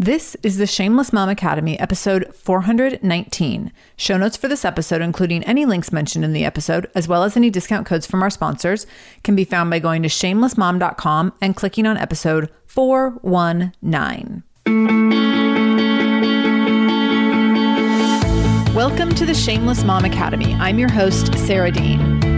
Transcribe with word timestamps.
This 0.00 0.36
is 0.44 0.58
the 0.58 0.66
Shameless 0.68 1.12
Mom 1.12 1.28
Academy, 1.28 1.76
episode 1.80 2.32
419. 2.32 3.72
Show 3.96 4.16
notes 4.16 4.36
for 4.36 4.46
this 4.46 4.64
episode, 4.64 5.02
including 5.02 5.42
any 5.42 5.66
links 5.66 5.90
mentioned 5.90 6.24
in 6.24 6.32
the 6.32 6.44
episode, 6.44 6.88
as 6.94 7.08
well 7.08 7.24
as 7.24 7.36
any 7.36 7.50
discount 7.50 7.84
codes 7.84 8.06
from 8.06 8.22
our 8.22 8.30
sponsors, 8.30 8.86
can 9.24 9.34
be 9.34 9.42
found 9.42 9.70
by 9.70 9.80
going 9.80 10.04
to 10.04 10.08
shamelessmom.com 10.08 11.32
and 11.42 11.56
clicking 11.56 11.84
on 11.84 11.96
episode 11.96 12.48
419. 12.66 14.44
Welcome 18.72 19.16
to 19.16 19.26
the 19.26 19.34
Shameless 19.34 19.82
Mom 19.82 20.04
Academy. 20.04 20.54
I'm 20.54 20.78
your 20.78 20.92
host, 20.92 21.36
Sarah 21.38 21.72
Dean. 21.72 22.37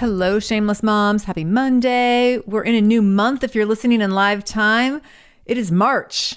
Hello, 0.00 0.38
shameless 0.38 0.80
moms. 0.80 1.24
Happy 1.24 1.42
Monday. 1.42 2.38
We're 2.46 2.62
in 2.62 2.76
a 2.76 2.80
new 2.80 3.02
month 3.02 3.42
if 3.42 3.56
you're 3.56 3.66
listening 3.66 4.00
in 4.00 4.12
live 4.12 4.44
time. 4.44 5.02
It 5.44 5.58
is 5.58 5.72
March. 5.72 6.36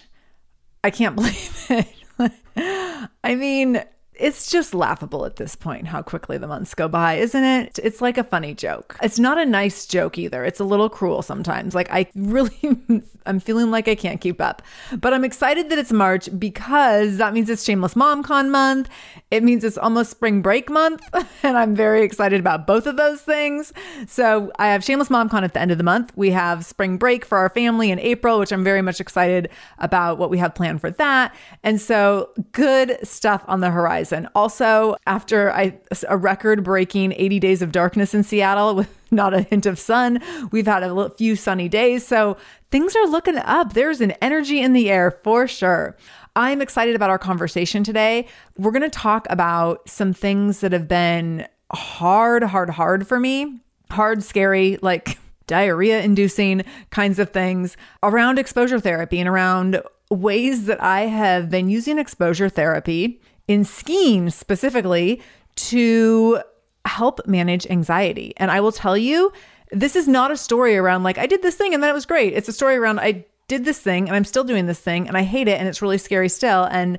I 0.84 0.90
can't 0.90 1.16
believe 1.16 1.68
it. 1.70 3.08
I 3.24 3.36
mean, 3.36 3.84
it's 4.22 4.52
just 4.52 4.74
laughable 4.74 5.26
at 5.26 5.38
this 5.38 5.56
point 5.56 5.88
how 5.88 6.02
quickly 6.02 6.38
the 6.38 6.48
months 6.48 6.74
go 6.74 6.88
by, 6.88 7.16
isn't 7.16 7.44
it? 7.44 7.80
It's 7.84 8.02
like 8.02 8.18
a 8.18 8.24
funny 8.24 8.54
joke. 8.54 8.96
It's 9.02 9.20
not 9.20 9.38
a 9.38 9.46
nice 9.46 9.86
joke 9.86 10.18
either. 10.18 10.46
It's 10.46 10.60
a 10.60 10.64
little 10.64 10.90
cruel 10.90 11.22
sometimes. 11.22 11.74
Like 11.74 11.92
I 11.92 12.08
really 12.16 13.04
I'm 13.26 13.40
feeling 13.40 13.72
like 13.72 13.88
I 13.88 13.96
can't 13.96 14.20
keep 14.20 14.42
up. 14.42 14.62
But 14.98 15.14
I'm 15.14 15.24
excited 15.24 15.70
that 15.70 15.78
it's 15.78 15.92
March 15.92 16.30
because 16.38 17.18
that 17.18 17.34
means 17.34 17.50
it's 17.50 17.64
Shameless 17.64 17.96
Mom 17.96 18.24
Con 18.24 18.50
month. 18.50 18.90
It 19.30 19.44
means 19.44 19.64
it's 19.64 19.78
almost 19.78 20.12
spring 20.12 20.42
break 20.42 20.70
month, 20.70 21.04
and 21.44 21.58
I'm 21.58 21.76
very 21.76 22.04
excited 22.04 22.40
about 22.40 22.68
both 22.68 22.86
of 22.86 22.98
those 22.98 23.22
things. 23.22 23.74
So, 24.08 24.52
I 24.58 24.68
have 24.68 24.84
Shameless 24.84 25.10
Mom 25.10 25.30
Con 25.30 25.44
at 25.44 25.54
the 25.54 25.62
end 25.62 25.72
of 25.72 25.78
the 25.78 25.84
month. 25.84 26.12
We 26.16 26.32
have 26.32 26.66
spring 26.66 26.98
break 26.98 27.26
for 27.26 27.38
our 27.38 27.50
family 27.50 27.92
in 27.92 28.00
April, 28.00 28.40
which 28.40 28.52
I'm 28.52 28.64
very 28.64 28.82
much 28.82 29.00
excited 29.00 29.50
about 29.78 30.18
what 30.18 30.30
we 30.30 30.38
have 30.40 30.54
planned 30.56 30.82
for 30.82 30.92
that. 30.92 31.36
And 31.64 31.80
so, 31.80 32.30
good 32.52 32.98
stuff 33.08 33.44
on 33.48 33.62
the 33.62 33.72
horizon. 33.72 34.11
And 34.12 34.28
Also, 34.36 34.96
after 35.06 35.52
I, 35.52 35.80
a 36.08 36.18
record 36.18 36.64
breaking 36.64 37.14
80 37.14 37.40
days 37.40 37.62
of 37.62 37.72
darkness 37.72 38.14
in 38.14 38.24
Seattle 38.24 38.76
with 38.76 38.98
not 39.12 39.34
a 39.34 39.42
hint 39.42 39.66
of 39.66 39.80
sun, 39.80 40.22
we've 40.52 40.66
had 40.66 40.84
a 40.84 41.10
few 41.12 41.36
sunny 41.36 41.70
days. 41.70 42.06
So 42.06 42.38
things 42.72 42.96
are 42.96 43.08
looking 43.08 43.38
up. 43.38 43.74
There's 43.74 44.02
an 44.02 44.12
energy 44.22 44.62
in 44.62 44.74
the 44.74 44.90
air 44.90 45.12
for 45.24 45.48
sure. 45.48 45.98
I'm 46.36 46.62
excited 46.62 46.96
about 46.96 47.10
our 47.10 47.20
conversation 47.20 47.84
today. 47.84 48.28
We're 48.58 48.72
going 48.72 48.82
to 48.84 48.90
talk 48.90 49.28
about 49.30 49.90
some 49.90 50.14
things 50.14 50.62
that 50.62 50.72
have 50.72 50.88
been 50.88 51.48
hard, 51.74 52.44
hard, 52.44 52.70
hard 52.70 53.08
for 53.08 53.20
me. 53.20 53.60
Hard, 53.90 54.24
scary, 54.24 54.78
like 54.82 55.20
diarrhea 55.48 56.02
inducing 56.02 56.64
kinds 56.92 57.20
of 57.20 57.32
things 57.32 57.76
around 58.04 58.40
exposure 58.40 58.80
therapy 58.80 59.20
and 59.20 59.28
around 59.28 59.82
ways 60.10 60.66
that 60.66 60.82
I 60.82 61.02
have 61.02 61.50
been 61.50 61.70
using 61.70 61.98
exposure 61.98 62.50
therapy 62.50 63.20
in 63.52 63.66
skiing 63.66 64.30
specifically 64.30 65.22
to 65.56 66.42
help 66.86 67.20
manage 67.28 67.68
anxiety. 67.68 68.34
And 68.38 68.50
I 68.50 68.62
will 68.62 68.72
tell 68.72 68.98
you, 68.98 69.34
this 69.72 69.96
is 69.96 70.08
not 70.08 70.32
a 70.32 70.38
story 70.38 70.78
around 70.78 71.04
like, 71.04 71.18
I 71.18 71.28
did 71.28 71.42
this 71.42 71.56
thing 71.56 71.74
and 71.74 71.84
then 71.84 71.90
it 71.90 71.94
was 71.94 72.06
great. 72.06 72.34
It's 72.34 72.48
a 72.48 72.54
story 72.54 72.78
around, 72.78 73.00
I 73.00 73.26
did 73.48 73.66
this 73.66 73.80
thing 73.80 74.08
and 74.08 74.16
I'm 74.16 74.24
still 74.24 74.46
doing 74.46 74.68
this 74.68 74.80
thing 74.80 75.08
and 75.08 75.18
I 75.18 75.24
hate 75.24 75.50
it 75.50 75.60
and 75.60 75.68
it's 75.68 75.82
really 75.82 75.98
scary 75.98 76.30
still. 76.30 76.64
And 76.64 76.98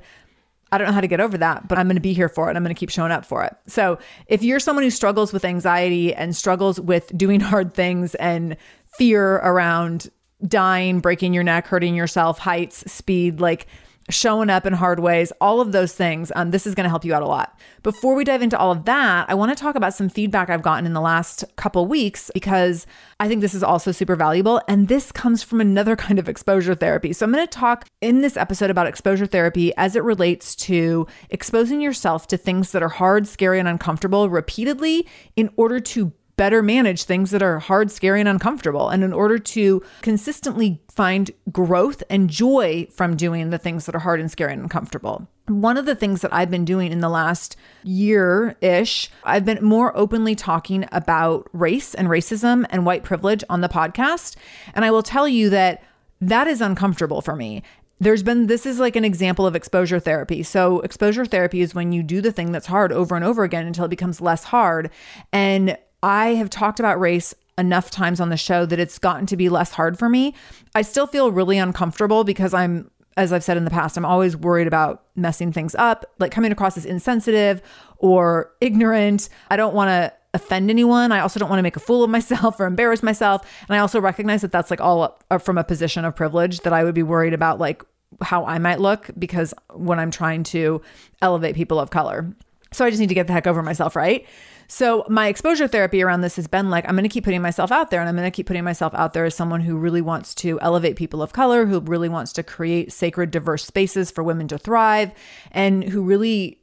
I 0.71 0.77
don't 0.77 0.87
know 0.87 0.93
how 0.93 1.01
to 1.01 1.07
get 1.07 1.19
over 1.19 1.37
that, 1.39 1.67
but 1.67 1.79
I'm 1.79 1.87
going 1.87 1.97
to 1.97 2.01
be 2.01 2.13
here 2.13 2.29
for 2.29 2.49
it. 2.49 2.55
I'm 2.55 2.63
going 2.63 2.73
to 2.73 2.79
keep 2.79 2.89
showing 2.89 3.11
up 3.11 3.25
for 3.25 3.43
it. 3.43 3.55
So, 3.67 3.99
if 4.25 4.41
you're 4.41 4.59
someone 4.59 4.83
who 4.83 4.89
struggles 4.89 5.31
with 5.31 5.45
anxiety 5.45 6.15
and 6.15 6.35
struggles 6.35 6.79
with 6.79 7.15
doing 7.15 7.39
hard 7.51 7.75
things 7.75 8.15
and 8.15 8.57
fear 8.97 9.35
around 9.35 10.09
dying, 10.47 10.99
breaking 10.99 11.33
your 11.33 11.43
neck, 11.43 11.67
hurting 11.67 11.93
yourself, 11.93 12.39
heights, 12.39 12.91
speed, 12.91 13.39
like 13.39 13.67
showing 14.09 14.49
up 14.49 14.65
in 14.65 14.73
hard 14.73 14.99
ways, 14.99 15.31
all 15.39 15.61
of 15.61 15.71
those 15.71 15.93
things. 15.93 16.31
Um, 16.35 16.51
this 16.51 16.67
is 16.67 16.75
going 16.75 16.83
to 16.83 16.89
help 16.89 17.05
you 17.05 17.13
out 17.13 17.23
a 17.23 17.27
lot. 17.27 17.57
Before 17.83 18.15
we 18.15 18.23
dive 18.23 18.41
into 18.41 18.57
all 18.57 18.71
of 18.71 18.85
that, 18.85 19.29
I 19.29 19.33
want 19.33 19.55
to 19.55 19.61
talk 19.61 19.75
about 19.75 19.93
some 19.93 20.09
feedback 20.09 20.49
I've 20.49 20.61
gotten 20.61 20.85
in 20.85 20.93
the 20.93 21.01
last 21.01 21.43
couple 21.55 21.85
weeks 21.85 22.29
because 22.33 22.85
I 23.19 23.27
think 23.27 23.41
this 23.41 23.53
is 23.53 23.63
also 23.63 23.91
super 23.91 24.15
valuable. 24.15 24.61
And 24.67 24.87
this 24.87 25.11
comes 25.11 25.43
from 25.43 25.61
another 25.61 25.95
kind 26.03 26.19
of 26.19 26.27
exposure 26.27 26.75
therapy. 26.75 27.13
So 27.13 27.25
I'm 27.25 27.31
going 27.31 27.45
to 27.45 27.51
talk 27.51 27.87
in 28.01 28.21
this 28.21 28.37
episode 28.37 28.69
about 28.69 28.87
exposure 28.87 29.25
therapy 29.25 29.73
as 29.77 29.95
it 29.95 30.03
relates 30.03 30.55
to 30.55 31.07
exposing 31.29 31.81
yourself 31.81 32.27
to 32.27 32.37
things 32.37 32.71
that 32.71 32.83
are 32.83 32.89
hard, 32.89 33.27
scary, 33.27 33.59
and 33.59 33.67
uncomfortable 33.67 34.29
repeatedly 34.29 35.07
in 35.35 35.49
order 35.55 35.79
to 35.79 36.13
better 36.43 36.61
manage 36.61 37.03
things 37.03 37.31
that 37.31 37.41
are 37.41 37.59
hard, 37.59 37.89
scary, 37.89 38.19
and 38.19 38.27
uncomfortable. 38.27 38.89
And 38.89 39.01
in 39.01 39.13
order 39.13 39.39
to 39.39 39.81
consistently 40.01 40.81
find 40.91 41.31
growth 41.53 42.03
and 42.09 42.29
joy 42.29 42.85
from 42.91 43.15
doing 43.15 43.49
the 43.49 43.57
things 43.57 43.85
that 43.85 43.95
are 43.95 43.99
hard 43.99 44.19
and 44.19 44.29
scary 44.29 44.51
and 44.51 44.63
uncomfortable. 44.63 45.25
One 45.47 45.77
of 45.77 45.85
the 45.85 45.95
things 45.95 46.19
that 46.19 46.33
I've 46.33 46.51
been 46.51 46.65
doing 46.65 46.91
in 46.91 46.99
the 46.99 47.07
last 47.07 47.55
year 47.83 48.57
ish, 48.59 49.09
I've 49.23 49.45
been 49.45 49.63
more 49.63 49.95
openly 49.95 50.35
talking 50.35 50.85
about 50.91 51.47
race 51.53 51.95
and 51.95 52.09
racism 52.09 52.65
and 52.69 52.85
white 52.85 53.05
privilege 53.05 53.45
on 53.49 53.61
the 53.61 53.69
podcast. 53.69 54.35
And 54.75 54.83
I 54.83 54.91
will 54.91 55.01
tell 55.01 55.29
you 55.29 55.49
that 55.49 55.81
that 56.19 56.47
is 56.49 56.59
uncomfortable 56.59 57.21
for 57.21 57.37
me. 57.37 57.63
There's 58.01 58.21
been, 58.21 58.47
this 58.47 58.65
is 58.65 58.81
like 58.81 58.97
an 58.97 59.05
example 59.05 59.47
of 59.47 59.55
exposure 59.55 60.01
therapy. 60.01 60.43
So, 60.43 60.81
exposure 60.81 61.25
therapy 61.25 61.61
is 61.61 61.73
when 61.73 61.93
you 61.93 62.03
do 62.03 62.19
the 62.19 62.33
thing 62.33 62.51
that's 62.51 62.67
hard 62.67 62.91
over 62.91 63.15
and 63.15 63.23
over 63.23 63.45
again 63.45 63.65
until 63.65 63.85
it 63.85 63.89
becomes 63.89 64.19
less 64.19 64.43
hard. 64.43 64.89
And 65.31 65.77
I 66.03 66.35
have 66.35 66.49
talked 66.49 66.79
about 66.79 66.99
race 66.99 67.33
enough 67.57 67.89
times 67.89 68.19
on 68.19 68.29
the 68.29 68.37
show 68.37 68.65
that 68.65 68.79
it's 68.79 68.99
gotten 68.99 69.25
to 69.27 69.37
be 69.37 69.49
less 69.49 69.71
hard 69.71 69.97
for 69.97 70.09
me. 70.09 70.35
I 70.75 70.81
still 70.81 71.07
feel 71.07 71.31
really 71.31 71.57
uncomfortable 71.57 72.23
because 72.23 72.53
I'm 72.53 72.91
as 73.15 73.31
I've 73.31 73.43
said 73.43 73.57
in 73.57 73.63
the 73.63 73.69
past, 73.69 73.95
I'm 73.95 74.05
always 74.05 74.35
worried 74.35 74.65
about 74.65 75.03
messing 75.15 75.51
things 75.51 75.75
up, 75.75 76.03
like 76.17 76.31
coming 76.31 76.51
across 76.51 76.77
as 76.77 76.85
insensitive 76.85 77.61
or 77.97 78.51
ignorant. 78.59 79.29
I 79.51 79.55
don't 79.55 79.75
want 79.75 79.89
to 79.89 80.11
offend 80.33 80.71
anyone. 80.71 81.11
I 81.11 81.19
also 81.19 81.39
don't 81.39 81.47
want 81.47 81.59
to 81.59 81.63
make 81.63 81.75
a 81.75 81.79
fool 81.79 82.03
of 82.03 82.09
myself 82.09 82.59
or 82.59 82.65
embarrass 82.65 83.03
myself. 83.03 83.47
And 83.67 83.75
I 83.75 83.79
also 83.79 84.01
recognize 84.01 84.41
that 84.41 84.51
that's 84.51 84.71
like 84.71 84.81
all 84.81 85.19
uh, 85.29 85.37
from 85.37 85.59
a 85.59 85.63
position 85.63 86.05
of 86.05 86.15
privilege 86.15 86.61
that 86.61 86.73
I 86.73 86.83
would 86.83 86.95
be 86.95 87.03
worried 87.03 87.35
about 87.35 87.59
like 87.59 87.83
how 88.21 88.45
I 88.45 88.57
might 88.57 88.79
look 88.79 89.09
because 89.17 89.53
when 89.73 89.99
I'm 89.99 90.09
trying 90.11 90.43
to 90.45 90.81
elevate 91.21 91.55
people 91.55 91.79
of 91.79 91.91
color. 91.91 92.33
So 92.71 92.83
I 92.83 92.89
just 92.89 92.99
need 92.99 93.09
to 93.09 93.15
get 93.15 93.27
the 93.27 93.33
heck 93.33 93.45
over 93.45 93.61
myself, 93.61 93.95
right? 93.95 94.25
So 94.73 95.05
my 95.07 95.27
exposure 95.27 95.67
therapy 95.67 96.01
around 96.01 96.21
this 96.21 96.35
has 96.35 96.47
been 96.47 96.71
like, 96.71 96.89
I'm 96.89 96.95
going 96.95 97.03
to 97.03 97.09
keep 97.09 97.25
putting 97.25 97.43
myself 97.43 97.71
out 97.71 97.91
there 97.91 97.99
and 97.99 98.09
I'm 98.09 98.15
going 98.15 98.25
to 98.25 98.35
keep 98.35 98.47
putting 98.47 98.63
myself 98.63 98.91
out 98.95 99.13
there 99.13 99.23
as 99.23 99.35
someone 99.35 99.61
who 99.61 99.77
really 99.77 100.01
wants 100.01 100.33
to 100.35 100.59
elevate 100.61 100.95
people 100.95 101.21
of 101.21 101.31
color, 101.31 101.67
who 101.67 101.79
really 101.79 102.09
wants 102.09 102.33
to 102.33 102.41
create 102.41 102.91
sacred, 102.91 103.29
diverse 103.29 103.63
spaces 103.63 104.09
for 104.09 104.23
women 104.23 104.47
to 104.47 104.57
thrive, 104.57 105.11
and 105.51 105.83
who 105.83 106.01
really 106.01 106.59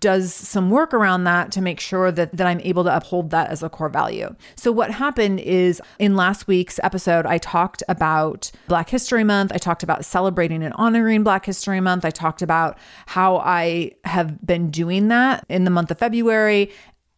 does 0.00 0.34
some 0.34 0.70
work 0.70 0.92
around 0.92 1.24
that 1.24 1.50
to 1.52 1.60
make 1.60 1.80
sure 1.80 2.12
that 2.12 2.36
that 2.36 2.46
I'm 2.46 2.60
able 2.60 2.84
to 2.84 2.94
uphold 2.94 3.30
that 3.30 3.50
as 3.50 3.62
a 3.62 3.70
core 3.70 3.88
value. 3.88 4.34
So 4.54 4.70
what 4.70 4.90
happened 4.90 5.40
is 5.40 5.80
in 5.98 6.14
last 6.14 6.46
week's 6.46 6.78
episode 6.82 7.26
I 7.26 7.38
talked 7.38 7.82
about 7.88 8.50
Black 8.68 8.90
History 8.90 9.24
Month, 9.24 9.50
I 9.52 9.58
talked 9.58 9.82
about 9.82 10.04
celebrating 10.04 10.62
and 10.62 10.74
honoring 10.74 11.24
Black 11.24 11.46
History 11.46 11.80
Month, 11.80 12.04
I 12.04 12.10
talked 12.10 12.42
about 12.42 12.76
how 13.06 13.38
I 13.38 13.92
have 14.04 14.44
been 14.44 14.70
doing 14.70 15.08
that 15.08 15.46
in 15.48 15.64
the 15.64 15.70
month 15.70 15.90
of 15.90 15.98
February 15.98 16.70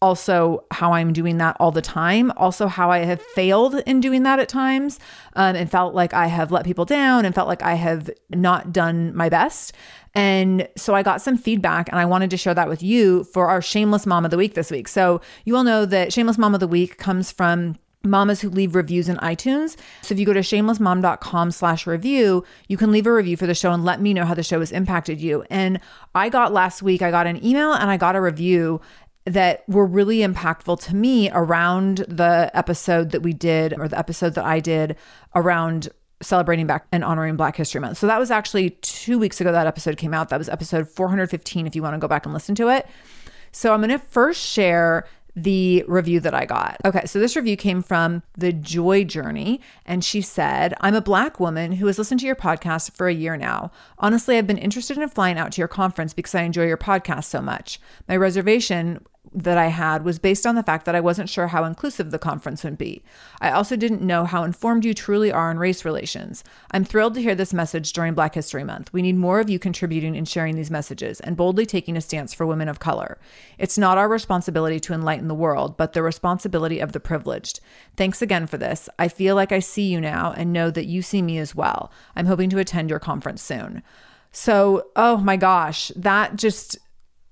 also 0.05 0.67
how 0.71 0.93
I'm 0.93 1.15
doing 1.15 1.39
that 1.39 1.57
all 1.59 1.73
the 1.73 1.81
time, 1.81 2.31
also 2.37 2.67
how 2.67 2.91
I 2.91 2.99
have 2.99 3.23
failed 3.23 3.77
in 3.87 4.03
doing 4.03 4.23
that 4.25 4.39
at 4.39 4.51
times 4.51 5.01
um, 5.35 5.57
and 5.57 5.71
felt 5.71 5.95
like 5.95 6.13
I 6.13 6.27
have 6.27 6.53
let 6.53 6.67
people 6.67 6.85
down 6.85 7.25
and 7.25 7.35
felt 7.35 7.49
like 7.49 7.63
I 7.63 7.73
have 7.73 8.11
not 8.29 8.71
done 8.71 9.17
my 9.17 9.31
best. 9.31 9.73
And 10.15 10.69
so 10.77 10.95
I 10.95 11.03
got 11.03 11.23
some 11.23 11.39
feedback 11.39 11.89
and 11.89 11.99
I 11.99 12.05
wanted 12.05 12.29
to 12.31 12.37
share 12.37 12.53
that 12.53 12.69
with 12.69 12.83
you 12.83 13.25
for 13.25 13.49
our 13.49 13.63
Shameless 13.63 14.05
Mom 14.05 14.27
of 14.27 14.31
the 14.31 14.37
Week 14.37 14.53
this 14.53 14.71
week. 14.71 14.89
So 14.89 15.23
you 15.47 15.57
all 15.57 15.65
know 15.65 15.87
that 15.87 16.13
Shameless 16.13 16.37
Mom 16.37 16.53
of 16.53 16.61
the 16.61 16.69
Week 16.69 16.99
comes 16.99 17.33
from 17.33 17.79
mamas 18.05 18.41
who 18.41 18.51
leave 18.51 18.75
reviews 18.75 19.09
in 19.09 19.17
iTunes. 19.17 19.77
So 20.03 20.13
if 20.13 20.19
you 20.19 20.27
go 20.27 20.33
to 20.33 20.41
shamelessmom.com 20.41 21.51
slash 21.51 21.87
review, 21.87 22.45
you 22.69 22.77
can 22.77 22.93
leave 22.93 23.07
a 23.07 23.13
review 23.13 23.37
for 23.37 23.47
the 23.47 23.55
show 23.55 23.73
and 23.73 23.85
let 23.85 24.01
me 24.01 24.15
know 24.15 24.25
how 24.25 24.35
the 24.35 24.43
show 24.43 24.61
has 24.61 24.73
impacted 24.73 25.21
you. 25.21 25.45
And 25.51 25.81
I 26.15 26.29
got 26.29 26.53
last 26.53 26.83
week, 26.83 27.03
I 27.03 27.11
got 27.11 27.27
an 27.27 27.45
email 27.45 27.73
and 27.73 27.91
I 27.91 27.97
got 27.97 28.17
a 28.17 28.21
review 28.21 28.81
that 29.27 29.65
were 29.69 29.87
really 29.87 30.19
impactful 30.19 30.81
to 30.85 30.95
me 30.95 31.31
around 31.31 31.99
the 32.09 32.51
episode 32.53 33.11
that 33.13 33.23
we 33.23 33.33
did, 33.33 33.73
or 33.79 33.89
the 33.89 33.99
episode 33.99 34.35
that 34.35 34.45
I 34.45 34.61
did 34.61 34.97
around 35.35 35.89
celebrating 36.23 36.67
back 36.67 36.87
and 36.93 37.05
honoring 37.05 37.37
Black 37.37 37.57
History 37.57 37.81
Month. 37.81 37.99
So 37.99 38.07
that 38.07 38.19
was 38.19 38.31
actually 38.31 38.71
two 38.83 39.19
weeks 39.19 39.41
ago 39.41 39.53
that 39.53 39.67
episode 39.67 39.97
came 39.97 40.15
out. 40.15 40.29
That 40.29 40.39
was 40.39 40.49
episode 40.49 40.89
415 40.89 41.67
if 41.67 41.75
you 41.75 41.83
want 41.83 41.95
to 41.95 41.99
go 41.99 42.09
back 42.09 42.27
and 42.27 42.33
listen 42.35 42.55
to 42.57 42.69
it. 42.69 42.87
So 43.53 43.73
I'm 43.73 43.81
going 43.81 43.91
to 43.91 43.99
first 43.99 44.41
share 44.41 45.07
the 45.37 45.85
review 45.89 46.21
that 46.21 46.35
I 46.35 46.45
got. 46.45 46.77
Okay, 46.85 47.07
so 47.07 47.19
this 47.19 47.35
review 47.35 47.57
came 47.57 47.83
from 47.83 48.23
The 48.39 48.53
Joy 48.53 49.05
Journey, 49.05 49.61
and 49.85 50.05
she 50.05 50.21
said, 50.21 50.75
I'm 50.81 50.95
a 50.95 51.01
Black 51.01 51.41
woman 51.41 51.73
who 51.73 51.87
has 51.89 51.99
listened 51.99 52.21
to 52.21 52.27
your 52.27 52.37
podcast 52.37 52.93
for 52.93 53.09
a 53.09 53.15
year 53.15 53.37
now. 53.37 53.73
Honestly, 53.99 54.39
I've 54.39 54.47
been 54.47 54.59
interested 54.59 54.97
in 54.97 55.09
flying 55.09 55.39
out 55.39 55.53
to 55.53 55.61
your 55.61 55.69
conference 55.69 56.15
because 56.15 56.35
I 56.35 56.43
enjoy 56.43 56.67
your 56.67 56.77
podcast 56.77 57.25
so 57.25 57.41
much. 57.41 57.81
My 58.09 58.17
reservation 58.17 59.05
that 59.35 59.59
I 59.59 59.67
had 59.67 60.05
was 60.05 60.21
based 60.21 60.47
on 60.47 60.55
the 60.55 60.63
fact 60.63 60.85
that 60.87 60.95
I 60.95 61.01
wasn't 61.01 61.29
sure 61.29 61.49
how 61.49 61.65
inclusive 61.65 62.13
the 62.13 62.19
conference 62.21 62.63
would 62.63 62.79
be. 62.79 63.03
I 63.41 63.51
also 63.51 63.75
didn't 63.75 64.01
know 64.01 64.25
how 64.25 64.45
informed 64.45 64.85
you 64.85 64.95
truly 64.95 65.33
are 65.33 65.51
on 65.51 65.59
race 65.59 65.85
relations. 65.85 66.45
I'm 66.71 66.85
thrilled 66.85 67.15
to 67.15 67.23
hear 67.23 67.35
this 67.35 67.53
message 67.53 67.93
during 67.93 68.15
Black 68.15 68.35
History 68.37 68.63
Month. 68.63 68.93
We 68.93 69.03
need 69.03 69.17
more 69.17 69.41
of 69.41 69.51
you 69.51 69.59
contributing 69.59 70.17
and 70.17 70.29
sharing 70.29 70.55
these 70.55 70.71
messages 70.71 71.19
and 71.21 71.37
boldly 71.37 71.67
taking 71.67 71.97
a 71.97 72.01
stance 72.01 72.33
for 72.33 72.47
women 72.47 72.69
of 72.69 72.79
color. 72.79 73.19
It's 73.59 73.77
not 73.77 73.99
our 73.99 74.09
responsibility 74.09 74.79
to 74.81 74.95
enlighten 74.95 75.27
the 75.27 75.35
world, 75.35 75.77
but 75.77 75.95
the 75.95 76.03
responsibility 76.03 76.79
of 76.79 76.93
the 76.93 77.01
privileged. 77.01 77.59
Thanks 77.97 78.23
again 78.23 78.47
for 78.47 78.57
this. 78.57 78.89
I 79.01 79.09
feel 79.09 79.35
like 79.35 79.51
I 79.51 79.59
see 79.59 79.91
you 79.91 80.01
now 80.01 80.33
and 80.37 80.53
know 80.53 80.71
that 80.71 80.87
you 80.87 81.03
see 81.03 81.23
me 81.23 81.39
as 81.39 81.57
well. 81.57 81.91
I'm 82.15 82.27
hoping 82.27 82.51
to 82.51 82.59
attend 82.61 82.89
your 82.89 83.01
conference 83.01 83.43
soon. 83.43 83.83
So, 84.31 84.89
oh 84.97 85.19
my 85.19 85.37
gosh, 85.37 85.93
that 85.95 86.35
just 86.35 86.77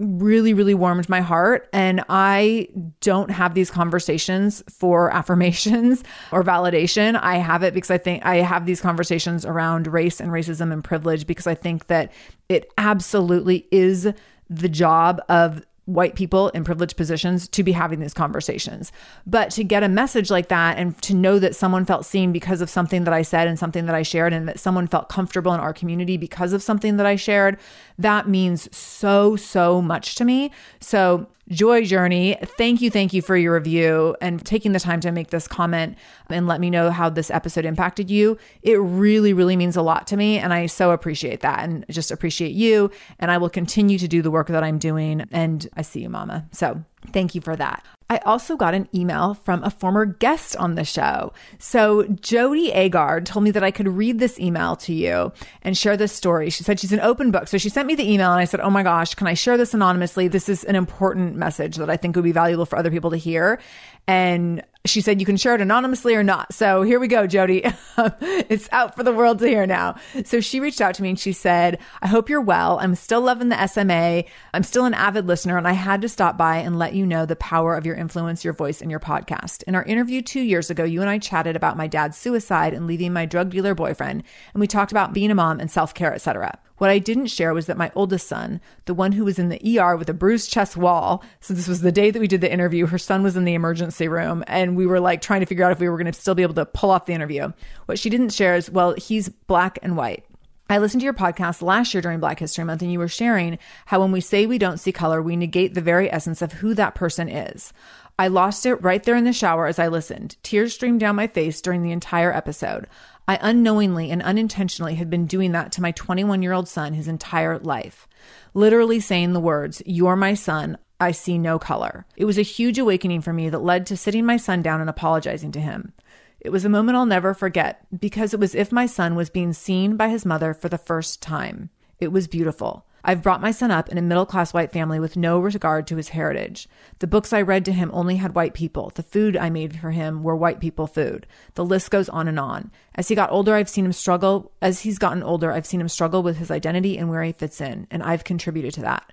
really, 0.03 0.53
really 0.53 0.75
warmed 0.75 1.09
my 1.09 1.21
heart. 1.21 1.69
And 1.73 2.05
I 2.09 2.69
don't 3.01 3.31
have 3.31 3.55
these 3.55 3.71
conversations 3.71 4.63
for 4.69 5.11
affirmations 5.15 6.03
or 6.31 6.43
validation. 6.43 7.19
I 7.23 7.37
have 7.37 7.63
it 7.63 7.75
because 7.75 7.91
I 7.91 7.99
think 7.99 8.25
I 8.25 8.37
have 8.37 8.67
these 8.67 8.81
conversations 8.81 9.45
around 9.45 9.87
race 9.87 10.21
and 10.21 10.31
racism 10.31 10.73
and 10.73 10.83
privilege 10.83 11.27
because 11.27 11.47
I 11.47 11.55
think 11.55 11.87
that 11.87 12.13
it 12.49 12.73
absolutely 12.77 13.67
is 13.71 14.13
the 14.51 14.69
job 14.69 15.21
of 15.29 15.63
white 15.87 16.15
people 16.15 16.49
in 16.51 16.63
privileged 16.63 16.97
positions 16.97 17.49
to 17.49 17.63
be 17.63 17.73
having 17.73 17.99
these 17.99 18.15
conversations. 18.15 18.93
But 19.27 19.51
to 19.53 19.65
get 19.65 19.83
a 19.83 19.89
message 19.89 20.31
like 20.31 20.49
that 20.49 20.79
and 20.79 21.01
to 21.03 21.15
know 21.15 21.39
that 21.41 21.57
someone 21.57 21.85
felt 21.85 22.07
seen 22.07 22.33
because 22.33 22.61
of 22.61 22.71
something 22.71 23.05
that 23.05 23.15
I 23.15 23.23
said 23.23 23.49
and 23.49 23.59
something 23.59 23.87
that 23.87 23.95
I 23.95 24.03
shared, 24.03 24.33
and 24.33 24.49
that 24.49 24.61
someone 24.61 24.87
felt 24.87 25.09
comfortable 25.09 25.53
in 25.53 25.61
our 25.61 25.73
community 25.73 26.17
because 26.17 26.53
of 26.53 26.63
something 26.63 26.99
that 26.99 27.07
I 27.07 27.17
shared, 27.17 27.59
that 28.03 28.29
means 28.29 28.75
so, 28.77 29.37
so 29.37 29.81
much 29.83 30.15
to 30.17 30.25
me. 30.25 30.51
So 30.81 31.27
Joy 31.49 31.85
Journey, 31.85 32.37
thank 32.43 32.81
you, 32.81 32.91
thank 32.91 33.13
you 33.13 33.21
for 33.21 33.37
your 33.37 33.55
review 33.55 34.17
and 34.21 34.45
taking 34.45 34.73
the 34.73 34.81
time 34.81 35.01
to 35.01 35.11
make 35.11 35.31
this 35.31 35.49
comment 35.49 35.99
and 36.31 36.47
let 36.47 36.61
me 36.61 36.71
know 36.71 36.91
how 36.91 37.11
this 37.11 37.31
episode 37.31 37.65
impacted 37.65 38.11
you. 38.11 38.39
It 38.63 38.81
really, 38.81 39.33
really 39.33 39.57
means 39.57 39.77
a 39.77 39.83
lot 39.83 40.07
to 40.09 40.17
me. 40.17 40.39
And 40.39 40.53
I 40.53 40.67
so 40.67 40.93
appreciate 40.93 41.41
that 41.41 41.61
and 41.61 41.85
just 41.91 42.11
appreciate 42.11 42.53
you. 42.53 42.91
And 43.19 43.31
I 43.31 43.39
will 43.39 43.51
continue 43.51 43.99
to 43.99 44.09
do 44.09 44.23
the 44.23 44.31
work 44.31 44.49
that 44.49 44.63
I'm 44.63 44.79
doing. 44.79 45.27
And 45.33 45.69
I 45.77 45.83
see 45.83 46.01
you, 46.01 46.09
Mama. 46.09 46.47
So 46.53 46.83
thank 47.09 47.35
you 47.35 47.41
for 47.41 47.57
that. 47.57 47.85
I 48.13 48.19
also 48.27 48.57
got 48.57 48.75
an 48.75 48.91
email 48.95 49.33
from 49.33 49.65
a 49.65 49.71
former 49.71 50.05
guest 50.05 50.55
on 50.57 50.75
the 50.75 50.85
show. 50.85 51.33
So 51.59 52.03
Jody 52.21 52.71
Agard 52.71 53.25
told 53.25 53.43
me 53.43 53.51
that 53.53 53.65
I 53.65 53.71
could 53.71 53.89
read 53.89 54.19
this 54.19 54.39
email 54.39 54.77
to 54.77 54.93
you 54.93 55.33
and 55.63 55.79
share 55.79 55.97
this 55.97 56.13
story. 56.13 56.51
She 56.51 56.63
said 56.63 56.79
she's 56.79 56.93
an 56.93 57.01
open 57.01 57.31
book. 57.31 57.49
So 57.49 57.57
she 57.57 57.71
sent 57.71 57.87
me 57.87 57.95
the 57.95 58.13
email 58.13 58.31
and 58.31 58.39
I 58.39 58.45
said, 58.45 58.61
Oh 58.61 58.69
my 58.69 58.83
gosh, 58.83 59.15
can 59.15 59.27
I 59.27 59.33
share 59.33 59.57
this 59.57 59.73
anonymously? 59.73 60.29
This 60.29 60.51
is 60.51 60.63
an 60.65 60.77
important 60.77 61.37
message 61.37 61.77
that 61.77 61.89
I 61.89 61.97
think 61.97 62.15
would 62.17 62.23
be 62.25 62.33
valuable 62.33 62.67
for 62.67 62.77
other 62.77 62.91
people 62.91 63.11
to 63.13 63.17
hear. 63.17 63.59
And 64.07 64.63
she 64.85 65.01
said 65.01 65.21
you 65.21 65.27
can 65.27 65.37
share 65.37 65.55
it 65.55 65.61
anonymously 65.61 66.15
or 66.15 66.25
not. 66.25 66.53
So 66.53 66.83
here 66.83 66.99
we 66.99 67.07
go, 67.07 67.27
Jody. 67.27 67.63
it's 68.21 68.69
out 68.73 68.97
for 68.97 69.05
the 69.05 69.13
world 69.13 69.39
to 69.39 69.47
hear 69.47 69.65
now. 69.65 69.95
So 70.25 70.41
she 70.41 70.59
reached 70.59 70.81
out 70.81 70.95
to 70.97 71.03
me 71.03 71.11
and 71.11 71.19
she 71.19 71.33
said, 71.33 71.79
I 72.03 72.09
hope 72.09 72.29
you're 72.29 72.41
well. 72.41 72.81
I'm 72.81 72.97
still 72.97 73.21
loving 73.21 73.49
the 73.49 73.67
SMA. 73.67 74.25
I'm 74.53 74.63
still 74.65 74.85
an 74.85 74.95
avid 74.95 75.29
listener 75.29 75.57
and 75.57 75.69
I 75.69 75.73
had 75.73 76.03
to 76.03 76.09
stop 76.09 76.37
by 76.37 76.57
and 76.57 76.79
let 76.79 76.95
you 76.95 77.07
know 77.07 77.27
the 77.27 77.37
power 77.37 77.77
of 77.77 77.87
your 77.87 77.95
influence, 77.95 78.45
your 78.45 78.55
voice, 78.55 78.81
and 78.81 78.91
your 78.91 79.01
podcast. 79.01 79.63
In 79.65 79.77
our 79.77 79.85
interview 79.85 80.21
two 80.21 80.41
years 80.41 80.69
ago, 80.69 80.83
you 80.83 81.01
and 81.01 81.11
I 81.11 81.19
chatted 81.19 81.55
about 81.55 81.77
my 81.77 81.87
dad's 81.87 82.17
suicide 82.19 82.75
and 82.75 82.89
leaving 82.89 83.13
my 83.13 83.25
drug 83.25 83.51
dealer 83.51 83.75
boyfriend. 83.75 84.25
And 84.53 84.61
we 84.61 84.67
talked 84.67 84.91
about 84.91 85.13
being 85.13 85.31
a 85.31 85.35
mom 85.35 85.61
and 85.61 85.71
self 85.71 85.95
care, 85.95 86.13
etc. 86.13 86.59
What 86.83 86.91
I 86.91 86.99
didn't 86.99 87.29
share 87.29 87.55
was 87.55 87.67
that 87.67 87.77
my 87.77 87.93
oldest 87.95 88.27
son, 88.27 88.61
the 88.87 88.93
one 88.93 89.13
who 89.13 89.25
was 89.25 89.39
in 89.39 89.51
the 89.51 89.79
ER 89.79 89.97
with 89.97 90.09
a 90.09 90.13
bruised 90.13 90.51
chest 90.51 90.77
wall, 90.77 91.23
so 91.39 91.55
this 91.55 91.69
was 91.69 91.81
the 91.81 91.93
day 91.93 92.11
that 92.11 92.19
we 92.19 92.27
did 92.27 92.41
the 92.41 92.53
interview, 92.53 92.87
her 92.87 92.99
son 92.99 93.23
was 93.23 93.37
in 93.37 93.45
the 93.45 93.55
emergency 93.55 94.09
room 94.09 94.43
and 94.49 94.77
we 94.77 94.85
were 94.85 94.99
like 94.99 95.21
trying 95.21 95.39
to 95.39 95.47
figure 95.47 95.65
out 95.65 95.71
if 95.71 95.79
we 95.79 95.89
were 95.89 95.97
going 95.97 96.11
to 96.11 96.21
still 96.21 96.35
be 96.35 96.43
able 96.43 96.55
to 96.55 96.67
pull 96.67 96.91
off 96.91 97.07
the 97.07 97.13
interview. 97.13 97.53
What 97.87 98.01
she 98.01 98.11
didn't 98.11 98.31
share 98.31 98.57
is, 98.57 98.69
well, 98.69 98.95
he's 98.95 99.29
black 99.29 99.79
and 99.81 99.97
white. 99.97 100.25
I 100.69 100.79
listened 100.79 101.03
to 101.03 101.05
your 101.05 101.15
podcast 101.15 101.63
last 101.63 101.95
year 101.95 102.01
during 102.01 102.19
Black 102.19 102.41
History 102.41 102.65
Month, 102.65 102.83
and 102.83 102.91
you 102.91 102.99
were 102.99 103.07
sharing 103.07 103.61
how 103.87 104.01
when 104.01 104.11
we 104.11 104.21
say 104.21 104.47
we 104.47 104.59
don't 104.59 104.79
see 104.79 104.91
color, 104.91 105.23
we 105.23 105.37
negate 105.37 105.75
the 105.75 105.81
very 105.83 106.11
essence 106.11 106.43
of 106.43 106.55
who 106.55 106.75
that 106.75 106.97
person 106.97 107.29
is. 107.29 107.73
I 108.19 108.29
lost 108.29 108.67
it 108.67 108.83
right 108.83 109.03
there 109.03 109.17
in 109.17 109.25
the 109.25 109.33
shower 109.33 109.67
as 109.67 109.79
I 109.79 109.89
listened. 109.89 110.37
Tears 110.43 110.75
streamed 110.75 111.01
down 111.01 111.17
my 111.17 111.27
face 111.27 111.61
during 111.61 111.83
the 111.83 111.93
entire 111.93 112.33
episode. 112.33 112.87
I 113.29 113.39
unknowingly 113.41 114.11
and 114.11 114.23
unintentionally 114.23 114.97
had 114.97 115.09
been 115.09 115.27
doing 115.27 115.53
that 115.53 115.73
to 115.73 115.83
my 115.83 115.93
21 115.93 116.43
year 116.43 116.53
old 116.53 116.69
son 116.69 116.95
his 116.95 117.09
entire 117.09 117.59
life. 117.59 118.09
Literally 118.55 119.01
saying 119.01 119.33
the 119.33 119.41
words, 119.41 119.83
You're 119.87 120.17
my 120.17 120.35
son. 120.35 120.79
I 121.01 121.11
see 121.11 121.37
no 121.37 121.59
color. 121.59 122.07
It 122.17 122.27
was 122.27 122.39
a 122.39 122.43
huge 122.43 122.79
awakening 122.79 123.23
for 123.23 123.33
me 123.33 123.49
that 123.49 123.59
led 123.59 123.87
to 123.87 123.97
sitting 123.97 124.25
my 124.25 124.37
son 124.37 124.63
down 124.63 124.81
and 124.81 124.89
apologizing 124.89 125.51
to 125.53 125.61
him. 125.61 125.93
It 126.41 126.51
was 126.51 126.65
a 126.65 126.69
moment 126.69 126.97
I'll 126.97 127.07
never 127.07 127.35
forget 127.35 127.87
because 127.99 128.35
it 128.35 128.41
was 128.41 128.55
if 128.55 128.73
my 128.73 128.87
son 128.87 129.15
was 129.15 129.31
being 129.31 129.53
seen 129.53 129.97
by 129.97 130.09
his 130.09 130.27
mother 130.27 130.55
for 130.55 130.69
the 130.69 130.79
first 130.79 131.23
time. 131.23 131.71
It 131.99 132.13
was 132.13 132.27
beautiful. 132.27 132.87
I've 133.05 133.23
brought 133.23 133.41
my 133.41 133.51
son 133.51 133.71
up 133.71 133.89
in 133.89 133.99
a 133.99 134.03
middle 134.03 134.27
class 134.27 134.55
white 134.55 134.73
family 134.73 135.01
with 135.01 135.17
no 135.17 135.41
regard 135.41 135.87
to 135.89 135.97
his 135.97 136.11
heritage. 136.11 136.69
The 137.01 137.07
books 137.07 137.33
I 137.33 137.43
read 137.43 137.65
to 137.65 137.73
him 137.73 137.91
only 137.93 138.17
had 138.17 138.35
white 138.35 138.55
people. 138.55 138.93
The 138.95 139.03
food 139.03 139.37
I 139.37 139.51
made 139.51 139.79
for 139.79 139.91
him 139.91 140.23
were 140.23 140.37
white 140.37 140.61
people 140.61 140.87
food. 140.87 141.27
The 141.55 141.65
list 141.65 141.91
goes 141.91 142.09
on 142.09 142.29
and 142.29 142.39
on. 142.39 142.71
As 142.95 143.09
he 143.09 143.15
got 143.15 143.33
older, 143.33 143.55
I've 143.55 143.69
seen 143.69 143.85
him 143.85 143.93
struggle. 143.93 144.53
As 144.63 144.81
he's 144.81 144.99
gotten 144.99 145.23
older, 145.23 145.51
I've 145.51 145.67
seen 145.67 145.81
him 145.81 145.89
struggle 145.89 146.23
with 146.23 146.37
his 146.37 146.51
identity 146.51 146.97
and 146.97 147.09
where 147.09 147.25
he 147.25 147.33
fits 147.33 147.61
in, 147.61 147.89
and 147.91 148.03
I've 148.03 148.25
contributed 148.25 148.75
to 148.75 148.83
that. 148.83 149.13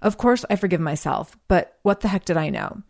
Of 0.00 0.16
course, 0.16 0.44
I 0.48 0.56
forgive 0.56 0.80
myself, 0.80 1.36
but 1.48 1.76
what 1.82 2.00
the 2.00 2.08
heck 2.08 2.24
did 2.24 2.36
I 2.36 2.50
know? 2.50 2.82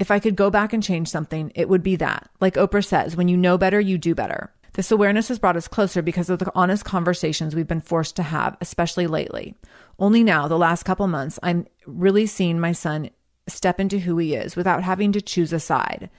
If 0.00 0.10
I 0.10 0.18
could 0.18 0.36
go 0.36 0.50
back 0.50 0.72
and 0.72 0.82
change 0.82 1.08
something, 1.08 1.52
it 1.54 1.68
would 1.68 1.82
be 1.82 1.96
that. 1.96 2.28
Like 2.40 2.54
Oprah 2.54 2.84
says, 2.84 3.16
when 3.16 3.28
you 3.28 3.36
know 3.36 3.58
better, 3.58 3.80
you 3.80 3.98
do 3.98 4.14
better. 4.14 4.52
This 4.78 4.92
awareness 4.92 5.26
has 5.26 5.40
brought 5.40 5.56
us 5.56 5.66
closer 5.66 6.02
because 6.02 6.30
of 6.30 6.38
the 6.38 6.52
honest 6.54 6.84
conversations 6.84 7.52
we've 7.52 7.66
been 7.66 7.80
forced 7.80 8.14
to 8.14 8.22
have, 8.22 8.56
especially 8.60 9.08
lately. 9.08 9.56
Only 9.98 10.22
now, 10.22 10.46
the 10.46 10.56
last 10.56 10.84
couple 10.84 11.08
months, 11.08 11.36
I'm 11.42 11.66
really 11.84 12.26
seeing 12.26 12.60
my 12.60 12.70
son 12.70 13.10
step 13.48 13.80
into 13.80 13.98
who 13.98 14.16
he 14.18 14.36
is 14.36 14.54
without 14.54 14.84
having 14.84 15.10
to 15.10 15.20
choose 15.20 15.52
a 15.52 15.58
side, 15.58 16.10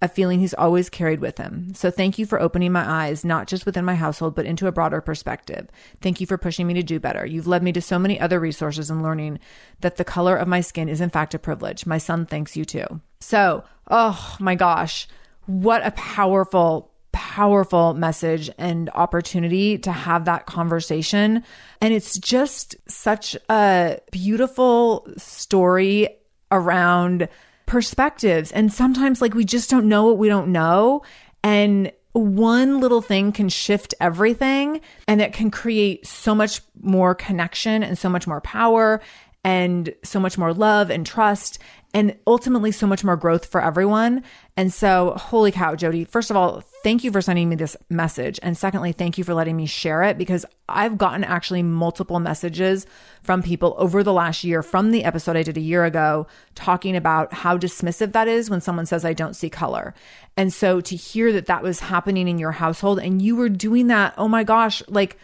a 0.00 0.08
feeling 0.08 0.40
he's 0.40 0.52
always 0.52 0.90
carried 0.90 1.20
with 1.20 1.38
him. 1.38 1.74
So 1.74 1.92
thank 1.92 2.18
you 2.18 2.26
for 2.26 2.42
opening 2.42 2.72
my 2.72 2.84
eyes, 2.84 3.24
not 3.24 3.46
just 3.46 3.66
within 3.66 3.84
my 3.84 3.94
household, 3.94 4.34
but 4.34 4.46
into 4.46 4.66
a 4.66 4.72
broader 4.72 5.00
perspective. 5.00 5.68
Thank 6.00 6.20
you 6.20 6.26
for 6.26 6.36
pushing 6.36 6.66
me 6.66 6.74
to 6.74 6.82
do 6.82 6.98
better. 6.98 7.24
You've 7.24 7.46
led 7.46 7.62
me 7.62 7.70
to 7.70 7.80
so 7.80 8.00
many 8.00 8.18
other 8.18 8.40
resources 8.40 8.90
and 8.90 9.04
learning 9.04 9.38
that 9.80 9.96
the 9.96 10.04
color 10.04 10.34
of 10.34 10.48
my 10.48 10.60
skin 10.60 10.88
is 10.88 11.00
in 11.00 11.10
fact 11.10 11.34
a 11.34 11.38
privilege. 11.38 11.86
My 11.86 11.98
son 11.98 12.26
thanks 12.26 12.56
you 12.56 12.64
too. 12.64 13.00
So, 13.20 13.62
oh 13.88 14.36
my 14.40 14.56
gosh, 14.56 15.06
what 15.46 15.86
a 15.86 15.92
powerful 15.92 16.91
powerful 17.22 17.94
message 17.94 18.50
and 18.58 18.90
opportunity 18.94 19.78
to 19.78 19.92
have 19.92 20.24
that 20.24 20.44
conversation. 20.46 21.44
And 21.80 21.94
it's 21.94 22.18
just 22.18 22.74
such 22.88 23.36
a 23.48 24.00
beautiful 24.10 25.06
story 25.16 26.08
around 26.50 27.28
perspectives. 27.66 28.50
And 28.50 28.72
sometimes, 28.72 29.22
like, 29.22 29.34
we 29.34 29.44
just 29.44 29.70
don't 29.70 29.88
know 29.88 30.06
what 30.06 30.18
we 30.18 30.28
don't 30.28 30.50
know. 30.50 31.02
And 31.44 31.92
one 32.10 32.80
little 32.80 33.00
thing 33.00 33.30
can 33.30 33.48
shift 33.48 33.94
everything 34.00 34.80
and 35.06 35.22
it 35.22 35.32
can 35.32 35.50
create 35.52 36.04
so 36.04 36.34
much 36.34 36.60
more 36.82 37.14
connection 37.14 37.84
and 37.84 37.96
so 37.96 38.08
much 38.08 38.26
more 38.26 38.40
power 38.40 39.00
and 39.44 39.94
so 40.04 40.20
much 40.20 40.38
more 40.38 40.54
love 40.54 40.90
and 40.90 41.04
trust 41.04 41.58
and 41.94 42.16
ultimately 42.26 42.72
so 42.72 42.86
much 42.86 43.04
more 43.04 43.16
growth 43.16 43.46
for 43.46 43.62
everyone. 43.62 44.22
And 44.56 44.72
so, 44.72 45.12
holy 45.16 45.52
cow, 45.52 45.74
Jody, 45.74 46.04
first 46.04 46.30
of 46.30 46.36
all, 46.36 46.62
thank 46.82 47.04
you 47.04 47.10
for 47.10 47.20
sending 47.20 47.48
me 47.48 47.56
this 47.56 47.76
message. 47.90 48.40
And 48.42 48.56
secondly, 48.56 48.92
thank 48.92 49.18
you 49.18 49.24
for 49.24 49.34
letting 49.34 49.56
me 49.56 49.66
share 49.66 50.02
it 50.04 50.16
because 50.16 50.46
I've 50.68 50.96
gotten 50.96 51.22
actually 51.22 51.62
multiple 51.62 52.18
messages 52.18 52.86
from 53.22 53.42
people 53.42 53.74
over 53.76 54.02
the 54.02 54.12
last 54.12 54.42
year 54.42 54.62
from 54.62 54.90
the 54.90 55.04
episode 55.04 55.36
I 55.36 55.42
did 55.42 55.58
a 55.58 55.60
year 55.60 55.84
ago 55.84 56.26
talking 56.54 56.96
about 56.96 57.34
how 57.34 57.58
dismissive 57.58 58.12
that 58.12 58.28
is 58.28 58.48
when 58.48 58.60
someone 58.60 58.86
says, 58.86 59.04
I 59.04 59.12
don't 59.12 59.36
see 59.36 59.50
color. 59.50 59.92
And 60.36 60.52
so 60.52 60.80
to 60.80 60.96
hear 60.96 61.32
that 61.32 61.46
that 61.46 61.62
was 61.62 61.80
happening 61.80 62.26
in 62.26 62.38
your 62.38 62.52
household 62.52 63.00
and 63.00 63.20
you 63.20 63.36
were 63.36 63.50
doing 63.50 63.88
that, 63.88 64.14
oh 64.16 64.28
my 64.28 64.44
gosh, 64.44 64.82
like, 64.88 65.18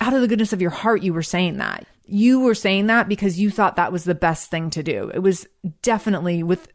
out 0.00 0.12
of 0.12 0.20
the 0.20 0.28
goodness 0.28 0.52
of 0.52 0.60
your 0.60 0.70
heart, 0.70 1.02
you 1.02 1.14
were 1.14 1.22
saying 1.22 1.56
that 1.56 1.86
you 2.06 2.40
were 2.40 2.54
saying 2.54 2.86
that 2.86 3.08
because 3.08 3.40
you 3.40 3.50
thought 3.50 3.76
that 3.76 3.92
was 3.92 4.04
the 4.04 4.14
best 4.14 4.50
thing 4.50 4.70
to 4.70 4.82
do. 4.82 5.10
It 5.14 5.20
was 5.20 5.46
definitely 5.82 6.42
with 6.42 6.68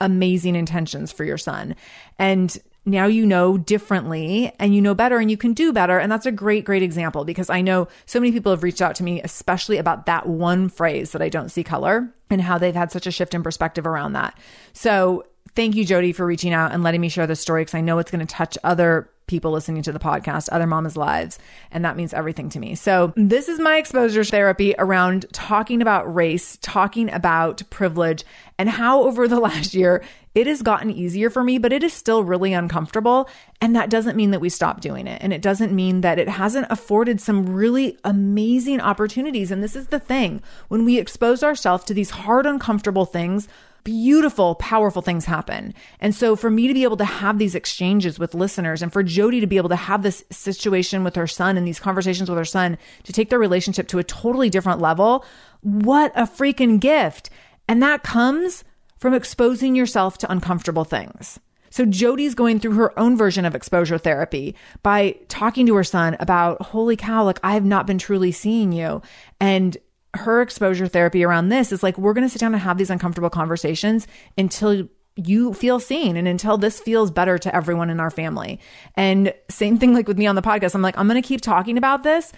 amazing 0.00 0.56
intentions 0.56 1.12
for 1.12 1.24
your 1.24 1.38
son. 1.38 1.74
And 2.18 2.56
now 2.86 3.06
you 3.06 3.24
know 3.24 3.56
differently 3.56 4.52
and 4.58 4.74
you 4.74 4.82
know 4.82 4.94
better 4.94 5.18
and 5.18 5.30
you 5.30 5.36
can 5.36 5.54
do 5.54 5.72
better. 5.72 5.98
And 5.98 6.12
that's 6.12 6.26
a 6.26 6.32
great, 6.32 6.64
great 6.64 6.82
example 6.82 7.24
because 7.24 7.48
I 7.48 7.62
know 7.62 7.88
so 8.04 8.20
many 8.20 8.32
people 8.32 8.52
have 8.52 8.62
reached 8.62 8.82
out 8.82 8.94
to 8.96 9.04
me, 9.04 9.22
especially 9.22 9.78
about 9.78 10.06
that 10.06 10.26
one 10.26 10.68
phrase 10.68 11.12
that 11.12 11.22
I 11.22 11.30
don't 11.30 11.48
see 11.48 11.64
color 11.64 12.12
and 12.28 12.42
how 12.42 12.58
they've 12.58 12.74
had 12.74 12.92
such 12.92 13.06
a 13.06 13.10
shift 13.10 13.34
in 13.34 13.42
perspective 13.42 13.86
around 13.86 14.12
that. 14.12 14.38
So 14.74 15.24
thank 15.54 15.76
you, 15.76 15.84
Jody, 15.84 16.12
for 16.12 16.26
reaching 16.26 16.52
out 16.52 16.72
and 16.72 16.82
letting 16.82 17.00
me 17.00 17.08
share 17.08 17.26
this 17.26 17.40
story 17.40 17.62
because 17.62 17.74
I 17.74 17.80
know 17.80 17.98
it's 17.98 18.10
going 18.10 18.26
to 18.26 18.34
touch 18.34 18.58
other 18.64 19.08
people 19.26 19.50
listening 19.50 19.82
to 19.82 19.92
the 19.92 19.98
podcast, 19.98 20.48
other 20.52 20.66
mamas' 20.66 20.96
lives. 20.96 21.38
And 21.70 21.84
that 21.84 21.96
means 21.96 22.12
everything 22.12 22.48
to 22.50 22.58
me. 22.58 22.74
So, 22.74 23.12
this 23.16 23.48
is 23.48 23.58
my 23.58 23.76
exposure 23.76 24.24
therapy 24.24 24.74
around 24.78 25.26
talking 25.32 25.80
about 25.80 26.12
race, 26.12 26.58
talking 26.60 27.12
about 27.12 27.62
privilege, 27.70 28.24
and 28.58 28.68
how 28.68 29.02
over 29.02 29.26
the 29.26 29.40
last 29.40 29.74
year 29.74 30.02
it 30.34 30.48
has 30.48 30.62
gotten 30.62 30.90
easier 30.90 31.30
for 31.30 31.44
me, 31.44 31.58
but 31.58 31.72
it 31.72 31.84
is 31.84 31.92
still 31.92 32.24
really 32.24 32.52
uncomfortable. 32.52 33.28
And 33.60 33.76
that 33.76 33.88
doesn't 33.88 34.16
mean 34.16 34.32
that 34.32 34.40
we 34.40 34.48
stop 34.48 34.80
doing 34.80 35.06
it. 35.06 35.22
And 35.22 35.32
it 35.32 35.40
doesn't 35.40 35.72
mean 35.72 36.00
that 36.00 36.18
it 36.18 36.28
hasn't 36.28 36.66
afforded 36.70 37.20
some 37.20 37.54
really 37.54 37.96
amazing 38.02 38.80
opportunities. 38.80 39.52
And 39.52 39.62
this 39.62 39.76
is 39.76 39.88
the 39.88 40.00
thing 40.00 40.42
when 40.68 40.84
we 40.84 40.98
expose 40.98 41.44
ourselves 41.44 41.84
to 41.84 41.94
these 41.94 42.10
hard, 42.10 42.46
uncomfortable 42.46 43.04
things, 43.04 43.46
beautiful, 43.84 44.54
powerful 44.56 45.02
things 45.02 45.26
happen. 45.26 45.74
And 46.00 46.14
so 46.14 46.34
for 46.34 46.50
me 46.50 46.66
to 46.66 46.74
be 46.74 46.84
able 46.84 46.96
to 46.96 47.04
have 47.04 47.38
these 47.38 47.54
exchanges 47.54 48.18
with 48.18 48.34
listeners 48.34 48.82
and 48.82 48.92
for 48.92 49.02
Jody 49.02 49.40
to 49.40 49.46
be 49.46 49.58
able 49.58 49.68
to 49.68 49.76
have 49.76 50.02
this 50.02 50.24
situation 50.30 51.04
with 51.04 51.14
her 51.16 51.26
son 51.26 51.56
and 51.56 51.66
these 51.66 51.78
conversations 51.78 52.28
with 52.28 52.38
her 52.38 52.44
son 52.44 52.78
to 53.04 53.12
take 53.12 53.30
their 53.30 53.38
relationship 53.38 53.86
to 53.88 53.98
a 53.98 54.04
totally 54.04 54.50
different 54.50 54.80
level, 54.80 55.24
what 55.60 56.12
a 56.16 56.22
freaking 56.22 56.80
gift. 56.80 57.30
And 57.68 57.82
that 57.82 58.02
comes 58.02 58.64
from 58.96 59.14
exposing 59.14 59.76
yourself 59.76 60.18
to 60.18 60.32
uncomfortable 60.32 60.84
things. 60.84 61.38
So 61.70 61.84
Jody's 61.84 62.36
going 62.36 62.60
through 62.60 62.74
her 62.74 62.96
own 62.96 63.16
version 63.16 63.44
of 63.44 63.56
exposure 63.56 63.98
therapy 63.98 64.54
by 64.84 65.16
talking 65.26 65.66
to 65.66 65.74
her 65.74 65.82
son 65.82 66.16
about, 66.20 66.62
holy 66.62 66.96
cow, 66.96 67.24
like 67.24 67.40
I 67.42 67.54
have 67.54 67.64
not 67.64 67.84
been 67.84 67.98
truly 67.98 68.30
seeing 68.30 68.70
you. 68.70 69.02
And 69.40 69.76
her 70.14 70.42
exposure 70.42 70.86
therapy 70.86 71.24
around 71.24 71.48
this 71.48 71.72
is 71.72 71.82
like, 71.82 71.98
we're 71.98 72.12
going 72.12 72.26
to 72.26 72.30
sit 72.30 72.40
down 72.40 72.54
and 72.54 72.62
have 72.62 72.78
these 72.78 72.90
uncomfortable 72.90 73.30
conversations 73.30 74.06
until 74.38 74.88
you 75.16 75.54
feel 75.54 75.78
seen 75.78 76.16
and 76.16 76.26
until 76.26 76.58
this 76.58 76.80
feels 76.80 77.10
better 77.10 77.38
to 77.38 77.54
everyone 77.54 77.90
in 77.90 78.00
our 78.00 78.10
family. 78.10 78.58
And 78.96 79.32
same 79.48 79.78
thing 79.78 79.94
like 79.94 80.08
with 80.08 80.18
me 80.18 80.26
on 80.26 80.34
the 80.34 80.42
podcast. 80.42 80.74
I'm 80.74 80.82
like, 80.82 80.98
I'm 80.98 81.08
going 81.08 81.20
to 81.20 81.26
keep 81.26 81.40
talking 81.40 81.78
about 81.78 82.02
this 82.02 82.32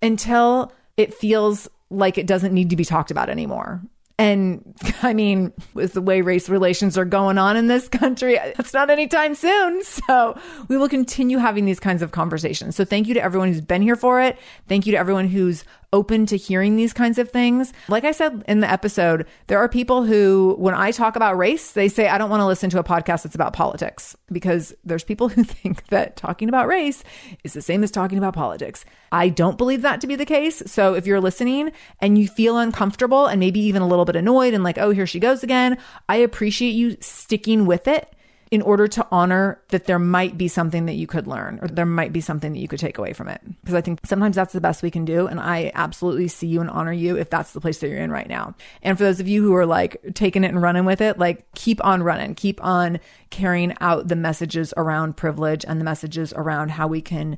until 0.00 0.72
it 0.96 1.12
feels 1.12 1.68
like 1.90 2.16
it 2.18 2.26
doesn't 2.26 2.54
need 2.54 2.70
to 2.70 2.76
be 2.76 2.84
talked 2.84 3.10
about 3.10 3.28
anymore. 3.28 3.82
And 4.18 4.74
I 5.02 5.12
mean, 5.12 5.52
with 5.74 5.92
the 5.92 6.00
way 6.00 6.20
race 6.20 6.48
relations 6.48 6.96
are 6.96 7.04
going 7.04 7.38
on 7.38 7.56
in 7.56 7.66
this 7.66 7.88
country, 7.88 8.34
that's 8.34 8.72
not 8.72 8.90
anytime 8.90 9.34
soon. 9.34 9.82
So 10.06 10.38
we 10.68 10.76
will 10.76 10.88
continue 10.88 11.38
having 11.38 11.64
these 11.64 11.80
kinds 11.80 12.02
of 12.02 12.10
conversations. 12.10 12.76
So 12.76 12.84
thank 12.84 13.06
you 13.06 13.14
to 13.14 13.22
everyone 13.22 13.48
who's 13.48 13.60
been 13.60 13.80
here 13.80 13.96
for 13.96 14.20
it. 14.20 14.38
Thank 14.68 14.86
you 14.86 14.92
to 14.92 14.98
everyone 14.98 15.28
who's 15.28 15.64
open 15.94 16.26
to 16.26 16.36
hearing 16.36 16.74
these 16.74 16.92
kinds 16.92 17.18
of 17.18 17.30
things. 17.30 17.72
Like 17.88 18.04
I 18.04 18.10
said 18.10 18.42
in 18.48 18.58
the 18.58 18.70
episode, 18.70 19.26
there 19.46 19.58
are 19.58 19.68
people 19.68 20.02
who, 20.02 20.56
when 20.58 20.74
I 20.74 20.90
talk 20.90 21.14
about 21.14 21.38
race, 21.38 21.70
they 21.70 21.88
say, 21.88 22.08
I 22.08 22.18
don't 22.18 22.30
want 22.30 22.40
to 22.40 22.46
listen 22.46 22.68
to 22.70 22.80
a 22.80 22.84
podcast 22.84 23.22
that's 23.22 23.36
about 23.36 23.52
politics 23.52 24.16
because 24.32 24.74
there's 24.84 25.04
people 25.04 25.28
who 25.28 25.44
think 25.44 25.86
that 25.86 26.16
talking 26.16 26.48
about 26.48 26.66
race 26.66 27.04
is 27.44 27.52
the 27.52 27.62
same 27.62 27.84
as 27.84 27.92
talking 27.92 28.18
about 28.18 28.34
politics. 28.34 28.84
I 29.12 29.28
don't 29.28 29.56
believe 29.56 29.82
that 29.82 30.00
to 30.00 30.08
be 30.08 30.16
the 30.16 30.26
case. 30.26 30.64
So 30.66 30.94
if 30.94 31.06
you're 31.06 31.20
listening 31.20 31.70
and 32.00 32.18
you 32.18 32.26
feel 32.26 32.58
uncomfortable 32.58 33.26
and 33.26 33.38
maybe 33.38 33.60
even 33.60 33.80
a 33.80 33.86
little 33.86 34.04
bit 34.04 34.16
annoyed 34.16 34.52
and 34.52 34.64
like, 34.64 34.78
oh, 34.78 34.90
here 34.90 35.06
she 35.06 35.20
goes 35.20 35.44
again, 35.44 35.78
I 36.08 36.16
appreciate 36.16 36.72
you 36.72 36.96
sticking 37.00 37.66
with 37.66 37.86
it 37.86 38.13
in 38.54 38.62
order 38.62 38.86
to 38.86 39.04
honor 39.10 39.60
that 39.70 39.86
there 39.86 39.98
might 39.98 40.38
be 40.38 40.46
something 40.46 40.86
that 40.86 40.92
you 40.92 41.08
could 41.08 41.26
learn 41.26 41.58
or 41.60 41.66
there 41.66 41.84
might 41.84 42.12
be 42.12 42.20
something 42.20 42.52
that 42.52 42.60
you 42.60 42.68
could 42.68 42.78
take 42.78 42.98
away 42.98 43.12
from 43.12 43.26
it. 43.26 43.40
Because 43.60 43.74
I 43.74 43.80
think 43.80 43.98
sometimes 44.04 44.36
that's 44.36 44.52
the 44.52 44.60
best 44.60 44.80
we 44.80 44.92
can 44.92 45.04
do. 45.04 45.26
And 45.26 45.40
I 45.40 45.72
absolutely 45.74 46.28
see 46.28 46.46
you 46.46 46.60
and 46.60 46.70
honor 46.70 46.92
you 46.92 47.18
if 47.18 47.28
that's 47.30 47.50
the 47.50 47.60
place 47.60 47.78
that 47.80 47.88
you're 47.88 47.98
in 47.98 48.12
right 48.12 48.28
now. 48.28 48.54
And 48.80 48.96
for 48.96 49.02
those 49.02 49.18
of 49.18 49.26
you 49.26 49.42
who 49.42 49.56
are 49.56 49.66
like 49.66 50.00
taking 50.14 50.44
it 50.44 50.50
and 50.50 50.62
running 50.62 50.84
with 50.84 51.00
it, 51.00 51.18
like 51.18 51.52
keep 51.56 51.84
on 51.84 52.04
running, 52.04 52.36
keep 52.36 52.62
on 52.62 53.00
carrying 53.30 53.74
out 53.80 54.06
the 54.06 54.14
messages 54.14 54.72
around 54.76 55.16
privilege 55.16 55.64
and 55.66 55.80
the 55.80 55.84
messages 55.84 56.32
around 56.36 56.70
how 56.70 56.86
we 56.86 57.00
can 57.00 57.36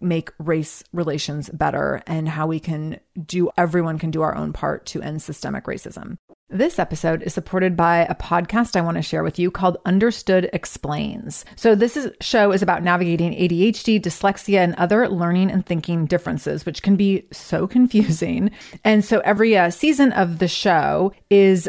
make 0.00 0.30
race 0.38 0.82
relations 0.92 1.48
better 1.50 2.02
and 2.06 2.28
how 2.28 2.46
we 2.46 2.60
can 2.60 3.00
do 3.24 3.50
everyone 3.56 3.98
can 3.98 4.10
do 4.10 4.22
our 4.22 4.34
own 4.34 4.52
part 4.52 4.86
to 4.86 5.02
end 5.02 5.22
systemic 5.22 5.64
racism. 5.64 6.16
This 6.48 6.78
episode 6.78 7.24
is 7.24 7.34
supported 7.34 7.76
by 7.76 8.06
a 8.08 8.14
podcast 8.14 8.76
I 8.76 8.80
want 8.80 8.96
to 8.98 9.02
share 9.02 9.24
with 9.24 9.36
you 9.36 9.50
called 9.50 9.78
Understood 9.84 10.48
Explains. 10.52 11.44
So 11.56 11.74
this 11.74 11.96
is, 11.96 12.12
show 12.20 12.52
is 12.52 12.62
about 12.62 12.84
navigating 12.84 13.32
ADHD, 13.32 14.00
dyslexia, 14.00 14.58
and 14.58 14.76
other 14.76 15.08
learning 15.08 15.50
and 15.50 15.66
thinking 15.66 16.06
differences, 16.06 16.64
which 16.64 16.82
can 16.82 16.94
be 16.94 17.26
so 17.32 17.66
confusing. 17.76 18.52
And 18.84 19.04
so 19.04 19.18
every 19.20 19.56
uh, 19.56 19.70
season 19.70 20.12
of 20.12 20.38
the 20.38 20.46
show 20.46 21.12
is 21.30 21.68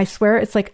I 0.01 0.03
swear 0.03 0.37
it's 0.37 0.55
like 0.55 0.73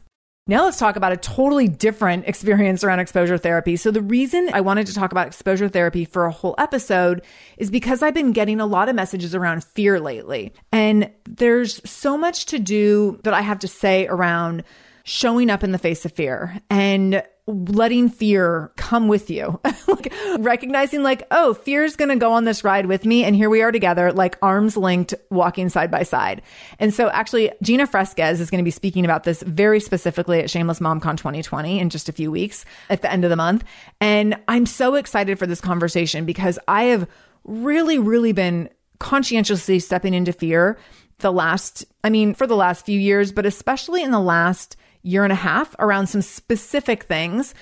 Now 0.47 0.65
let's 0.65 0.79
talk 0.79 0.95
about 0.95 1.11
a 1.11 1.17
totally 1.17 1.67
different 1.67 2.25
experience 2.27 2.83
around 2.83 2.99
exposure 2.99 3.37
therapy. 3.37 3.75
So 3.75 3.91
the 3.91 4.01
reason 4.01 4.49
I 4.53 4.61
wanted 4.61 4.87
to 4.87 4.93
talk 4.93 5.11
about 5.11 5.27
exposure 5.27 5.69
therapy 5.69 6.03
for 6.03 6.25
a 6.25 6.31
whole 6.31 6.55
episode 6.57 7.21
is 7.57 7.69
because 7.69 8.01
I've 8.01 8.15
been 8.15 8.31
getting 8.31 8.59
a 8.59 8.65
lot 8.65 8.89
of 8.89 8.95
messages 8.95 9.35
around 9.35 9.63
fear 9.63 9.99
lately. 9.99 10.51
And 10.71 11.11
there's 11.29 11.79
so 11.87 12.17
much 12.17 12.47
to 12.47 12.57
do 12.57 13.19
that 13.23 13.35
I 13.35 13.41
have 13.41 13.59
to 13.59 13.67
say 13.67 14.07
around 14.07 14.63
showing 15.03 15.49
up 15.49 15.63
in 15.63 15.71
the 15.71 15.77
face 15.77 16.05
of 16.05 16.11
fear 16.11 16.59
and 16.69 17.23
letting 17.47 18.09
fear 18.09 18.71
come 18.75 19.07
with 19.07 19.29
you. 19.29 19.59
like 19.87 20.13
recognizing 20.39 21.03
like, 21.03 21.25
oh, 21.31 21.53
fear 21.53 21.83
is 21.83 21.95
going 21.95 22.09
to 22.09 22.15
go 22.15 22.31
on 22.33 22.45
this 22.45 22.63
ride 22.63 22.85
with 22.85 23.05
me. 23.05 23.23
And 23.23 23.35
here 23.35 23.49
we 23.49 23.61
are 23.61 23.71
together, 23.71 24.11
like 24.11 24.37
arms 24.41 24.77
linked, 24.77 25.13
walking 25.29 25.69
side 25.69 25.91
by 25.91 26.03
side. 26.03 26.41
And 26.79 26.93
so 26.93 27.09
actually 27.09 27.51
Gina 27.61 27.87
Fresquez 27.87 28.39
is 28.39 28.49
going 28.49 28.59
to 28.59 28.65
be 28.65 28.71
speaking 28.71 29.05
about 29.05 29.23
this 29.23 29.41
very 29.41 29.79
specifically 29.79 30.39
at 30.39 30.49
Shameless 30.49 30.79
MomCon 30.79 31.17
2020 31.17 31.79
in 31.79 31.89
just 31.89 32.09
a 32.09 32.13
few 32.13 32.31
weeks 32.31 32.65
at 32.89 33.01
the 33.01 33.11
end 33.11 33.23
of 33.23 33.29
the 33.29 33.35
month. 33.35 33.63
And 33.99 34.37
I'm 34.47 34.65
so 34.65 34.95
excited 34.95 35.39
for 35.39 35.47
this 35.47 35.61
conversation 35.61 36.25
because 36.25 36.59
I 36.67 36.83
have 36.85 37.07
really, 37.43 37.97
really 37.97 38.33
been 38.33 38.69
conscientiously 38.99 39.79
stepping 39.79 40.13
into 40.13 40.31
fear 40.31 40.77
the 41.19 41.31
last, 41.31 41.85
I 42.03 42.09
mean, 42.09 42.33
for 42.33 42.47
the 42.47 42.55
last 42.55 42.85
few 42.85 42.99
years, 42.99 43.31
but 43.31 43.45
especially 43.45 44.03
in 44.03 44.11
the 44.11 44.19
last 44.19 44.75
year 45.03 45.23
and 45.23 45.33
a 45.33 45.35
half 45.35 45.75
around 45.79 46.07
some 46.07 46.21
specific 46.21 47.03
things 47.03 47.53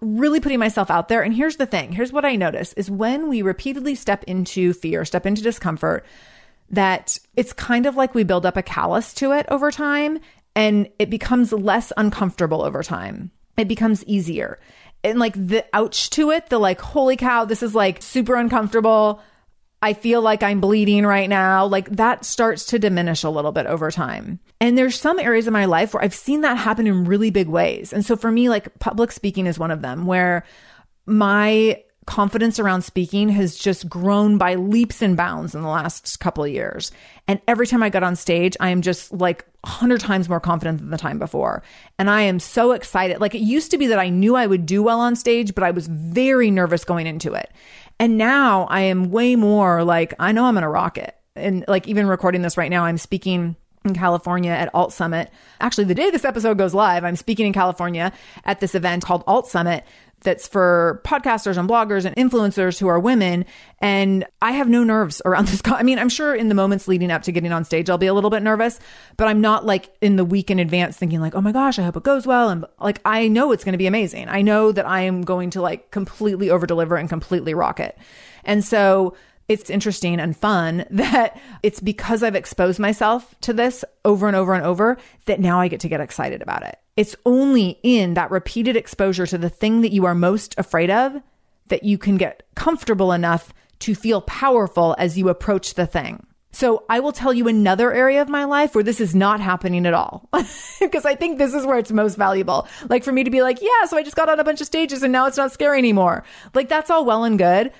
really 0.00 0.40
putting 0.40 0.58
myself 0.58 0.90
out 0.90 1.08
there. 1.08 1.22
And 1.22 1.34
here's 1.34 1.56
the 1.56 1.66
thing 1.66 1.92
here's 1.92 2.12
what 2.12 2.24
I 2.24 2.36
notice 2.36 2.72
is 2.74 2.90
when 2.90 3.28
we 3.28 3.42
repeatedly 3.42 3.94
step 3.94 4.24
into 4.24 4.72
fear, 4.72 5.04
step 5.04 5.26
into 5.26 5.42
discomfort, 5.42 6.04
that 6.70 7.18
it's 7.34 7.52
kind 7.52 7.86
of 7.86 7.96
like 7.96 8.14
we 8.14 8.24
build 8.24 8.46
up 8.46 8.56
a 8.56 8.62
callus 8.62 9.14
to 9.14 9.32
it 9.32 9.46
over 9.48 9.70
time 9.70 10.20
and 10.54 10.88
it 10.98 11.10
becomes 11.10 11.52
less 11.52 11.92
uncomfortable 11.96 12.62
over 12.62 12.82
time. 12.82 13.30
It 13.56 13.68
becomes 13.68 14.04
easier. 14.04 14.58
And 15.04 15.18
like 15.18 15.34
the 15.34 15.64
ouch 15.72 16.10
to 16.10 16.30
it, 16.30 16.48
the 16.48 16.58
like, 16.58 16.80
holy 16.80 17.16
cow, 17.16 17.44
this 17.44 17.62
is 17.62 17.74
like 17.74 18.02
super 18.02 18.34
uncomfortable. 18.34 19.22
I 19.80 19.92
feel 19.92 20.20
like 20.20 20.42
I'm 20.42 20.60
bleeding 20.60 21.06
right 21.06 21.28
now. 21.28 21.66
Like 21.66 21.88
that 21.90 22.24
starts 22.24 22.66
to 22.66 22.78
diminish 22.78 23.22
a 23.22 23.30
little 23.30 23.52
bit 23.52 23.66
over 23.66 23.90
time. 23.90 24.40
And 24.60 24.76
there's 24.76 24.98
some 24.98 25.18
areas 25.18 25.46
of 25.46 25.52
my 25.52 25.66
life 25.66 25.94
where 25.94 26.02
I've 26.02 26.14
seen 26.14 26.40
that 26.40 26.56
happen 26.56 26.86
in 26.86 27.04
really 27.04 27.30
big 27.30 27.48
ways. 27.48 27.92
And 27.92 28.04
so 28.04 28.16
for 28.16 28.30
me, 28.30 28.48
like 28.48 28.78
public 28.80 29.12
speaking 29.12 29.46
is 29.46 29.58
one 29.58 29.70
of 29.70 29.82
them 29.82 30.06
where 30.06 30.44
my 31.06 31.82
confidence 32.08 32.58
around 32.58 32.82
speaking 32.82 33.28
has 33.28 33.54
just 33.54 33.86
grown 33.86 34.38
by 34.38 34.54
leaps 34.54 35.02
and 35.02 35.14
bounds 35.14 35.54
in 35.54 35.60
the 35.60 35.68
last 35.68 36.18
couple 36.20 36.42
of 36.42 36.50
years. 36.50 36.90
And 37.28 37.38
every 37.46 37.66
time 37.66 37.82
I 37.82 37.90
get 37.90 38.02
on 38.02 38.16
stage, 38.16 38.56
I 38.60 38.70
am 38.70 38.80
just 38.80 39.12
like 39.12 39.44
100 39.60 40.00
times 40.00 40.26
more 40.26 40.40
confident 40.40 40.78
than 40.78 40.88
the 40.88 40.96
time 40.96 41.18
before. 41.18 41.62
And 41.98 42.08
I 42.08 42.22
am 42.22 42.40
so 42.40 42.72
excited. 42.72 43.20
Like 43.20 43.34
it 43.34 43.42
used 43.42 43.70
to 43.72 43.78
be 43.78 43.88
that 43.88 43.98
I 43.98 44.08
knew 44.08 44.36
I 44.36 44.46
would 44.46 44.64
do 44.64 44.82
well 44.82 45.00
on 45.00 45.16
stage, 45.16 45.54
but 45.54 45.64
I 45.64 45.70
was 45.70 45.86
very 45.86 46.50
nervous 46.50 46.82
going 46.82 47.06
into 47.06 47.34
it. 47.34 47.50
And 47.98 48.16
now 48.16 48.66
I 48.70 48.82
am 48.82 49.10
way 49.10 49.36
more 49.36 49.82
like, 49.84 50.14
I 50.18 50.32
know 50.32 50.44
I'm 50.44 50.54
going 50.54 50.62
to 50.62 50.68
rock 50.68 50.98
it. 50.98 51.14
And 51.34 51.64
like 51.68 51.88
even 51.88 52.06
recording 52.06 52.42
this 52.42 52.56
right 52.56 52.70
now, 52.70 52.84
I'm 52.84 52.98
speaking 52.98 53.56
in 53.84 53.94
California 53.94 54.50
at 54.50 54.74
Alt 54.74 54.92
Summit. 54.92 55.30
Actually, 55.60 55.84
the 55.84 55.94
day 55.94 56.10
this 56.10 56.24
episode 56.24 56.58
goes 56.58 56.74
live, 56.74 57.04
I'm 57.04 57.16
speaking 57.16 57.46
in 57.46 57.52
California 57.52 58.12
at 58.44 58.60
this 58.60 58.74
event 58.74 59.04
called 59.04 59.24
Alt 59.26 59.48
Summit 59.48 59.84
that's 60.20 60.48
for 60.48 61.00
podcasters 61.04 61.56
and 61.56 61.68
bloggers 61.68 62.04
and 62.04 62.16
influencers 62.16 62.78
who 62.78 62.88
are 62.88 62.98
women. 62.98 63.44
And 63.80 64.26
I 64.42 64.52
have 64.52 64.68
no 64.68 64.84
nerves 64.84 65.22
around 65.24 65.48
this. 65.48 65.60
I 65.64 65.82
mean, 65.82 65.98
I'm 65.98 66.08
sure 66.08 66.34
in 66.34 66.48
the 66.48 66.54
moments 66.54 66.88
leading 66.88 67.10
up 67.10 67.22
to 67.22 67.32
getting 67.32 67.52
on 67.52 67.64
stage, 67.64 67.88
I'll 67.88 67.98
be 67.98 68.06
a 68.06 68.14
little 68.14 68.30
bit 68.30 68.42
nervous, 68.42 68.80
but 69.16 69.28
I'm 69.28 69.40
not 69.40 69.64
like 69.64 69.90
in 70.00 70.16
the 70.16 70.24
week 70.24 70.50
in 70.50 70.58
advance 70.58 70.96
thinking 70.96 71.20
like, 71.20 71.34
oh 71.34 71.40
my 71.40 71.52
gosh, 71.52 71.78
I 71.78 71.82
hope 71.82 71.96
it 71.96 72.02
goes 72.02 72.26
well. 72.26 72.50
And 72.50 72.64
like, 72.80 73.00
I 73.04 73.28
know 73.28 73.52
it's 73.52 73.64
going 73.64 73.72
to 73.72 73.78
be 73.78 73.86
amazing. 73.86 74.28
I 74.28 74.42
know 74.42 74.72
that 74.72 74.86
I 74.86 75.02
am 75.02 75.22
going 75.22 75.50
to 75.50 75.62
like 75.62 75.90
completely 75.90 76.50
over 76.50 76.66
deliver 76.66 76.96
and 76.96 77.08
completely 77.08 77.54
rock 77.54 77.80
it. 77.80 77.96
And 78.44 78.64
so 78.64 79.14
it's 79.48 79.70
interesting 79.70 80.20
and 80.20 80.36
fun 80.36 80.84
that 80.90 81.40
it's 81.62 81.80
because 81.80 82.22
I've 82.22 82.34
exposed 82.34 82.78
myself 82.78 83.34
to 83.42 83.52
this 83.52 83.84
over 84.04 84.26
and 84.26 84.36
over 84.36 84.54
and 84.54 84.64
over 84.64 84.98
that 85.26 85.40
now 85.40 85.60
I 85.60 85.68
get 85.68 85.80
to 85.80 85.88
get 85.88 86.00
excited 86.00 86.42
about 86.42 86.62
it. 86.64 86.78
It's 86.98 87.14
only 87.24 87.78
in 87.84 88.14
that 88.14 88.32
repeated 88.32 88.74
exposure 88.74 89.24
to 89.24 89.38
the 89.38 89.48
thing 89.48 89.82
that 89.82 89.92
you 89.92 90.04
are 90.04 90.16
most 90.16 90.56
afraid 90.58 90.90
of 90.90 91.22
that 91.68 91.84
you 91.84 91.96
can 91.96 92.16
get 92.16 92.42
comfortable 92.56 93.12
enough 93.12 93.54
to 93.78 93.94
feel 93.94 94.20
powerful 94.22 94.96
as 94.98 95.16
you 95.16 95.28
approach 95.28 95.74
the 95.74 95.86
thing. 95.86 96.26
So 96.50 96.84
I 96.88 96.98
will 96.98 97.12
tell 97.12 97.32
you 97.32 97.46
another 97.46 97.92
area 97.92 98.20
of 98.20 98.28
my 98.28 98.42
life 98.42 98.74
where 98.74 98.82
this 98.82 99.00
is 99.00 99.14
not 99.14 99.38
happening 99.38 99.86
at 99.86 99.94
all. 99.94 100.28
because 100.80 101.04
I 101.04 101.14
think 101.14 101.38
this 101.38 101.54
is 101.54 101.64
where 101.64 101.78
it's 101.78 101.92
most 101.92 102.16
valuable. 102.16 102.66
Like 102.88 103.04
for 103.04 103.12
me 103.12 103.22
to 103.22 103.30
be 103.30 103.42
like, 103.42 103.62
yeah, 103.62 103.84
so 103.86 103.96
I 103.96 104.02
just 104.02 104.16
got 104.16 104.28
on 104.28 104.40
a 104.40 104.44
bunch 104.44 104.60
of 104.60 104.66
stages 104.66 105.04
and 105.04 105.12
now 105.12 105.28
it's 105.28 105.36
not 105.36 105.52
scary 105.52 105.78
anymore. 105.78 106.24
Like 106.52 106.68
that's 106.68 106.90
all 106.90 107.04
well 107.04 107.22
and 107.22 107.38
good. 107.38 107.70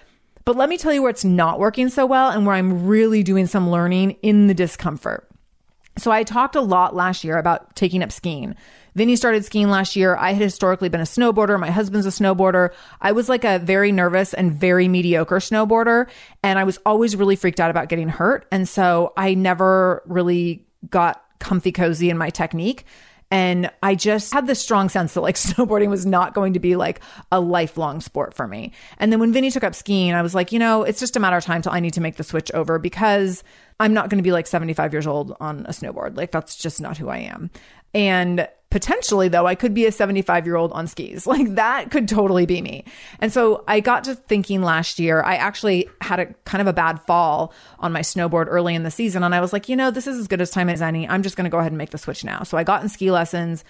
But 0.45 0.55
let 0.55 0.69
me 0.69 0.79
tell 0.79 0.93
you 0.93 1.03
where 1.03 1.11
it's 1.11 1.25
not 1.25 1.59
working 1.59 1.89
so 1.89 2.07
well 2.07 2.31
and 2.31 2.47
where 2.47 2.55
I'm 2.55 2.87
really 2.87 3.25
doing 3.25 3.49
some 3.49 3.69
learning 3.69 4.13
in 4.23 4.47
the 4.47 4.55
discomfort. 4.55 5.29
So 5.97 6.13
I 6.13 6.23
talked 6.23 6.55
a 6.55 6.61
lot 6.61 6.95
last 6.95 7.25
year 7.25 7.37
about 7.37 7.75
taking 7.75 8.05
up 8.05 8.13
skiing. 8.13 8.55
Vinny 8.99 9.15
started 9.15 9.45
skiing 9.45 9.71
last 9.71 9.95
year. 9.95 10.17
I 10.17 10.33
had 10.33 10.43
historically 10.43 10.89
been 10.89 11.01
a 11.01 11.05
snowboarder. 11.05 11.59
My 11.59 11.71
husband's 11.71 12.05
a 12.05 12.11
snowboarder. 12.11 12.71
I 13.01 13.13
was 13.13 13.29
like 13.29 13.45
a 13.45 13.61
very 13.61 13.93
nervous 13.93 14.35
and 14.35 14.53
very 14.53 14.89
mediocre 14.89 15.37
snowboarder. 15.37 16.09
And 16.43 16.59
I 16.59 16.65
was 16.65 16.81
always 16.85 17.15
really 17.15 17.37
freaked 17.37 17.61
out 17.61 17.71
about 17.71 17.89
getting 17.89 18.09
hurt. 18.09 18.49
And 18.51 18.69
so 18.69 19.13
I 19.17 19.35
never 19.35 20.03
really 20.07 20.67
got 20.91 21.25
comfy 21.39 21.71
cozy 21.71 22.11
in 22.11 22.19
my 22.19 22.29
technique. 22.29 22.85
And 23.31 23.71
I 23.85 23.95
just 23.95 24.33
had 24.33 24.49
this 24.49 24.61
strong 24.61 24.89
sense 24.89 25.15
that 25.15 25.21
like 25.21 25.35
snowboarding 25.37 25.91
was 25.91 26.05
not 26.05 26.35
going 26.35 26.55
to 26.55 26.59
be 26.59 26.75
like 26.75 27.01
a 27.31 27.39
lifelong 27.39 28.01
sport 28.01 28.35
for 28.35 28.49
me. 28.49 28.73
And 28.99 29.13
then 29.13 29.21
when 29.21 29.33
Vinny 29.33 29.53
took 29.53 29.63
up 29.63 29.77
skiing, 29.77 30.13
I 30.13 30.23
was 30.23 30.35
like, 30.35 30.51
you 30.51 30.59
know, 30.59 30.83
it's 30.83 30.99
just 30.99 31.15
a 31.15 31.21
matter 31.21 31.37
of 31.37 31.45
time 31.45 31.63
till 31.63 31.71
I 31.71 31.79
need 31.79 31.95
to 31.95 32.01
make 32.01 32.17
the 32.17 32.25
switch 32.25 32.51
over 32.51 32.81
because 32.81 33.45
I'm 33.79 33.95
not 33.95 34.11
going 34.11 34.19
to 34.19 34.25
be 34.25 34.33
like 34.33 34.49
75 34.49 34.93
years 34.93 35.07
old 35.07 35.37
on 35.39 35.67
a 35.67 35.71
snowboard. 35.71 36.17
Like 36.17 36.33
that's 36.33 36.57
just 36.57 36.81
not 36.81 36.97
who 36.99 37.09
I 37.09 37.19
am. 37.19 37.51
And 37.95 38.49
potentially 38.71 39.29
though 39.29 39.47
i 39.47 39.55
could 39.55 39.73
be 39.73 39.87
a 39.87 39.93
75 39.93 40.45
year 40.47 40.57
old 40.57 40.73
on 40.73 40.87
skis 40.87 41.27
like 41.27 41.55
that 41.55 41.91
could 41.91 42.09
totally 42.09 42.47
be 42.47 42.61
me 42.61 42.85
and 43.21 43.33
so 43.33 43.65
i 43.67 43.81
got 43.81 44.05
to 44.05 44.15
thinking 44.15 44.63
last 44.63 44.99
year 44.99 45.23
i 45.23 45.37
actually 45.37 45.89
had 46.01 46.21
a 46.21 46.27
kind 46.45 46.61
of 46.61 46.67
a 46.67 46.73
bad 46.73 47.01
fall 47.03 47.53
on 47.79 47.93
my 47.93 48.01
snowboard 48.01 48.47
early 48.49 48.75
in 48.75 48.83
the 48.83 48.91
season 48.91 49.23
and 49.23 49.35
i 49.35 49.41
was 49.41 49.53
like 49.53 49.69
you 49.69 49.77
know 49.77 49.91
this 49.91 50.07
is 50.07 50.19
as 50.19 50.29
good 50.29 50.41
as 50.41 50.51
time 50.51 50.69
as 50.69 50.83
any 50.83 51.09
i'm 51.09 51.23
just 51.23 51.37
going 51.37 51.45
to 51.45 51.51
go 51.51 51.59
ahead 51.59 51.73
and 51.73 51.79
make 51.79 51.91
the 51.91 51.99
switch 51.99 52.25
now 52.25 52.43
so 52.43 52.59
i 52.59 52.65
got 52.65 52.83
in 52.83 52.89
ski 52.89 53.11
lessons 53.11 53.65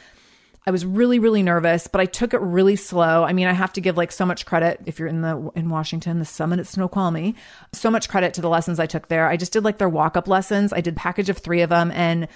I 0.69 0.71
was 0.71 0.85
really, 0.85 1.19
really 1.19 1.43
nervous, 1.43 1.87
but 1.87 1.99
I 1.99 2.05
took 2.05 2.35
it 2.35 2.43
really 2.43 2.77
slow. 2.77 3.25
I 3.25 3.33
mean, 3.33 3.47
I 3.47 3.55
have 3.55 3.73
to 3.73 3.81
give 3.81 3.97
like 3.97 4.13
so 4.13 4.27
much 4.27 4.45
credit 4.45 4.83
if 4.85 4.99
you're 4.99 5.09
in 5.09 5.23
the 5.23 5.51
in 5.55 5.71
Washington, 5.71 6.19
the 6.19 6.27
summit 6.27 6.59
at 6.59 6.67
Snoqualmie. 6.67 7.37
So 7.73 7.91
much 7.91 8.11
credit 8.11 8.35
to 8.35 8.43
the 8.43 8.51
lessons 8.51 8.79
I 8.79 8.85
took 8.85 9.09
there. 9.09 9.29
I 9.29 9.39
just 9.39 9.51
did 9.51 9.65
like 9.65 9.79
their 9.79 9.89
walk 9.89 10.15
up 10.15 10.29
lessons. 10.29 10.75
I 10.75 10.83
did 10.83 10.95
package 10.95 11.31
of 11.31 11.39
three 11.39 11.63
of 11.63 11.71
them, 11.71 11.91
and 11.93 12.29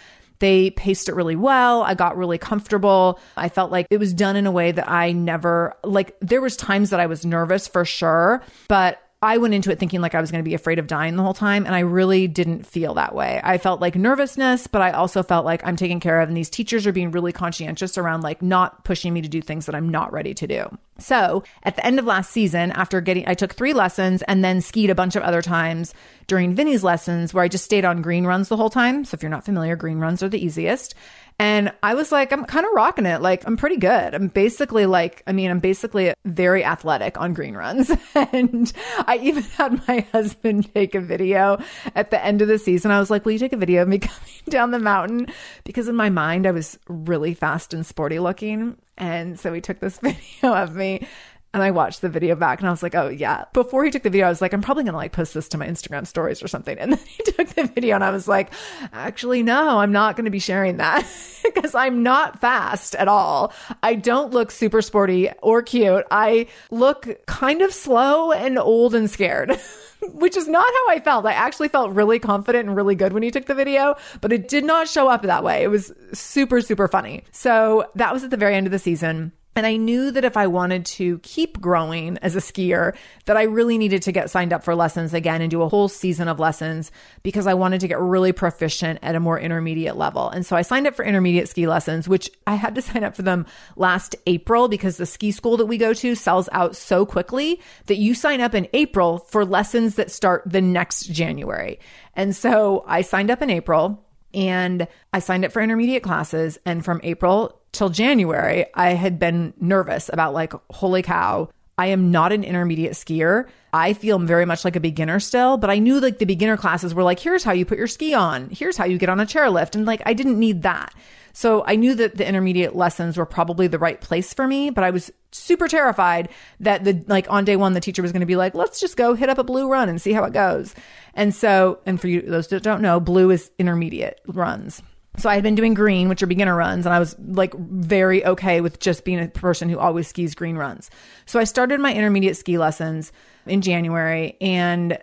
they 0.42 0.70
paced 0.70 1.08
it 1.08 1.14
really 1.14 1.36
well. 1.36 1.82
I 1.82 1.94
got 1.94 2.16
really 2.16 2.36
comfortable. 2.36 3.20
I 3.36 3.48
felt 3.48 3.70
like 3.70 3.86
it 3.90 3.98
was 3.98 4.12
done 4.12 4.34
in 4.34 4.44
a 4.44 4.50
way 4.50 4.72
that 4.72 4.90
I 4.90 5.12
never 5.12 5.76
like 5.84 6.16
there 6.20 6.40
was 6.40 6.56
times 6.56 6.90
that 6.90 6.98
I 6.98 7.06
was 7.06 7.24
nervous 7.24 7.68
for 7.68 7.84
sure, 7.84 8.42
but 8.66 8.98
I 9.22 9.38
went 9.38 9.54
into 9.54 9.70
it 9.70 9.78
thinking 9.78 10.00
like 10.00 10.16
I 10.16 10.20
was 10.20 10.32
going 10.32 10.42
to 10.42 10.48
be 10.48 10.54
afraid 10.54 10.80
of 10.80 10.88
dying 10.88 11.14
the 11.14 11.22
whole 11.22 11.32
time. 11.32 11.64
And 11.64 11.76
I 11.76 11.80
really 11.80 12.26
didn't 12.26 12.66
feel 12.66 12.94
that 12.94 13.14
way. 13.14 13.40
I 13.42 13.56
felt 13.56 13.80
like 13.80 13.94
nervousness, 13.94 14.66
but 14.66 14.82
I 14.82 14.90
also 14.90 15.22
felt 15.22 15.44
like 15.44 15.64
I'm 15.64 15.76
taken 15.76 16.00
care 16.00 16.20
of. 16.20 16.28
And 16.28 16.36
these 16.36 16.50
teachers 16.50 16.88
are 16.88 16.92
being 16.92 17.12
really 17.12 17.32
conscientious 17.32 17.96
around 17.96 18.22
like 18.22 18.42
not 18.42 18.84
pushing 18.84 19.14
me 19.14 19.22
to 19.22 19.28
do 19.28 19.40
things 19.40 19.66
that 19.66 19.76
I'm 19.76 19.88
not 19.88 20.12
ready 20.12 20.34
to 20.34 20.46
do. 20.48 20.78
So 20.98 21.44
at 21.62 21.76
the 21.76 21.86
end 21.86 22.00
of 22.00 22.04
last 22.04 22.32
season, 22.32 22.72
after 22.72 23.00
getting, 23.00 23.26
I 23.28 23.34
took 23.34 23.54
three 23.54 23.72
lessons 23.72 24.22
and 24.22 24.44
then 24.44 24.60
skied 24.60 24.90
a 24.90 24.94
bunch 24.94 25.14
of 25.14 25.22
other 25.22 25.40
times 25.40 25.94
during 26.26 26.54
Vinny's 26.54 26.84
lessons 26.84 27.32
where 27.32 27.44
I 27.44 27.48
just 27.48 27.64
stayed 27.64 27.84
on 27.84 28.02
green 28.02 28.24
runs 28.24 28.48
the 28.48 28.56
whole 28.56 28.70
time. 28.70 29.04
So 29.04 29.14
if 29.14 29.22
you're 29.22 29.30
not 29.30 29.44
familiar, 29.44 29.76
green 29.76 29.98
runs 29.98 30.22
are 30.22 30.28
the 30.28 30.44
easiest. 30.44 30.94
And 31.38 31.72
I 31.82 31.94
was 31.94 32.12
like, 32.12 32.32
I'm 32.32 32.44
kind 32.44 32.64
of 32.66 32.72
rocking 32.74 33.06
it. 33.06 33.20
Like, 33.20 33.46
I'm 33.46 33.56
pretty 33.56 33.76
good. 33.76 34.14
I'm 34.14 34.28
basically 34.28 34.86
like, 34.86 35.22
I 35.26 35.32
mean, 35.32 35.50
I'm 35.50 35.58
basically 35.58 36.14
very 36.24 36.64
athletic 36.64 37.20
on 37.20 37.34
green 37.34 37.54
runs. 37.54 37.90
and 38.14 38.72
I 39.06 39.18
even 39.22 39.42
had 39.42 39.86
my 39.88 40.06
husband 40.12 40.72
take 40.74 40.94
a 40.94 41.00
video 41.00 41.62
at 41.94 42.10
the 42.10 42.24
end 42.24 42.42
of 42.42 42.48
the 42.48 42.58
season. 42.58 42.90
I 42.90 43.00
was 43.00 43.10
like, 43.10 43.24
Will 43.24 43.32
you 43.32 43.38
take 43.38 43.52
a 43.52 43.56
video 43.56 43.82
of 43.82 43.88
me 43.88 43.98
coming 44.00 44.42
down 44.48 44.70
the 44.70 44.78
mountain? 44.78 45.26
Because 45.64 45.88
in 45.88 45.96
my 45.96 46.10
mind, 46.10 46.46
I 46.46 46.52
was 46.52 46.78
really 46.88 47.34
fast 47.34 47.74
and 47.74 47.84
sporty 47.84 48.18
looking. 48.18 48.76
And 48.98 49.40
so 49.40 49.52
he 49.52 49.60
took 49.60 49.80
this 49.80 49.98
video 50.02 50.54
of 50.54 50.74
me 50.76 51.06
and 51.54 51.62
I 51.62 51.70
watched 51.70 52.00
the 52.00 52.08
video 52.08 52.34
back 52.34 52.60
and 52.60 52.68
I 52.68 52.70
was 52.70 52.82
like, 52.82 52.94
oh, 52.94 53.08
yeah. 53.08 53.44
Before 53.52 53.84
he 53.84 53.90
took 53.90 54.02
the 54.02 54.10
video, 54.10 54.26
I 54.26 54.30
was 54.30 54.40
like, 54.40 54.54
I'm 54.54 54.62
probably 54.62 54.84
going 54.84 54.92
to 54.92 54.98
like 54.98 55.12
post 55.12 55.34
this 55.34 55.48
to 55.48 55.58
my 55.58 55.66
Instagram 55.66 56.06
stories 56.06 56.42
or 56.42 56.48
something. 56.48 56.78
And 56.78 56.92
then 56.94 57.04
he 57.04 57.22
took 57.24 57.48
the 57.48 57.64
video 57.64 57.94
and 57.94 58.04
I 58.04 58.10
was 58.10 58.26
like, 58.26 58.52
actually, 58.92 59.42
no, 59.42 59.78
I'm 59.78 59.92
not 59.92 60.16
going 60.16 60.24
to 60.24 60.30
be 60.30 60.38
sharing 60.38 60.78
that 60.78 61.06
because 61.42 61.74
I'm 61.74 62.02
not 62.02 62.40
fast 62.40 62.94
at 62.94 63.06
all. 63.06 63.52
I 63.82 63.96
don't 63.96 64.32
look 64.32 64.50
super 64.50 64.80
sporty 64.80 65.30
or 65.42 65.62
cute. 65.62 66.06
I 66.10 66.46
look 66.70 67.26
kind 67.26 67.60
of 67.60 67.74
slow 67.74 68.32
and 68.32 68.58
old 68.58 68.94
and 68.94 69.10
scared. 69.10 69.58
which 70.14 70.36
is 70.36 70.48
not 70.48 70.66
how 70.66 70.94
I 70.94 70.98
felt. 70.98 71.26
I 71.26 71.32
actually 71.32 71.68
felt 71.68 71.92
really 71.92 72.18
confident 72.18 72.66
and 72.66 72.76
really 72.76 72.96
good 72.96 73.12
when 73.12 73.22
he 73.22 73.30
took 73.30 73.46
the 73.46 73.54
video, 73.54 73.94
but 74.20 74.32
it 74.32 74.48
did 74.48 74.64
not 74.64 74.88
show 74.88 75.06
up 75.06 75.22
that 75.22 75.44
way. 75.44 75.62
It 75.62 75.68
was 75.68 75.92
super, 76.12 76.60
super 76.60 76.88
funny. 76.88 77.22
So 77.30 77.88
that 77.94 78.12
was 78.12 78.24
at 78.24 78.30
the 78.30 78.36
very 78.36 78.56
end 78.56 78.66
of 78.66 78.72
the 78.72 78.80
season. 78.80 79.30
And 79.54 79.66
I 79.66 79.76
knew 79.76 80.10
that 80.10 80.24
if 80.24 80.36
I 80.36 80.46
wanted 80.46 80.86
to 80.86 81.18
keep 81.18 81.60
growing 81.60 82.16
as 82.18 82.34
a 82.34 82.40
skier, 82.40 82.96
that 83.26 83.36
I 83.36 83.42
really 83.42 83.76
needed 83.76 84.02
to 84.02 84.12
get 84.12 84.30
signed 84.30 84.52
up 84.52 84.64
for 84.64 84.74
lessons 84.74 85.12
again 85.12 85.42
and 85.42 85.50
do 85.50 85.62
a 85.62 85.68
whole 85.68 85.88
season 85.88 86.26
of 86.26 86.40
lessons 86.40 86.90
because 87.22 87.46
I 87.46 87.54
wanted 87.54 87.80
to 87.82 87.88
get 87.88 88.00
really 88.00 88.32
proficient 88.32 88.98
at 89.02 89.14
a 89.14 89.20
more 89.20 89.38
intermediate 89.38 89.96
level. 89.96 90.30
And 90.30 90.46
so 90.46 90.56
I 90.56 90.62
signed 90.62 90.86
up 90.86 90.94
for 90.94 91.04
intermediate 91.04 91.48
ski 91.48 91.66
lessons, 91.66 92.08
which 92.08 92.30
I 92.46 92.54
had 92.54 92.74
to 92.76 92.82
sign 92.82 93.04
up 93.04 93.14
for 93.14 93.22
them 93.22 93.44
last 93.76 94.16
April 94.26 94.68
because 94.68 94.96
the 94.96 95.06
ski 95.06 95.30
school 95.32 95.58
that 95.58 95.66
we 95.66 95.76
go 95.76 95.92
to 95.94 96.14
sells 96.14 96.48
out 96.52 96.74
so 96.74 97.04
quickly 97.04 97.60
that 97.86 97.96
you 97.96 98.14
sign 98.14 98.40
up 98.40 98.54
in 98.54 98.68
April 98.72 99.18
for 99.18 99.44
lessons 99.44 99.96
that 99.96 100.10
start 100.10 100.42
the 100.46 100.62
next 100.62 101.04
January. 101.06 101.78
And 102.14 102.34
so 102.34 102.84
I 102.86 103.02
signed 103.02 103.30
up 103.30 103.42
in 103.42 103.50
April 103.50 104.02
and 104.34 104.88
I 105.12 105.18
signed 105.18 105.44
up 105.44 105.52
for 105.52 105.60
intermediate 105.60 106.02
classes. 106.02 106.58
And 106.64 106.84
from 106.84 107.00
April 107.02 107.61
till 107.72 107.88
January, 107.88 108.66
I 108.74 108.90
had 108.90 109.18
been 109.18 109.54
nervous 109.60 110.10
about 110.12 110.34
like, 110.34 110.52
holy 110.70 111.02
cow, 111.02 111.48
I 111.78 111.86
am 111.86 112.10
not 112.10 112.32
an 112.32 112.44
intermediate 112.44 112.92
skier. 112.92 113.48
I 113.72 113.94
feel 113.94 114.18
very 114.18 114.44
much 114.44 114.64
like 114.64 114.76
a 114.76 114.80
beginner 114.80 115.18
still, 115.18 115.56
but 115.56 115.70
I 115.70 115.78
knew 115.78 115.98
like 116.00 116.18
the 116.18 116.26
beginner 116.26 116.58
classes 116.58 116.94
were 116.94 117.02
like, 117.02 117.18
here's 117.18 117.42
how 117.42 117.52
you 117.52 117.64
put 117.64 117.78
your 117.78 117.86
ski 117.86 118.12
on, 118.12 118.50
here's 118.50 118.76
how 118.76 118.84
you 118.84 118.98
get 118.98 119.08
on 119.08 119.20
a 119.20 119.26
chairlift. 119.26 119.74
And 119.74 119.86
like, 119.86 120.02
I 120.04 120.12
didn't 120.12 120.38
need 120.38 120.62
that. 120.62 120.94
So 121.32 121.64
I 121.66 121.76
knew 121.76 121.94
that 121.94 122.16
the 122.16 122.28
intermediate 122.28 122.76
lessons 122.76 123.16
were 123.16 123.24
probably 123.24 123.66
the 123.66 123.78
right 123.78 123.98
place 123.98 124.34
for 124.34 124.46
me, 124.46 124.68
but 124.68 124.84
I 124.84 124.90
was 124.90 125.10
super 125.30 125.66
terrified 125.66 126.28
that 126.60 126.84
the 126.84 127.02
like 127.06 127.30
on 127.30 127.46
day 127.46 127.56
one 127.56 127.72
the 127.72 127.80
teacher 127.80 128.02
was 128.02 128.12
going 128.12 128.20
to 128.20 128.26
be 128.26 128.36
like, 128.36 128.54
let's 128.54 128.78
just 128.78 128.98
go 128.98 129.14
hit 129.14 129.30
up 129.30 129.38
a 129.38 129.44
blue 129.44 129.66
run 129.66 129.88
and 129.88 130.00
see 130.00 130.12
how 130.12 130.24
it 130.24 130.34
goes. 130.34 130.74
And 131.14 131.34
so, 131.34 131.80
and 131.86 131.98
for 131.98 132.08
you 132.08 132.20
those 132.20 132.48
that 132.48 132.62
don't 132.62 132.82
know, 132.82 133.00
blue 133.00 133.30
is 133.30 133.50
intermediate 133.58 134.20
runs. 134.26 134.82
So 135.18 135.28
I 135.28 135.34
had 135.34 135.42
been 135.42 135.54
doing 135.54 135.74
green, 135.74 136.08
which 136.08 136.22
are 136.22 136.26
beginner 136.26 136.56
runs, 136.56 136.86
and 136.86 136.94
I 136.94 136.98
was 136.98 137.16
like 137.18 137.54
very 137.54 138.24
okay 138.24 138.60
with 138.60 138.80
just 138.80 139.04
being 139.04 139.20
a 139.20 139.28
person 139.28 139.68
who 139.68 139.78
always 139.78 140.08
skis 140.08 140.34
green 140.34 140.56
runs. 140.56 140.90
So 141.26 141.38
I 141.38 141.44
started 141.44 141.80
my 141.80 141.92
intermediate 141.92 142.36
ski 142.36 142.56
lessons 142.56 143.12
in 143.46 143.60
January 143.60 144.36
and 144.40 144.98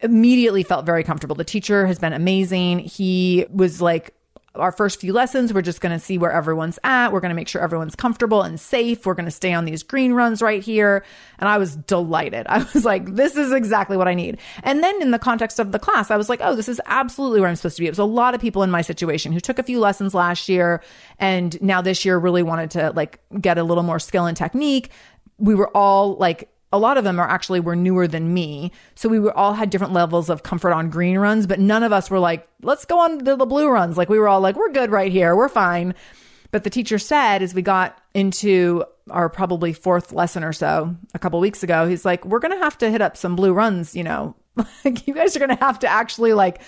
immediately 0.00 0.62
felt 0.62 0.86
very 0.86 1.04
comfortable. 1.04 1.36
The 1.36 1.44
teacher 1.44 1.86
has 1.86 1.98
been 1.98 2.14
amazing. 2.14 2.78
He 2.78 3.44
was 3.50 3.82
like 3.82 4.14
our 4.56 4.72
first 4.72 5.00
few 5.00 5.12
lessons, 5.12 5.54
we're 5.54 5.62
just 5.62 5.80
going 5.80 5.96
to 5.96 6.04
see 6.04 6.18
where 6.18 6.32
everyone's 6.32 6.78
at. 6.82 7.12
We're 7.12 7.20
going 7.20 7.30
to 7.30 7.36
make 7.36 7.46
sure 7.46 7.62
everyone's 7.62 7.94
comfortable 7.94 8.42
and 8.42 8.58
safe. 8.58 9.06
We're 9.06 9.14
going 9.14 9.26
to 9.26 9.30
stay 9.30 9.52
on 9.52 9.64
these 9.64 9.84
green 9.84 10.12
runs 10.12 10.42
right 10.42 10.62
here. 10.62 11.04
And 11.38 11.48
I 11.48 11.58
was 11.58 11.76
delighted. 11.76 12.46
I 12.48 12.66
was 12.74 12.84
like, 12.84 13.14
this 13.14 13.36
is 13.36 13.52
exactly 13.52 13.96
what 13.96 14.08
I 14.08 14.14
need. 14.14 14.38
And 14.64 14.82
then 14.82 15.00
in 15.00 15.12
the 15.12 15.20
context 15.20 15.60
of 15.60 15.70
the 15.70 15.78
class, 15.78 16.10
I 16.10 16.16
was 16.16 16.28
like, 16.28 16.40
oh, 16.42 16.56
this 16.56 16.68
is 16.68 16.80
absolutely 16.86 17.40
where 17.40 17.48
I'm 17.48 17.56
supposed 17.56 17.76
to 17.76 17.82
be. 17.82 17.86
It 17.86 17.90
was 17.90 18.00
a 18.00 18.04
lot 18.04 18.34
of 18.34 18.40
people 18.40 18.64
in 18.64 18.70
my 18.70 18.82
situation 18.82 19.32
who 19.32 19.40
took 19.40 19.60
a 19.60 19.62
few 19.62 19.78
lessons 19.78 20.14
last 20.14 20.48
year 20.48 20.82
and 21.18 21.60
now 21.62 21.80
this 21.80 22.04
year 22.04 22.18
really 22.18 22.42
wanted 22.42 22.72
to 22.72 22.90
like 22.90 23.20
get 23.40 23.56
a 23.56 23.62
little 23.62 23.84
more 23.84 24.00
skill 24.00 24.26
and 24.26 24.36
technique. 24.36 24.90
We 25.38 25.54
were 25.54 25.74
all 25.76 26.16
like 26.16 26.50
a 26.72 26.78
lot 26.78 26.96
of 26.96 27.04
them 27.04 27.18
are 27.18 27.28
actually 27.28 27.60
were 27.60 27.76
newer 27.76 28.06
than 28.06 28.32
me. 28.32 28.70
So 28.94 29.08
we 29.08 29.18
were 29.18 29.36
all 29.36 29.54
had 29.54 29.70
different 29.70 29.92
levels 29.92 30.30
of 30.30 30.42
comfort 30.42 30.72
on 30.72 30.90
green 30.90 31.18
runs, 31.18 31.46
but 31.46 31.58
none 31.58 31.82
of 31.82 31.92
us 31.92 32.10
were 32.10 32.20
like, 32.20 32.46
let's 32.62 32.84
go 32.84 32.98
on 33.00 33.18
the, 33.18 33.36
the 33.36 33.46
blue 33.46 33.68
runs. 33.68 33.96
Like 33.96 34.08
we 34.08 34.18
were 34.18 34.28
all 34.28 34.40
like, 34.40 34.56
we're 34.56 34.70
good 34.70 34.90
right 34.90 35.10
here. 35.10 35.34
We're 35.34 35.48
fine. 35.48 35.94
But 36.52 36.64
the 36.64 36.70
teacher 36.70 36.98
said 36.98 37.42
as 37.42 37.54
we 37.54 37.62
got 37.62 37.98
into 38.14 38.84
our 39.10 39.28
probably 39.28 39.72
fourth 39.72 40.12
lesson 40.12 40.44
or 40.44 40.52
so 40.52 40.94
a 41.14 41.18
couple 41.18 41.40
weeks 41.40 41.62
ago. 41.62 41.88
He's 41.88 42.04
like, 42.04 42.24
we're 42.24 42.38
going 42.38 42.56
to 42.56 42.62
have 42.62 42.78
to 42.78 42.90
hit 42.90 43.02
up 43.02 43.16
some 43.16 43.36
blue 43.36 43.52
runs, 43.52 43.94
you 43.96 44.04
know, 44.04 44.36
like 44.84 45.06
you 45.06 45.14
guys 45.14 45.36
are 45.36 45.40
going 45.40 45.56
to 45.56 45.64
have 45.64 45.80
to 45.80 45.88
actually 45.88 46.32
like 46.32 46.60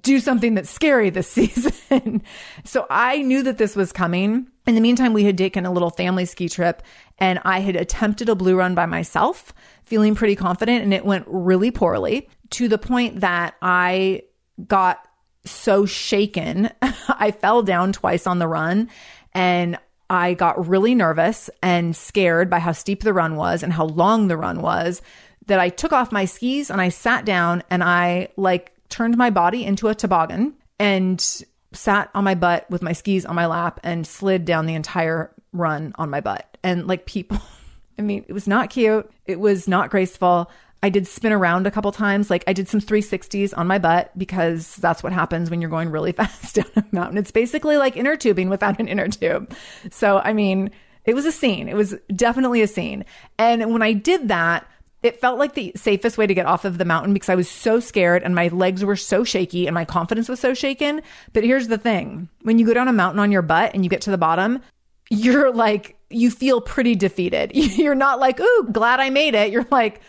do 0.00 0.20
something 0.20 0.54
that's 0.54 0.70
scary 0.70 1.10
this 1.10 1.28
season. 1.30 2.22
so 2.64 2.86
I 2.90 3.22
knew 3.22 3.42
that 3.42 3.58
this 3.58 3.76
was 3.76 3.92
coming. 3.92 4.48
In 4.66 4.74
the 4.74 4.80
meantime, 4.80 5.12
we 5.12 5.24
had 5.24 5.38
taken 5.38 5.66
a 5.66 5.72
little 5.72 5.90
family 5.90 6.24
ski 6.24 6.48
trip 6.48 6.82
and 7.18 7.40
I 7.44 7.60
had 7.60 7.76
attempted 7.76 8.28
a 8.28 8.34
blue 8.34 8.56
run 8.56 8.74
by 8.74 8.86
myself, 8.86 9.52
feeling 9.84 10.14
pretty 10.14 10.36
confident, 10.36 10.82
and 10.82 10.92
it 10.92 11.04
went 11.04 11.26
really 11.28 11.70
poorly 11.70 12.28
to 12.50 12.68
the 12.68 12.78
point 12.78 13.20
that 13.20 13.54
I 13.62 14.22
got 14.66 15.06
so 15.44 15.86
shaken. 15.86 16.70
I 16.82 17.30
fell 17.30 17.62
down 17.62 17.92
twice 17.92 18.26
on 18.26 18.38
the 18.38 18.48
run 18.48 18.88
and 19.32 19.78
I 20.08 20.34
got 20.34 20.68
really 20.68 20.94
nervous 20.94 21.50
and 21.62 21.94
scared 21.94 22.50
by 22.50 22.58
how 22.58 22.72
steep 22.72 23.02
the 23.02 23.12
run 23.12 23.36
was 23.36 23.62
and 23.62 23.72
how 23.72 23.86
long 23.86 24.28
the 24.28 24.36
run 24.36 24.60
was 24.60 25.02
that 25.46 25.60
I 25.60 25.68
took 25.68 25.92
off 25.92 26.12
my 26.12 26.24
skis 26.24 26.70
and 26.70 26.80
I 26.80 26.88
sat 26.88 27.24
down 27.24 27.62
and 27.70 27.82
I 27.82 28.28
like 28.36 28.73
turned 28.94 29.16
my 29.16 29.28
body 29.28 29.64
into 29.64 29.88
a 29.88 29.94
toboggan 29.94 30.54
and 30.78 31.42
sat 31.72 32.08
on 32.14 32.22
my 32.22 32.36
butt 32.36 32.70
with 32.70 32.80
my 32.80 32.92
skis 32.92 33.26
on 33.26 33.34
my 33.34 33.46
lap 33.46 33.80
and 33.82 34.06
slid 34.06 34.44
down 34.44 34.66
the 34.66 34.74
entire 34.74 35.34
run 35.52 35.92
on 35.96 36.10
my 36.10 36.20
butt. 36.20 36.56
And 36.62 36.86
like 36.86 37.04
people, 37.04 37.40
I 37.98 38.02
mean, 38.02 38.24
it 38.28 38.32
was 38.32 38.46
not 38.46 38.70
cute. 38.70 39.10
It 39.26 39.40
was 39.40 39.66
not 39.66 39.90
graceful. 39.90 40.48
I 40.80 40.90
did 40.90 41.08
spin 41.08 41.32
around 41.32 41.66
a 41.66 41.72
couple 41.72 41.90
times. 41.90 42.30
Like 42.30 42.44
I 42.46 42.52
did 42.52 42.68
some 42.68 42.80
360s 42.80 43.52
on 43.56 43.66
my 43.66 43.80
butt 43.80 44.16
because 44.16 44.76
that's 44.76 45.02
what 45.02 45.12
happens 45.12 45.50
when 45.50 45.60
you're 45.60 45.70
going 45.70 45.90
really 45.90 46.12
fast 46.20 46.54
down 46.54 46.66
a 46.76 46.84
mountain. 46.92 47.18
It's 47.18 47.32
basically 47.32 47.76
like 47.76 47.96
inner 47.96 48.16
tubing 48.16 48.48
without 48.48 48.78
an 48.78 48.86
inner 48.86 49.08
tube. 49.08 49.52
So, 49.90 50.18
I 50.18 50.32
mean, 50.32 50.70
it 51.04 51.14
was 51.14 51.24
a 51.24 51.32
scene. 51.32 51.68
It 51.68 51.74
was 51.74 51.96
definitely 52.14 52.62
a 52.62 52.68
scene. 52.68 53.04
And 53.38 53.72
when 53.72 53.82
I 53.82 53.92
did 53.92 54.28
that, 54.28 54.68
it 55.04 55.20
felt 55.20 55.38
like 55.38 55.52
the 55.52 55.70
safest 55.76 56.16
way 56.16 56.26
to 56.26 56.34
get 56.34 56.46
off 56.46 56.64
of 56.64 56.78
the 56.78 56.84
mountain 56.86 57.12
because 57.12 57.28
I 57.28 57.34
was 57.34 57.48
so 57.48 57.78
scared 57.78 58.22
and 58.22 58.34
my 58.34 58.48
legs 58.48 58.82
were 58.82 58.96
so 58.96 59.22
shaky 59.22 59.66
and 59.66 59.74
my 59.74 59.84
confidence 59.84 60.30
was 60.30 60.40
so 60.40 60.54
shaken. 60.54 61.02
But 61.34 61.44
here's 61.44 61.68
the 61.68 61.76
thing 61.76 62.30
when 62.42 62.58
you 62.58 62.64
go 62.64 62.72
down 62.72 62.88
a 62.88 62.92
mountain 62.92 63.20
on 63.20 63.30
your 63.30 63.42
butt 63.42 63.72
and 63.74 63.84
you 63.84 63.90
get 63.90 64.00
to 64.02 64.10
the 64.10 64.18
bottom, 64.18 64.62
you're 65.10 65.52
like, 65.52 65.98
you 66.08 66.30
feel 66.30 66.62
pretty 66.62 66.94
defeated. 66.94 67.50
You're 67.54 67.94
not 67.94 68.18
like, 68.18 68.40
ooh, 68.40 68.68
glad 68.72 69.00
I 69.00 69.10
made 69.10 69.34
it. 69.34 69.50
You're 69.50 69.66
like, 69.70 70.00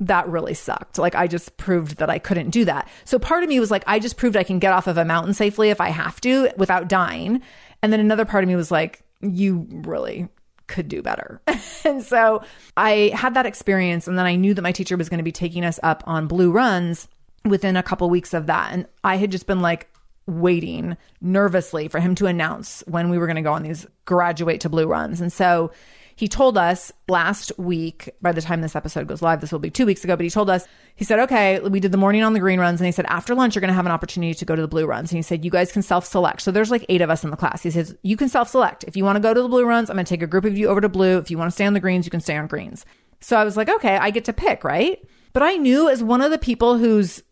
that 0.00 0.28
really 0.28 0.54
sucked. 0.54 0.98
Like 0.98 1.14
I 1.14 1.26
just 1.26 1.56
proved 1.56 1.98
that 1.98 2.08
I 2.08 2.18
couldn't 2.18 2.50
do 2.50 2.64
that. 2.64 2.88
So 3.04 3.18
part 3.18 3.42
of 3.42 3.48
me 3.48 3.60
was 3.60 3.70
like, 3.70 3.84
I 3.86 3.98
just 3.98 4.16
proved 4.16 4.36
I 4.36 4.44
can 4.44 4.60
get 4.60 4.72
off 4.72 4.86
of 4.86 4.96
a 4.96 5.04
mountain 5.04 5.34
safely 5.34 5.68
if 5.70 5.80
I 5.80 5.90
have 5.90 6.20
to 6.22 6.50
without 6.56 6.88
dying. 6.88 7.42
And 7.82 7.92
then 7.92 8.00
another 8.00 8.24
part 8.24 8.44
of 8.44 8.48
me 8.48 8.56
was 8.56 8.70
like, 8.70 9.02
you 9.20 9.66
really 9.70 10.28
could 10.68 10.88
do 10.88 11.02
better. 11.02 11.40
and 11.84 12.02
so 12.02 12.42
I 12.76 13.10
had 13.14 13.34
that 13.34 13.46
experience. 13.46 14.06
And 14.06 14.18
then 14.18 14.26
I 14.26 14.36
knew 14.36 14.54
that 14.54 14.62
my 14.62 14.72
teacher 14.72 14.96
was 14.96 15.08
going 15.08 15.18
to 15.18 15.24
be 15.24 15.32
taking 15.32 15.64
us 15.64 15.80
up 15.82 16.04
on 16.06 16.26
blue 16.28 16.52
runs 16.52 17.08
within 17.44 17.76
a 17.76 17.82
couple 17.82 18.08
weeks 18.08 18.32
of 18.34 18.46
that. 18.46 18.72
And 18.72 18.86
I 19.02 19.16
had 19.16 19.30
just 19.30 19.46
been 19.46 19.60
like, 19.60 19.88
waiting 20.28 20.94
nervously 21.22 21.88
for 21.88 21.98
him 21.98 22.14
to 22.14 22.26
announce 22.26 22.84
when 22.86 23.08
we 23.08 23.16
were 23.18 23.26
going 23.26 23.36
to 23.36 23.42
go 23.42 23.54
on 23.54 23.62
these 23.62 23.86
graduate 24.04 24.60
to 24.60 24.68
blue 24.68 24.86
runs. 24.86 25.22
And 25.22 25.32
so 25.32 25.72
he 26.18 26.26
told 26.26 26.58
us 26.58 26.90
last 27.06 27.52
week, 27.58 28.10
by 28.20 28.32
the 28.32 28.42
time 28.42 28.60
this 28.60 28.74
episode 28.74 29.06
goes 29.06 29.22
live, 29.22 29.40
this 29.40 29.52
will 29.52 29.60
be 29.60 29.70
two 29.70 29.86
weeks 29.86 30.02
ago, 30.02 30.16
but 30.16 30.24
he 30.24 30.30
told 30.30 30.50
us, 30.50 30.66
he 30.96 31.04
said, 31.04 31.20
okay, 31.20 31.60
we 31.60 31.78
did 31.78 31.92
the 31.92 31.96
morning 31.96 32.24
on 32.24 32.32
the 32.32 32.40
green 32.40 32.58
runs. 32.58 32.80
And 32.80 32.86
he 32.86 32.92
said, 32.92 33.06
after 33.06 33.36
lunch, 33.36 33.54
you're 33.54 33.60
going 33.60 33.68
to 33.68 33.74
have 33.74 33.86
an 33.86 33.92
opportunity 33.92 34.34
to 34.34 34.44
go 34.44 34.56
to 34.56 34.62
the 34.62 34.66
blue 34.66 34.84
runs. 34.84 35.12
And 35.12 35.18
he 35.18 35.22
said, 35.22 35.44
you 35.44 35.50
guys 35.52 35.70
can 35.70 35.80
self 35.80 36.04
select. 36.04 36.42
So 36.42 36.50
there's 36.50 36.72
like 36.72 36.84
eight 36.88 37.02
of 37.02 37.08
us 37.08 37.22
in 37.22 37.30
the 37.30 37.36
class. 37.36 37.62
He 37.62 37.70
says, 37.70 37.94
you 38.02 38.16
can 38.16 38.28
self 38.28 38.48
select. 38.48 38.82
If 38.82 38.96
you 38.96 39.04
want 39.04 39.14
to 39.14 39.20
go 39.20 39.32
to 39.32 39.40
the 39.40 39.48
blue 39.48 39.64
runs, 39.64 39.90
I'm 39.90 39.94
going 39.94 40.06
to 40.06 40.08
take 40.12 40.22
a 40.22 40.26
group 40.26 40.44
of 40.44 40.58
you 40.58 40.66
over 40.66 40.80
to 40.80 40.88
blue. 40.88 41.18
If 41.18 41.30
you 41.30 41.38
want 41.38 41.52
to 41.52 41.54
stay 41.54 41.66
on 41.66 41.74
the 41.74 41.78
greens, 41.78 42.04
you 42.04 42.10
can 42.10 42.20
stay 42.20 42.36
on 42.36 42.48
greens. 42.48 42.84
So 43.20 43.36
I 43.36 43.44
was 43.44 43.56
like, 43.56 43.68
okay, 43.68 43.96
I 43.96 44.10
get 44.10 44.24
to 44.24 44.32
pick, 44.32 44.64
right? 44.64 45.00
But 45.32 45.44
I 45.44 45.54
knew 45.54 45.88
as 45.88 46.02
one 46.02 46.20
of 46.20 46.32
the 46.32 46.38
people 46.38 46.78
who's 46.78 47.22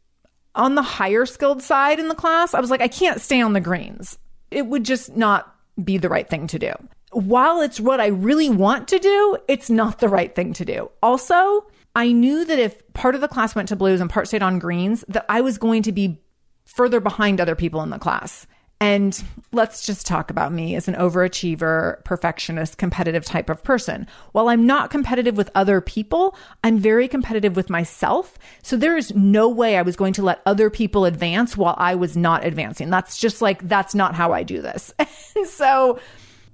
on 0.55 0.77
the 0.77 0.83
higher 0.83 1.27
skilled 1.27 1.61
side 1.61 1.99
in 1.99 2.07
the 2.07 2.15
class, 2.15 2.55
I 2.55 2.61
was 2.61 2.71
like, 2.71 2.83
I 2.83 2.89
can't 2.89 3.21
stay 3.21 3.41
on 3.41 3.53
the 3.53 3.61
greens. 3.61 4.17
It 4.53 4.67
would 4.67 4.85
just 4.85 5.17
not 5.17 5.53
be 5.83 5.99
the 5.99 6.09
right 6.09 6.29
thing 6.31 6.47
to 6.47 6.61
do 6.61 6.73
while 7.17 7.63
it's 7.63 7.81
what 7.81 7.99
I 7.99 8.09
really 8.09 8.51
want 8.51 8.89
to 8.89 8.99
do, 8.99 9.39
it's 9.49 9.71
not 9.71 10.01
the 10.01 10.09
right 10.09 10.35
thing 10.35 10.53
to 10.55 10.67
do. 10.67 10.91
Also, 11.03 11.67
I 11.95 12.13
knew 12.13 12.45
that 12.45 12.59
if 12.59 12.93
part 12.93 13.15
of 13.15 13.23
the 13.23 13.29
class 13.29 13.55
went 13.55 13.69
to 13.69 13.77
blues 13.77 14.03
and 14.03 14.11
part 14.11 14.29
stayed 14.29 14.43
on 14.43 14.59
greens, 14.59 15.03
that 15.09 15.25
I 15.31 15.41
was 15.41 15.57
going 15.57 15.83
to 15.85 15.93
be 15.93 16.21
further 16.67 17.01
behind 17.01 17.41
other 17.41 17.55
people 17.55 17.83
in 17.83 17.89
the 17.89 17.99
class. 17.99 18.47
And 18.83 19.25
let's 19.53 19.87
just 19.87 20.07
talk 20.07 20.31
about 20.31 20.53
me 20.53 20.77
as 20.77 20.89
an 20.89 20.95
overachiever, 20.97 22.05
perfectionist, 22.05 22.77
competitive 22.77 23.25
type 23.25 23.49
of 23.49 23.65
person. 23.65 24.07
While 24.33 24.51
I'm 24.51 24.67
not 24.67 24.91
competitive 24.91 25.39
with 25.39 25.51
other 25.55 25.81
people, 25.81 26.37
I'm 26.63 26.79
very 26.79 27.09
competitive 27.09 27.57
with 27.57 27.71
myself. 27.71 28.39
So 28.63 28.77
there 28.77 28.99
is 28.99 29.15
no 29.15 29.49
way 29.49 29.79
I 29.79 29.83
was 29.83 29.97
going 29.97 30.13
to 30.15 30.23
let 30.23 30.43
other 30.45 30.69
people 30.69 31.07
advance 31.07 31.57
while 31.57 31.77
I 31.79 31.95
was 31.95 32.15
not 32.15 32.45
advancing. 32.45 32.91
That's 32.91 33.17
just 33.17 33.41
like, 33.41 33.67
that's 33.67 33.95
not 33.95 34.15
how 34.15 34.35
I 34.35 34.43
do 34.43 34.61
this. 34.61 34.93
so 35.47 35.99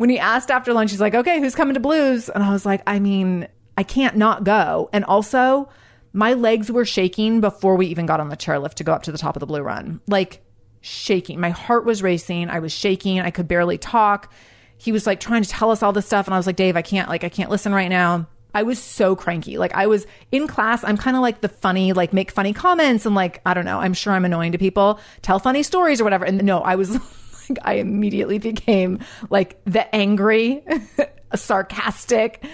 when 0.03 0.11
he 0.11 0.19
asked 0.19 0.51
after 0.51 0.73
lunch, 0.73 0.91
he's 0.91 1.01
like, 1.01 1.15
okay, 1.15 1.39
who's 1.39 1.55
coming 1.55 1.75
to 1.75 1.81
blues? 1.81 2.29
And 2.29 2.43
I 2.43 2.51
was 2.51 2.67
like, 2.67 2.83
I 2.89 2.99
mean, 2.99 3.47
I 3.79 3.85
can't 3.85 4.17
not 4.17 4.43
go. 4.43 4.91
And 4.93 5.05
also, 5.05 5.69
my 6.13 6.33
legs 6.33 6.73
were 6.73 6.85
shaking 6.85 7.41
before 7.41 7.77
we 7.77 7.87
even 7.87 8.05
got 8.05 8.19
on 8.19 8.29
the 8.29 8.37
chairlift 8.37 8.75
to 8.75 8.85
go 8.85 8.93
up 8.93 9.05
to 9.05 9.13
the 9.13 9.19
top 9.19 9.37
of 9.37 9.41
the 9.41 9.47
blue 9.47 9.63
run. 9.63 10.01
Like 10.09 10.43
shaking. 10.81 11.39
My 11.39 11.51
heart 11.51 11.85
was 11.85 12.03
racing. 12.03 12.51
I 12.51 12.59
was 12.59 12.73
shaking. 12.73 13.21
I 13.21 13.31
could 13.31 13.47
barely 13.47 13.79
talk. 13.79 14.33
He 14.77 14.91
was 14.91 15.07
like 15.07 15.21
trying 15.21 15.45
to 15.45 15.49
tell 15.49 15.71
us 15.71 15.85
all 15.85 15.93
this 15.93 16.05
stuff. 16.05 16.27
And 16.27 16.35
I 16.35 16.37
was 16.37 16.49
like, 16.49 16.57
Dave, 16.57 16.77
I 16.77 16.83
can't, 16.83 17.09
like, 17.09 17.23
I 17.23 17.29
can't 17.29 17.49
listen 17.49 17.73
right 17.73 17.87
now. 17.87 18.27
I 18.53 18.65
was 18.65 18.81
so 18.81 19.15
cranky. 19.15 19.57
Like 19.57 19.73
I 19.73 19.87
was 19.87 20.09
in 20.33 20.49
class, 20.49 20.83
I'm 20.83 20.97
kind 20.97 21.15
of 21.17 21.23
like 21.23 21.43
the 21.43 21.49
funny, 21.49 21.93
like 21.93 22.13
make 22.13 22.33
funny 22.33 22.53
comments 22.53 23.07
and 23.07 23.15
like, 23.15 23.41
I 23.47 23.55
don't 23.55 23.65
know, 23.65 23.79
I'm 23.79 23.95
sure 23.95 24.15
I'm 24.15 24.25
annoying 24.25 24.51
to 24.51 24.59
people, 24.59 24.99
tell 25.23 25.39
funny 25.39 25.63
stories 25.63 26.01
or 26.01 26.05
whatever. 26.05 26.25
And 26.25 26.43
no, 26.43 26.59
I 26.59 26.75
was 26.75 26.99
I 27.63 27.75
immediately 27.75 28.39
became 28.39 28.99
like 29.31 29.61
the 29.65 29.93
angry, 29.95 30.65
sarcastic, 31.35 32.45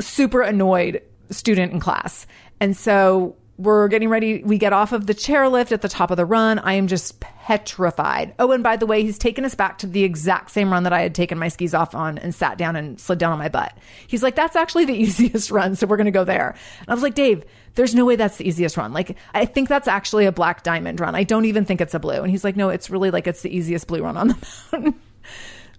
super 0.00 0.42
annoyed 0.42 1.02
student 1.30 1.72
in 1.72 1.80
class. 1.80 2.26
And 2.60 2.76
so 2.76 3.36
we're 3.56 3.88
getting 3.88 4.08
ready. 4.08 4.42
We 4.42 4.58
get 4.58 4.72
off 4.72 4.92
of 4.92 5.06
the 5.06 5.14
chairlift 5.14 5.72
at 5.72 5.82
the 5.82 5.88
top 5.88 6.10
of 6.10 6.16
the 6.16 6.24
run. 6.24 6.58
I 6.58 6.74
am 6.74 6.86
just 6.86 7.20
petrified. 7.42 8.32
Oh, 8.38 8.52
and 8.52 8.62
by 8.62 8.76
the 8.76 8.86
way, 8.86 9.02
he's 9.02 9.18
taken 9.18 9.44
us 9.44 9.56
back 9.56 9.78
to 9.78 9.86
the 9.88 10.04
exact 10.04 10.52
same 10.52 10.70
run 10.70 10.84
that 10.84 10.92
I 10.92 11.00
had 11.00 11.12
taken 11.12 11.38
my 11.38 11.48
skis 11.48 11.74
off 11.74 11.92
on 11.92 12.16
and 12.18 12.32
sat 12.32 12.56
down 12.56 12.76
and 12.76 13.00
slid 13.00 13.18
down 13.18 13.32
on 13.32 13.38
my 13.38 13.48
butt. 13.48 13.76
He's 14.06 14.22
like, 14.22 14.36
that's 14.36 14.54
actually 14.54 14.84
the 14.84 14.94
easiest 15.02 15.50
run. 15.50 15.74
So 15.74 15.88
we're 15.88 15.96
going 15.96 16.04
to 16.04 16.12
go 16.12 16.22
there. 16.22 16.54
And 16.78 16.88
I 16.88 16.94
was 16.94 17.02
like, 17.02 17.16
Dave, 17.16 17.44
there's 17.74 17.96
no 17.96 18.04
way 18.04 18.14
that's 18.14 18.36
the 18.36 18.46
easiest 18.46 18.76
run. 18.76 18.92
Like, 18.92 19.16
I 19.34 19.44
think 19.44 19.68
that's 19.68 19.88
actually 19.88 20.26
a 20.26 20.32
black 20.32 20.62
diamond 20.62 21.00
run. 21.00 21.16
I 21.16 21.24
don't 21.24 21.44
even 21.44 21.64
think 21.64 21.80
it's 21.80 21.94
a 21.94 21.98
blue. 21.98 22.22
And 22.22 22.30
he's 22.30 22.44
like, 22.44 22.54
no, 22.54 22.68
it's 22.68 22.90
really 22.90 23.10
like 23.10 23.26
it's 23.26 23.42
the 23.42 23.54
easiest 23.54 23.88
blue 23.88 24.04
run 24.04 24.16
on 24.16 24.28
the 24.28 24.48
mountain, 24.72 25.00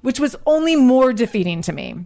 which 0.02 0.20
was 0.20 0.36
only 0.46 0.76
more 0.76 1.14
defeating 1.14 1.62
to 1.62 1.72
me. 1.72 2.06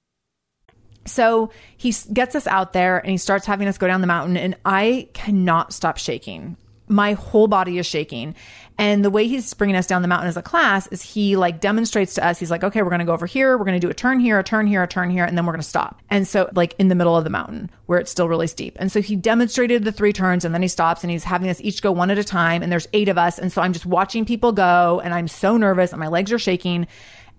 So 1.05 1.51
he 1.77 1.93
gets 2.13 2.35
us 2.35 2.47
out 2.47 2.73
there 2.73 2.99
and 2.99 3.09
he 3.09 3.17
starts 3.17 3.45
having 3.45 3.67
us 3.67 3.77
go 3.77 3.87
down 3.87 4.01
the 4.01 4.07
mountain, 4.07 4.37
and 4.37 4.55
I 4.65 5.09
cannot 5.13 5.73
stop 5.73 5.97
shaking. 5.97 6.57
My 6.87 7.13
whole 7.13 7.47
body 7.47 7.77
is 7.77 7.85
shaking. 7.85 8.35
And 8.77 9.05
the 9.05 9.09
way 9.09 9.27
he's 9.27 9.53
bringing 9.53 9.75
us 9.75 9.85
down 9.85 10.01
the 10.01 10.07
mountain 10.07 10.27
as 10.27 10.37
a 10.37 10.41
class 10.41 10.87
is 10.87 11.01
he 11.01 11.35
like 11.35 11.61
demonstrates 11.61 12.15
to 12.15 12.25
us, 12.25 12.39
he's 12.39 12.49
like, 12.49 12.63
okay, 12.63 12.81
we're 12.81 12.89
going 12.89 12.99
to 12.99 13.05
go 13.05 13.13
over 13.13 13.27
here. 13.27 13.57
We're 13.57 13.63
going 13.63 13.79
to 13.79 13.85
do 13.85 13.91
a 13.91 13.93
turn 13.93 14.19
here, 14.19 14.39
a 14.39 14.43
turn 14.43 14.65
here, 14.65 14.81
a 14.81 14.87
turn 14.87 15.09
here, 15.11 15.23
and 15.23 15.37
then 15.37 15.45
we're 15.45 15.53
going 15.53 15.61
to 15.61 15.67
stop. 15.67 16.01
And 16.09 16.27
so, 16.27 16.49
like 16.55 16.75
in 16.79 16.87
the 16.87 16.95
middle 16.95 17.15
of 17.15 17.23
the 17.23 17.29
mountain 17.29 17.69
where 17.85 17.99
it's 17.99 18.09
still 18.09 18.27
really 18.27 18.47
steep. 18.47 18.75
And 18.79 18.91
so 18.91 19.01
he 19.01 19.15
demonstrated 19.15 19.83
the 19.85 19.91
three 19.91 20.11
turns 20.11 20.43
and 20.45 20.53
then 20.53 20.63
he 20.63 20.67
stops 20.67 21.03
and 21.03 21.11
he's 21.11 21.23
having 21.23 21.49
us 21.49 21.61
each 21.61 21.81
go 21.81 21.91
one 21.91 22.09
at 22.09 22.17
a 22.17 22.23
time. 22.23 22.63
And 22.63 22.71
there's 22.71 22.87
eight 22.91 23.07
of 23.07 23.17
us. 23.17 23.37
And 23.37 23.51
so 23.51 23.61
I'm 23.61 23.73
just 23.73 23.85
watching 23.85 24.25
people 24.25 24.51
go 24.51 24.99
and 25.03 25.13
I'm 25.13 25.27
so 25.27 25.57
nervous 25.57 25.91
and 25.91 25.99
my 25.99 26.07
legs 26.07 26.31
are 26.31 26.39
shaking. 26.39 26.87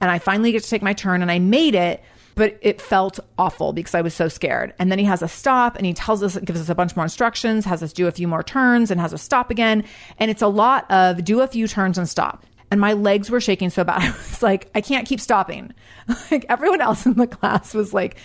And 0.00 0.10
I 0.10 0.18
finally 0.18 0.52
get 0.52 0.62
to 0.62 0.70
take 0.70 0.82
my 0.82 0.92
turn 0.92 1.22
and 1.22 1.30
I 1.30 1.40
made 1.40 1.74
it 1.74 2.02
but 2.34 2.58
it 2.62 2.80
felt 2.80 3.20
awful 3.38 3.72
because 3.72 3.94
I 3.94 4.00
was 4.00 4.14
so 4.14 4.28
scared. 4.28 4.74
And 4.78 4.90
then 4.90 4.98
he 4.98 5.04
has 5.04 5.22
us 5.22 5.32
stop 5.32 5.76
and 5.76 5.84
he 5.84 5.92
tells 5.92 6.22
us, 6.22 6.36
gives 6.38 6.60
us 6.60 6.68
a 6.68 6.74
bunch 6.74 6.96
more 6.96 7.04
instructions, 7.04 7.64
has 7.64 7.82
us 7.82 7.92
do 7.92 8.06
a 8.06 8.12
few 8.12 8.28
more 8.28 8.42
turns 8.42 8.90
and 8.90 9.00
has 9.00 9.12
us 9.12 9.22
stop 9.22 9.50
again. 9.50 9.84
And 10.18 10.30
it's 10.30 10.42
a 10.42 10.48
lot 10.48 10.90
of 10.90 11.24
do 11.24 11.40
a 11.40 11.46
few 11.46 11.68
turns 11.68 11.98
and 11.98 12.08
stop. 12.08 12.44
And 12.70 12.80
my 12.80 12.94
legs 12.94 13.28
were 13.30 13.40
shaking 13.40 13.70
so 13.70 13.84
bad. 13.84 14.02
I 14.02 14.10
was 14.10 14.42
like, 14.42 14.70
I 14.74 14.80
can't 14.80 15.06
keep 15.06 15.20
stopping. 15.20 15.72
Like 16.30 16.44
everyone 16.48 16.80
else 16.80 17.06
in 17.06 17.14
the 17.14 17.28
class 17.28 17.74
was 17.74 17.94
like, 17.94 18.16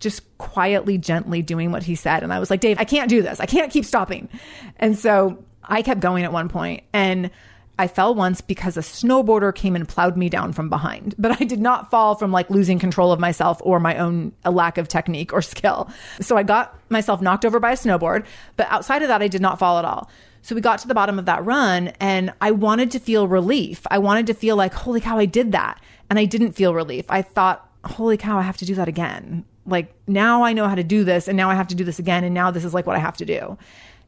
just 0.00 0.36
quietly, 0.38 0.98
gently 0.98 1.42
doing 1.42 1.70
what 1.70 1.82
he 1.82 1.94
said. 1.94 2.22
And 2.22 2.32
I 2.32 2.40
was 2.40 2.50
like, 2.50 2.60
Dave, 2.60 2.78
I 2.80 2.84
can't 2.84 3.08
do 3.08 3.22
this. 3.22 3.38
I 3.38 3.46
can't 3.46 3.70
keep 3.70 3.84
stopping. 3.84 4.28
And 4.76 4.98
so 4.98 5.44
I 5.62 5.82
kept 5.82 6.00
going 6.00 6.24
at 6.24 6.32
one 6.32 6.48
point 6.48 6.82
and 6.92 7.30
I 7.78 7.88
fell 7.88 8.14
once 8.14 8.40
because 8.40 8.76
a 8.76 8.80
snowboarder 8.80 9.52
came 9.54 9.74
and 9.74 9.88
plowed 9.88 10.16
me 10.16 10.28
down 10.28 10.52
from 10.52 10.68
behind, 10.68 11.14
but 11.18 11.40
I 11.40 11.44
did 11.44 11.60
not 11.60 11.90
fall 11.90 12.14
from 12.14 12.30
like 12.30 12.48
losing 12.48 12.78
control 12.78 13.10
of 13.10 13.18
myself 13.18 13.60
or 13.64 13.80
my 13.80 13.96
own 13.98 14.32
lack 14.44 14.78
of 14.78 14.86
technique 14.86 15.32
or 15.32 15.42
skill. 15.42 15.90
So 16.20 16.36
I 16.36 16.44
got 16.44 16.78
myself 16.88 17.20
knocked 17.20 17.44
over 17.44 17.58
by 17.58 17.72
a 17.72 17.76
snowboard, 17.76 18.26
but 18.56 18.68
outside 18.70 19.02
of 19.02 19.08
that, 19.08 19.22
I 19.22 19.28
did 19.28 19.40
not 19.40 19.58
fall 19.58 19.78
at 19.78 19.84
all. 19.84 20.08
So 20.42 20.54
we 20.54 20.60
got 20.60 20.78
to 20.80 20.88
the 20.88 20.94
bottom 20.94 21.18
of 21.18 21.24
that 21.24 21.44
run 21.44 21.88
and 22.00 22.32
I 22.40 22.50
wanted 22.50 22.90
to 22.92 23.00
feel 23.00 23.26
relief. 23.26 23.86
I 23.90 23.98
wanted 23.98 24.26
to 24.26 24.34
feel 24.34 24.56
like, 24.56 24.74
holy 24.74 25.00
cow, 25.00 25.18
I 25.18 25.24
did 25.24 25.52
that. 25.52 25.80
And 26.10 26.18
I 26.18 26.26
didn't 26.26 26.52
feel 26.52 26.74
relief. 26.74 27.06
I 27.08 27.22
thought, 27.22 27.66
holy 27.82 28.18
cow, 28.18 28.38
I 28.38 28.42
have 28.42 28.58
to 28.58 28.66
do 28.66 28.74
that 28.74 28.86
again. 28.86 29.46
Like 29.64 29.94
now 30.06 30.44
I 30.44 30.52
know 30.52 30.68
how 30.68 30.74
to 30.74 30.84
do 30.84 31.02
this 31.02 31.28
and 31.28 31.36
now 31.38 31.48
I 31.48 31.54
have 31.54 31.68
to 31.68 31.74
do 31.74 31.82
this 31.82 31.98
again. 31.98 32.24
And 32.24 32.34
now 32.34 32.50
this 32.50 32.64
is 32.64 32.74
like 32.74 32.86
what 32.86 32.94
I 32.94 32.98
have 32.98 33.16
to 33.16 33.24
do 33.24 33.56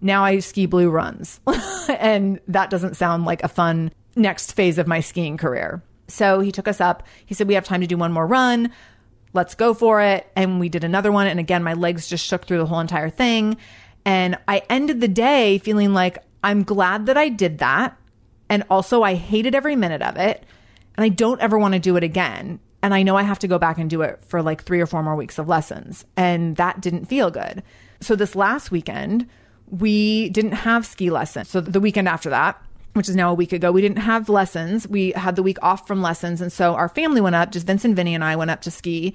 now 0.01 0.25
I 0.25 0.39
ski 0.41 0.67
blue 0.67 0.91
runs. 0.91 1.41
and 1.89 2.41
that 2.49 2.71
doesn't 2.71 2.97
sound 2.97 3.25
like 3.25 3.43
a 3.43 3.49
fun 3.49 3.93
next 4.15 4.53
phase 4.53 4.79
of 4.79 4.87
my 4.87 5.01
skiing 5.01 5.37
career. 5.37 5.83
So 6.09 6.41
he 6.41 6.53
took 6.53 6.69
us 6.69 6.81
up. 6.81 7.03
He 7.25 7.35
said, 7.35 7.49
We 7.49 7.55
have 7.55 7.65
time 7.65 7.81
to 7.81 7.87
do 7.87 7.97
one 7.97 8.13
more 8.13 8.27
run. 8.27 8.73
Let's 9.33 9.55
go 9.55 9.75
for 9.75 10.01
it. 10.01 10.31
And 10.35 10.61
we 10.61 10.69
did 10.69 10.85
another 10.85 11.13
one. 11.13 11.27
And 11.27 11.41
again, 11.41 11.63
my 11.63 11.75
legs 11.75 12.09
just 12.09 12.25
shook 12.25 12.47
through 12.47 12.59
the 12.59 12.67
whole 12.67 12.81
entire 12.81 13.11
thing. 13.11 13.57
And 14.05 14.39
I 14.47 14.63
ended 14.71 15.01
the 15.01 15.09
day 15.09 15.59
feeling 15.59 15.93
like 15.93 16.19
I'm 16.43 16.63
glad 16.63 17.07
that 17.07 17.17
I 17.17 17.29
did 17.29 17.59
that. 17.59 17.97
And 18.49 18.63
also, 18.71 19.03
I 19.03 19.15
hated 19.15 19.55
every 19.55 19.75
minute 19.75 20.03
of 20.03 20.17
it. 20.17 20.45
And 20.97 21.05
I 21.05 21.09
don't 21.09 21.41
ever 21.41 21.59
want 21.59 21.75
to 21.75 21.81
do 21.81 21.97
it 21.97 22.05
again. 22.05 22.61
And 22.83 22.95
I 22.95 23.03
know 23.03 23.17
I 23.17 23.23
have 23.23 23.41
to 23.41 23.49
go 23.49 23.59
back 23.59 23.79
and 23.79 23.91
do 23.91 24.03
it 24.03 24.25
for 24.25 24.43
like 24.43 24.63
three 24.63 24.81
or 24.81 24.87
four 24.87 25.03
more 25.03 25.17
weeks 25.17 25.39
of 25.39 25.49
lessons. 25.49 26.05
And 26.17 26.57
that 26.57 26.81
didn't 26.81 27.07
feel 27.07 27.31
good. 27.31 27.63
So 28.01 28.15
this 28.15 28.37
last 28.37 28.71
weekend, 28.71 29.29
we 29.71 30.31
didn't 30.31 30.53
have 30.53 30.87
ski 30.87 31.11
lessons. 31.11 31.49
So 31.49 31.61
the 31.61 31.81
weekend 31.81 32.09
after 32.09 32.31
that, 32.31 32.61
which 32.93 33.09
is 33.09 33.17
now 33.17 33.31
a 33.31 33.35
week 33.35 33.53
ago, 33.53 33.73
we 33.73 33.83
didn't 33.83 33.99
have 33.99 34.29
lessons. 34.29 34.89
We 34.89 35.13
had 35.13 35.37
the 35.37 35.43
week 35.43 35.59
off 35.63 35.87
from 35.87 36.01
lessons. 36.01 36.41
And 36.41 36.53
so 36.53 36.75
our 36.75 36.89
family 36.89 37.21
went 37.21 37.37
up, 37.37 37.53
just 37.53 37.67
Vincent, 37.67 37.95
Vinny 37.95 38.15
and 38.15 38.25
I 38.25 38.37
went 38.37 38.51
up 38.51 38.63
to 38.63 38.71
ski. 38.71 39.15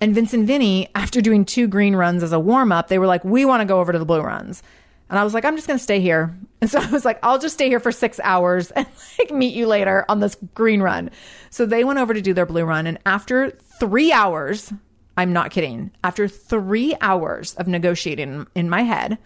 And 0.00 0.14
Vincent 0.14 0.46
Vinny, 0.46 0.88
after 0.94 1.20
doing 1.20 1.44
two 1.44 1.66
green 1.66 1.96
runs 1.96 2.22
as 2.22 2.32
a 2.32 2.38
warm 2.38 2.70
up, 2.70 2.88
they 2.88 2.98
were 2.98 3.06
like, 3.06 3.24
we 3.24 3.44
want 3.44 3.60
to 3.60 3.66
go 3.66 3.80
over 3.80 3.92
to 3.92 3.98
the 3.98 4.04
blue 4.04 4.20
runs. 4.20 4.62
And 5.10 5.18
I 5.18 5.24
was 5.24 5.34
like, 5.34 5.44
I'm 5.44 5.56
just 5.56 5.66
going 5.66 5.78
to 5.78 5.82
stay 5.82 6.00
here. 6.00 6.36
And 6.60 6.68
so 6.68 6.80
I 6.80 6.90
was 6.90 7.04
like, 7.04 7.20
I'll 7.22 7.38
just 7.38 7.54
stay 7.54 7.68
here 7.68 7.78
for 7.78 7.92
six 7.92 8.18
hours 8.24 8.70
and 8.76 8.84
like 9.16 9.30
meet 9.30 9.54
you 9.54 9.68
later 9.68 10.04
on 10.08 10.18
this 10.18 10.36
green 10.54 10.82
run. 10.82 11.08
So 11.50 11.66
they 11.66 11.84
went 11.84 12.00
over 12.00 12.12
to 12.12 12.20
do 12.20 12.34
their 12.34 12.46
blue 12.46 12.64
run. 12.64 12.88
And 12.88 12.98
after 13.06 13.52
three 13.78 14.10
hours, 14.10 14.72
I'm 15.16 15.32
not 15.32 15.52
kidding, 15.52 15.92
after 16.02 16.26
three 16.26 16.96
hours 17.00 17.54
of 17.54 17.68
negotiating 17.68 18.48
in 18.56 18.68
my 18.68 18.82
head, 18.82 19.18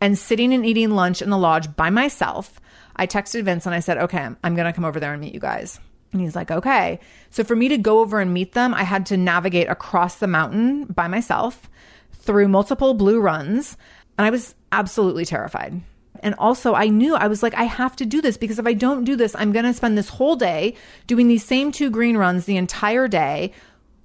and 0.00 0.18
sitting 0.18 0.52
and 0.52 0.64
eating 0.64 0.90
lunch 0.90 1.22
in 1.22 1.30
the 1.30 1.38
lodge 1.38 1.74
by 1.76 1.90
myself, 1.90 2.60
I 2.96 3.06
texted 3.06 3.44
Vince 3.44 3.66
and 3.66 3.74
I 3.74 3.80
said, 3.80 3.98
okay, 3.98 4.28
I'm 4.42 4.54
going 4.54 4.66
to 4.66 4.72
come 4.72 4.84
over 4.84 5.00
there 5.00 5.12
and 5.12 5.20
meet 5.20 5.34
you 5.34 5.40
guys. 5.40 5.80
And 6.12 6.20
he's 6.20 6.34
like, 6.34 6.50
okay. 6.50 7.00
So 7.30 7.44
for 7.44 7.54
me 7.54 7.68
to 7.68 7.78
go 7.78 8.00
over 8.00 8.20
and 8.20 8.34
meet 8.34 8.52
them, 8.52 8.74
I 8.74 8.82
had 8.82 9.06
to 9.06 9.16
navigate 9.16 9.68
across 9.68 10.16
the 10.16 10.26
mountain 10.26 10.84
by 10.84 11.06
myself 11.08 11.70
through 12.12 12.48
multiple 12.48 12.94
blue 12.94 13.20
runs. 13.20 13.76
And 14.18 14.26
I 14.26 14.30
was 14.30 14.54
absolutely 14.72 15.24
terrified. 15.24 15.80
And 16.22 16.34
also, 16.38 16.74
I 16.74 16.88
knew 16.88 17.14
I 17.14 17.28
was 17.28 17.42
like, 17.42 17.54
I 17.54 17.62
have 17.62 17.96
to 17.96 18.04
do 18.04 18.20
this 18.20 18.36
because 18.36 18.58
if 18.58 18.66
I 18.66 18.74
don't 18.74 19.04
do 19.04 19.16
this, 19.16 19.34
I'm 19.38 19.52
going 19.52 19.64
to 19.64 19.72
spend 19.72 19.96
this 19.96 20.10
whole 20.10 20.36
day 20.36 20.74
doing 21.06 21.28
these 21.28 21.44
same 21.44 21.72
two 21.72 21.88
green 21.90 22.16
runs 22.16 22.44
the 22.44 22.58
entire 22.58 23.08
day, 23.08 23.52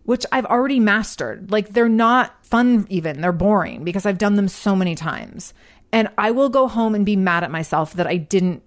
which 0.03 0.25
I've 0.31 0.45
already 0.45 0.79
mastered. 0.79 1.51
Like, 1.51 1.69
they're 1.69 1.89
not 1.89 2.45
fun, 2.45 2.85
even. 2.89 3.19
They're 3.19 3.33
boring 3.33 3.83
because 3.83 4.05
I've 4.05 4.19
done 4.19 4.35
them 4.35 4.47
so 4.47 4.75
many 4.75 4.95
times. 4.95 5.53
And 5.91 6.09
I 6.17 6.31
will 6.31 6.49
go 6.49 6.67
home 6.67 6.95
and 6.95 7.05
be 7.05 7.15
mad 7.15 7.43
at 7.43 7.51
myself 7.51 7.93
that 7.93 8.07
I 8.07 8.17
didn't 8.17 8.63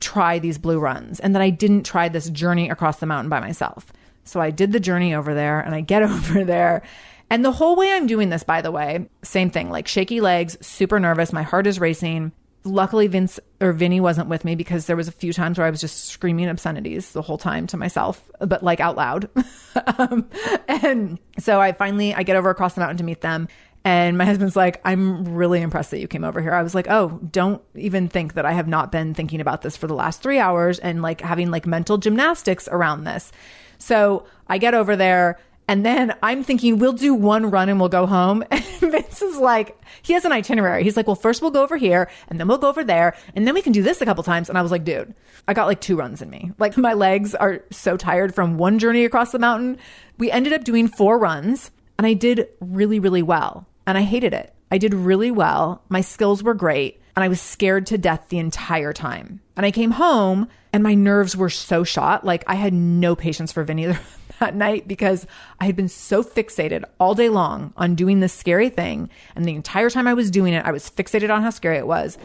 try 0.00 0.38
these 0.38 0.58
blue 0.58 0.78
runs 0.78 1.20
and 1.20 1.34
that 1.34 1.42
I 1.42 1.50
didn't 1.50 1.84
try 1.84 2.08
this 2.08 2.28
journey 2.30 2.68
across 2.68 2.98
the 2.98 3.06
mountain 3.06 3.30
by 3.30 3.40
myself. 3.40 3.92
So 4.24 4.40
I 4.40 4.50
did 4.50 4.72
the 4.72 4.80
journey 4.80 5.14
over 5.14 5.34
there 5.34 5.60
and 5.60 5.74
I 5.74 5.80
get 5.80 6.02
over 6.04 6.44
there. 6.44 6.82
And 7.30 7.44
the 7.44 7.52
whole 7.52 7.76
way 7.76 7.92
I'm 7.92 8.06
doing 8.06 8.30
this, 8.30 8.42
by 8.42 8.62
the 8.62 8.70
way, 8.70 9.08
same 9.22 9.50
thing, 9.50 9.70
like 9.70 9.88
shaky 9.88 10.20
legs, 10.20 10.56
super 10.66 10.98
nervous. 10.98 11.32
My 11.32 11.42
heart 11.42 11.66
is 11.66 11.78
racing. 11.78 12.32
Luckily, 12.64 13.06
Vince 13.06 13.38
or 13.60 13.72
Vinny 13.72 14.00
wasn't 14.00 14.28
with 14.28 14.44
me 14.44 14.54
because 14.54 14.86
there 14.86 14.96
was 14.96 15.08
a 15.08 15.12
few 15.12 15.32
times 15.32 15.58
where 15.58 15.66
I 15.66 15.70
was 15.70 15.80
just 15.80 16.06
screaming 16.06 16.48
obscenities 16.48 17.12
the 17.12 17.22
whole 17.22 17.38
time 17.38 17.66
to 17.68 17.76
myself, 17.76 18.30
but 18.40 18.62
like 18.62 18.80
out 18.80 18.96
loud. 18.96 19.30
um, 19.98 20.28
and 20.66 21.18
so 21.38 21.60
I 21.60 21.72
finally, 21.72 22.14
I 22.14 22.24
get 22.24 22.36
over 22.36 22.50
across 22.50 22.74
the 22.74 22.80
mountain 22.80 22.98
to 22.98 23.04
meet 23.04 23.20
them 23.20 23.48
and 23.88 24.18
my 24.18 24.26
husband's 24.26 24.54
like, 24.54 24.82
I'm 24.84 25.34
really 25.34 25.62
impressed 25.62 25.92
that 25.92 25.98
you 25.98 26.06
came 26.06 26.22
over 26.22 26.42
here. 26.42 26.52
I 26.52 26.62
was 26.62 26.74
like, 26.74 26.90
oh, 26.90 27.18
don't 27.30 27.62
even 27.74 28.06
think 28.06 28.34
that 28.34 28.44
I 28.44 28.52
have 28.52 28.68
not 28.68 28.92
been 28.92 29.14
thinking 29.14 29.40
about 29.40 29.62
this 29.62 29.78
for 29.78 29.86
the 29.86 29.94
last 29.94 30.20
three 30.20 30.38
hours 30.38 30.78
and 30.78 31.00
like 31.00 31.22
having 31.22 31.50
like 31.50 31.66
mental 31.66 31.96
gymnastics 31.96 32.68
around 32.70 33.04
this. 33.04 33.32
So 33.78 34.26
I 34.46 34.58
get 34.58 34.74
over 34.74 34.94
there 34.94 35.38
and 35.68 35.86
then 35.86 36.14
I'm 36.22 36.44
thinking 36.44 36.78
we'll 36.78 36.92
do 36.92 37.14
one 37.14 37.50
run 37.50 37.70
and 37.70 37.80
we'll 37.80 37.88
go 37.88 38.04
home. 38.04 38.44
And 38.80 38.92
Vince 38.92 39.22
is 39.22 39.38
like, 39.38 39.76
he 40.02 40.12
has 40.12 40.24
an 40.24 40.30
itinerary. 40.30 40.84
He's 40.84 40.96
like, 40.96 41.08
well, 41.08 41.16
first 41.16 41.42
we'll 41.42 41.50
go 41.50 41.64
over 41.64 41.76
here 41.76 42.08
and 42.28 42.38
then 42.38 42.46
we'll 42.46 42.58
go 42.58 42.68
over 42.68 42.84
there 42.84 43.16
and 43.34 43.44
then 43.44 43.54
we 43.54 43.60
can 43.60 43.72
do 43.72 43.82
this 43.82 44.00
a 44.00 44.04
couple 44.04 44.22
times. 44.22 44.48
And 44.48 44.56
I 44.56 44.62
was 44.62 44.70
like, 44.70 44.84
dude, 44.84 45.12
I 45.48 45.54
got 45.54 45.66
like 45.66 45.80
two 45.80 45.96
runs 45.96 46.22
in 46.22 46.30
me. 46.30 46.52
Like 46.58 46.76
my 46.76 46.92
legs 46.92 47.34
are 47.34 47.64
so 47.72 47.96
tired 47.96 48.36
from 48.36 48.56
one 48.56 48.78
journey 48.78 49.04
across 49.04 49.32
the 49.32 49.40
mountain. 49.40 49.78
We 50.16 50.30
ended 50.30 50.52
up 50.52 50.62
doing 50.62 50.86
four 50.86 51.18
runs 51.18 51.72
and 51.98 52.06
I 52.06 52.12
did 52.12 52.48
really, 52.60 53.00
really 53.00 53.22
well. 53.22 53.66
And 53.88 53.96
I 53.96 54.02
hated 54.02 54.34
it. 54.34 54.52
I 54.70 54.76
did 54.76 54.92
really 54.92 55.30
well. 55.30 55.82
My 55.88 56.02
skills 56.02 56.42
were 56.42 56.52
great. 56.52 57.00
And 57.16 57.24
I 57.24 57.28
was 57.28 57.40
scared 57.40 57.86
to 57.86 57.96
death 57.96 58.26
the 58.28 58.38
entire 58.38 58.92
time. 58.92 59.40
And 59.56 59.64
I 59.64 59.70
came 59.70 59.92
home 59.92 60.46
and 60.74 60.82
my 60.82 60.94
nerves 60.94 61.34
were 61.34 61.48
so 61.48 61.84
shot. 61.84 62.22
Like 62.22 62.44
I 62.46 62.54
had 62.54 62.74
no 62.74 63.16
patience 63.16 63.50
for 63.50 63.64
Vinny 63.64 63.86
that 64.40 64.54
night 64.54 64.86
because 64.86 65.26
I 65.58 65.64
had 65.64 65.74
been 65.74 65.88
so 65.88 66.22
fixated 66.22 66.84
all 67.00 67.14
day 67.14 67.30
long 67.30 67.72
on 67.78 67.94
doing 67.94 68.20
this 68.20 68.34
scary 68.34 68.68
thing. 68.68 69.08
And 69.34 69.46
the 69.46 69.54
entire 69.54 69.88
time 69.88 70.06
I 70.06 70.12
was 70.12 70.30
doing 70.30 70.52
it, 70.52 70.66
I 70.66 70.70
was 70.70 70.90
fixated 70.90 71.34
on 71.34 71.40
how 71.40 71.48
scary 71.48 71.78
it 71.78 71.86
was. 71.86 72.18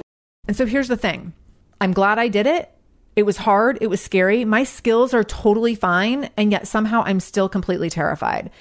And 0.49 0.57
so 0.57 0.65
here's 0.65 0.89
the 0.89 0.97
thing 0.97 1.31
I'm 1.79 1.93
glad 1.93 2.19
I 2.19 2.27
did 2.27 2.45
it. 2.45 2.69
It 3.15 3.23
was 3.23 3.37
hard. 3.37 3.77
It 3.79 3.87
was 3.87 4.01
scary. 4.01 4.43
My 4.43 4.65
skills 4.65 5.13
are 5.13 5.23
totally 5.23 5.75
fine. 5.75 6.29
And 6.35 6.51
yet 6.51 6.67
somehow 6.67 7.03
I'm 7.05 7.21
still 7.21 7.47
completely 7.47 7.89
terrified. 7.89 8.51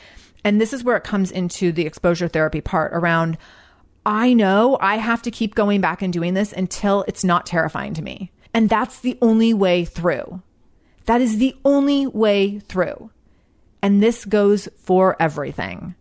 And 0.44 0.60
this 0.60 0.72
is 0.72 0.84
where 0.84 0.96
it 0.96 1.04
comes 1.04 1.30
into 1.30 1.72
the 1.72 1.86
exposure 1.86 2.28
therapy 2.28 2.60
part 2.60 2.92
around 2.92 3.38
I 4.04 4.32
know 4.32 4.78
I 4.80 4.96
have 4.96 5.22
to 5.22 5.30
keep 5.30 5.54
going 5.54 5.80
back 5.80 6.02
and 6.02 6.12
doing 6.12 6.34
this 6.34 6.52
until 6.52 7.04
it's 7.06 7.22
not 7.22 7.46
terrifying 7.46 7.94
to 7.94 8.02
me. 8.02 8.32
And 8.52 8.68
that's 8.68 9.00
the 9.00 9.16
only 9.22 9.54
way 9.54 9.84
through. 9.84 10.42
That 11.06 11.20
is 11.20 11.38
the 11.38 11.56
only 11.64 12.06
way 12.06 12.58
through. 12.58 13.10
And 13.80 14.02
this 14.02 14.24
goes 14.24 14.68
for 14.76 15.16
everything. 15.20 15.94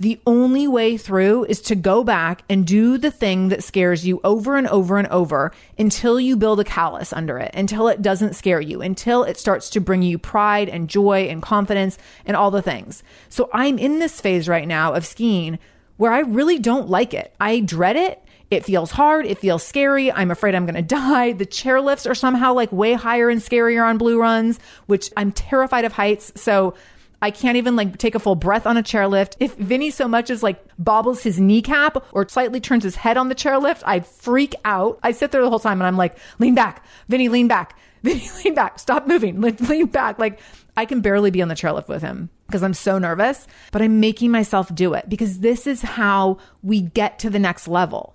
The 0.00 0.20
only 0.28 0.68
way 0.68 0.96
through 0.96 1.46
is 1.46 1.60
to 1.62 1.74
go 1.74 2.04
back 2.04 2.44
and 2.48 2.64
do 2.64 2.98
the 2.98 3.10
thing 3.10 3.48
that 3.48 3.64
scares 3.64 4.06
you 4.06 4.20
over 4.22 4.56
and 4.56 4.68
over 4.68 4.96
and 4.96 5.08
over 5.08 5.50
until 5.76 6.20
you 6.20 6.36
build 6.36 6.60
a 6.60 6.64
callus 6.64 7.12
under 7.12 7.36
it, 7.36 7.50
until 7.52 7.88
it 7.88 8.00
doesn't 8.00 8.36
scare 8.36 8.60
you, 8.60 8.80
until 8.80 9.24
it 9.24 9.36
starts 9.36 9.68
to 9.70 9.80
bring 9.80 10.02
you 10.02 10.16
pride 10.16 10.68
and 10.68 10.88
joy 10.88 11.22
and 11.22 11.42
confidence 11.42 11.98
and 12.24 12.36
all 12.36 12.52
the 12.52 12.62
things. 12.62 13.02
So 13.28 13.50
I'm 13.52 13.76
in 13.76 13.98
this 13.98 14.20
phase 14.20 14.48
right 14.48 14.68
now 14.68 14.94
of 14.94 15.04
skiing 15.04 15.58
where 15.96 16.12
I 16.12 16.20
really 16.20 16.60
don't 16.60 16.88
like 16.88 17.12
it. 17.12 17.34
I 17.40 17.58
dread 17.58 17.96
it. 17.96 18.22
It 18.52 18.64
feels 18.64 18.92
hard. 18.92 19.26
It 19.26 19.38
feels 19.38 19.66
scary. 19.66 20.12
I'm 20.12 20.30
afraid 20.30 20.54
I'm 20.54 20.64
going 20.64 20.74
to 20.76 20.82
die. 20.82 21.32
The 21.32 21.44
chairlifts 21.44 22.08
are 22.08 22.14
somehow 22.14 22.52
like 22.52 22.70
way 22.70 22.92
higher 22.92 23.28
and 23.28 23.40
scarier 23.40 23.84
on 23.84 23.98
blue 23.98 24.20
runs, 24.20 24.60
which 24.86 25.10
I'm 25.16 25.32
terrified 25.32 25.84
of 25.84 25.92
heights. 25.92 26.32
So 26.36 26.74
I 27.20 27.30
can't 27.30 27.56
even 27.56 27.74
like 27.74 27.98
take 27.98 28.14
a 28.14 28.18
full 28.18 28.36
breath 28.36 28.66
on 28.66 28.76
a 28.76 28.82
chairlift. 28.82 29.34
If 29.40 29.54
Vinny 29.56 29.90
so 29.90 30.06
much 30.06 30.30
as 30.30 30.42
like 30.42 30.64
bobbles 30.78 31.22
his 31.22 31.40
kneecap 31.40 32.04
or 32.12 32.28
slightly 32.28 32.60
turns 32.60 32.84
his 32.84 32.96
head 32.96 33.16
on 33.16 33.28
the 33.28 33.34
chairlift, 33.34 33.82
I 33.84 34.00
freak 34.00 34.54
out. 34.64 34.98
I 35.02 35.12
sit 35.12 35.32
there 35.32 35.42
the 35.42 35.50
whole 35.50 35.58
time 35.58 35.80
and 35.80 35.86
I'm 35.86 35.96
like, 35.96 36.16
lean 36.38 36.54
back, 36.54 36.84
Vinny, 37.08 37.28
lean 37.28 37.48
back, 37.48 37.78
Vinny, 38.02 38.28
lean 38.44 38.54
back, 38.54 38.78
stop 38.78 39.06
moving, 39.06 39.40
lean 39.68 39.86
back. 39.86 40.18
Like 40.18 40.40
I 40.76 40.84
can 40.84 41.00
barely 41.00 41.30
be 41.30 41.42
on 41.42 41.48
the 41.48 41.54
chairlift 41.54 41.88
with 41.88 42.02
him 42.02 42.30
because 42.46 42.62
I'm 42.62 42.74
so 42.74 42.98
nervous, 42.98 43.46
but 43.72 43.82
I'm 43.82 43.98
making 43.98 44.30
myself 44.30 44.72
do 44.74 44.94
it 44.94 45.08
because 45.08 45.40
this 45.40 45.66
is 45.66 45.82
how 45.82 46.38
we 46.62 46.82
get 46.82 47.18
to 47.20 47.30
the 47.30 47.40
next 47.40 47.66
level. 47.66 48.14